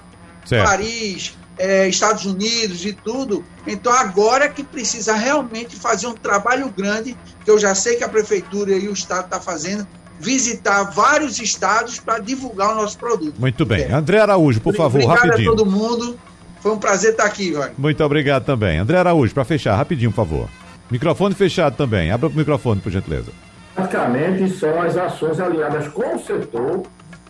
Certo. 0.45 0.67
Paris, 0.67 1.37
é, 1.59 1.89
Estados 1.89 2.25
Unidos 2.25 2.85
e 2.85 2.93
tudo. 2.93 3.45
Então 3.67 3.93
agora 3.93 4.47
é 4.47 4.49
que 4.49 4.63
precisa 4.63 5.15
realmente 5.15 5.77
fazer 5.77 6.07
um 6.07 6.15
trabalho 6.15 6.69
grande, 6.77 7.17
que 7.45 7.51
eu 7.51 7.59
já 7.59 7.75
sei 7.75 7.97
que 7.97 8.05
a 8.05 8.09
prefeitura 8.09 8.73
e 8.73 8.89
o 8.89 8.93
Estado 8.93 9.27
está 9.27 9.41
fazendo, 9.41 9.87
visitar 10.19 10.85
vários 10.85 11.39
estados 11.41 11.99
para 11.99 12.19
divulgar 12.19 12.73
o 12.73 12.75
nosso 12.75 12.99
produto. 12.99 13.35
Muito 13.39 13.65
bem. 13.65 13.83
É. 13.83 13.93
André 13.93 14.19
Araújo, 14.21 14.61
por 14.61 14.75
favor, 14.75 15.01
Obrigado 15.03 15.17
rapidinho. 15.17 15.53
Obrigado 15.53 15.69
a 15.69 15.73
todo 15.73 16.01
mundo. 16.01 16.19
Foi 16.61 16.73
um 16.73 16.79
prazer 16.79 17.11
estar 17.11 17.25
aqui, 17.25 17.53
vai. 17.53 17.73
Muito 17.77 18.03
obrigado 18.05 18.45
também. 18.45 18.79
André 18.79 18.99
Araújo, 18.99 19.35
para 19.35 19.45
fechar, 19.45 19.77
rapidinho, 19.77 20.13
por 20.13 20.25
favor. 20.25 20.49
Microfone 20.91 21.35
fechado 21.35 21.77
também. 21.77 22.11
Abra 22.13 22.29
o 22.29 22.33
microfone, 22.33 22.81
por 22.81 22.93
gentileza. 22.93 23.33
Praticamente 23.75 24.51
são 24.59 24.81
as 24.81 24.97
ações 24.97 25.41
alinhadas 25.41 25.89
com 25.89 26.15
o 26.15 26.19
setor 26.21 26.83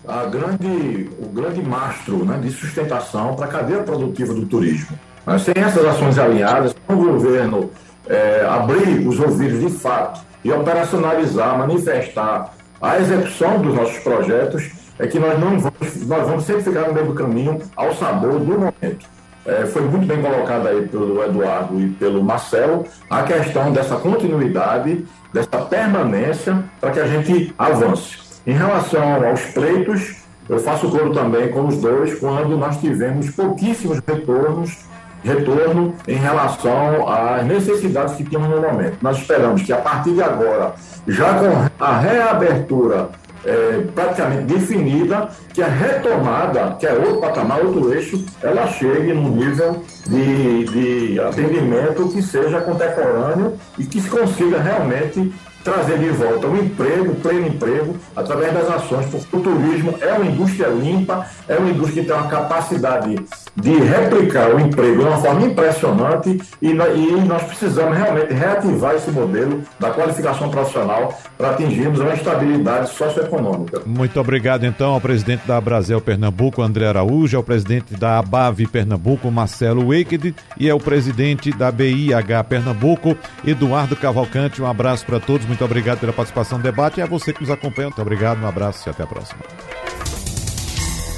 a 0.07 0.25
grande, 0.27 1.11
o 1.21 1.27
grande 1.27 1.63
mastro 1.63 2.25
né, 2.25 2.39
de 2.43 2.51
sustentação 2.51 3.35
para 3.35 3.47
a 3.47 3.49
cadeia 3.49 3.83
produtiva 3.83 4.35
do 4.35 4.47
turismo. 4.47 4.99
Mas 5.25 5.43
sem 5.43 5.55
essas 5.57 5.85
ações 5.85 6.19
alinhadas, 6.19 6.75
o 6.89 6.95
governo 6.95 7.71
é, 8.09 8.45
abrir 8.49 9.07
os 9.07 9.19
ouvidos 9.21 9.61
de 9.61 9.71
fato 9.79 10.21
e 10.45 10.51
operacionalizar, 10.51 11.57
manifestar 11.57 12.53
a 12.81 12.99
execução 12.99 13.63
dos 13.63 13.75
nossos 13.75 13.99
projetos, 13.99 14.71
é 14.99 15.07
que 15.07 15.19
nós 15.19 15.39
não 15.39 15.59
vamos, 15.59 16.07
nós 16.07 16.27
vamos 16.27 16.45
sempre 16.45 16.63
ficar 16.65 16.89
no 16.89 16.95
meio 16.95 17.07
do 17.07 17.15
caminho 17.15 17.61
ao 17.77 17.95
sabor 17.95 18.41
do 18.41 18.59
momento. 18.59 19.07
É, 19.45 19.67
foi 19.67 19.83
muito 19.83 20.07
bem 20.07 20.21
colocado 20.21 20.69
aí 20.69 20.87
pelo 20.87 21.23
Eduardo 21.25 21.81
e 21.81 21.89
pelo 21.91 22.23
Marcelo 22.23 22.85
a 23.11 23.23
questão 23.23 23.73
dessa 23.73 23.97
continuidade, 23.97 25.05
dessa 25.33 25.59
permanência, 25.59 26.63
para 26.81 26.91
que 26.91 27.01
a 27.01 27.07
gente 27.07 27.55
avance. 27.59 28.32
Em 28.47 28.53
relação 28.53 29.25
aos 29.25 29.41
pleitos, 29.53 30.17
eu 30.49 30.59
faço 30.59 30.91
coro 30.91 31.13
também 31.13 31.49
com 31.49 31.67
os 31.67 31.77
dois 31.77 32.19
quando 32.19 32.57
nós 32.59 32.81
tivemos 32.81 33.31
pouquíssimos 33.31 34.01
retornos, 34.07 34.79
retorno 35.23 35.95
em 36.09 36.17
relação 36.17 37.09
às 37.09 37.47
necessidades 37.47 38.17
que 38.17 38.25
tínhamos 38.25 38.51
no 38.51 38.61
momento. 38.61 38.99
Nós 39.01 39.19
esperamos 39.19 39.63
que 39.63 39.73
a 39.73 39.77
partir 39.77 40.15
de 40.15 40.23
agora, 40.23 40.75
já 41.07 41.35
com 41.35 41.85
a 41.85 41.99
reabertura 41.99 43.11
é, 43.45 43.85
praticamente 43.95 44.55
definida, 44.55 45.29
que 45.53 45.63
a 45.63 45.69
retomada, 45.69 46.77
que 46.79 46.87
é 46.87 46.93
outro 46.93 47.21
patamar, 47.21 47.65
outro 47.65 47.93
eixo, 47.93 48.25
ela 48.43 48.67
chegue 48.67 49.13
num 49.13 49.29
nível 49.29 49.83
de, 50.07 50.65
de 50.65 51.21
atendimento 51.21 52.09
que 52.09 52.23
seja 52.23 52.61
contemporâneo 52.61 53.55
e 53.79 53.85
que 53.85 54.01
se 54.01 54.09
consiga 54.09 54.61
realmente 54.61 55.33
trazer 55.63 55.99
de 55.99 56.11
volta 56.11 56.47
o 56.47 56.57
emprego, 56.57 57.13
o 57.13 57.17
pleno 57.17 57.47
emprego, 57.47 57.97
através 58.15 58.53
das 58.53 58.69
ações, 58.69 59.07
porque 59.07 59.37
o 59.37 59.41
turismo 59.41 59.95
é 60.01 60.13
uma 60.13 60.27
indústria 60.27 60.69
limpa, 60.69 61.27
é 61.49 61.57
uma 61.57 61.71
indústria 61.71 62.03
que 62.03 62.09
tem 62.09 62.17
uma 62.17 62.29
capacidade 62.29 63.15
de 63.57 63.75
replicar 63.75 64.55
o 64.55 64.61
emprego 64.61 65.03
de 65.03 65.09
uma 65.09 65.17
forma 65.19 65.43
impressionante 65.43 66.41
e, 66.61 66.69
e 66.71 67.21
nós 67.27 67.43
precisamos 67.43 67.97
realmente 67.97 68.33
reativar 68.33 68.95
esse 68.95 69.11
modelo 69.11 69.63
da 69.79 69.91
qualificação 69.91 70.51
profissional 70.51 71.19
para 71.37 71.51
atingirmos 71.51 72.01
uma 72.01 72.15
estabilidade 72.15 72.91
socioeconômica. 72.91 73.83
Muito 73.85 74.19
obrigado, 74.19 74.65
então, 74.65 74.95
ao 74.95 75.01
presidente 75.01 75.47
da 75.47 75.61
Brasil 75.61 76.01
Pernambuco, 76.01 76.63
André 76.63 76.87
Araújo, 76.87 77.37
ao 77.37 77.43
presidente 77.43 77.95
da 77.95 78.19
ABAV 78.19 78.67
Pernambuco, 78.67 79.31
Marcelo 79.31 79.89
Waked, 79.89 80.35
e 80.59 80.71
ao 80.71 80.79
presidente 80.79 81.51
da 81.53 81.71
BIH 81.71 82.45
Pernambuco, 82.49 83.17
Eduardo 83.47 83.97
Cavalcante. 83.97 84.63
Um 84.63 84.67
abraço 84.67 85.05
para 85.05 85.21
todos, 85.21 85.47
muito 85.47 85.65
obrigado 85.65 86.01
pela 86.01 86.13
participação 86.13 86.59
no 86.59 86.65
debate 86.65 87.01
e 87.01 87.03
a 87.03 87.07
você 87.07 87.33
que 87.33 87.41
nos 87.41 87.51
acompanha. 87.51 87.89
Muito 87.89 88.03
obrigado, 88.03 88.43
um 88.43 88.47
abraço 88.47 88.89
e 88.89 88.91
até 88.91 89.03
a 89.03 89.07
próxima. 89.07 89.41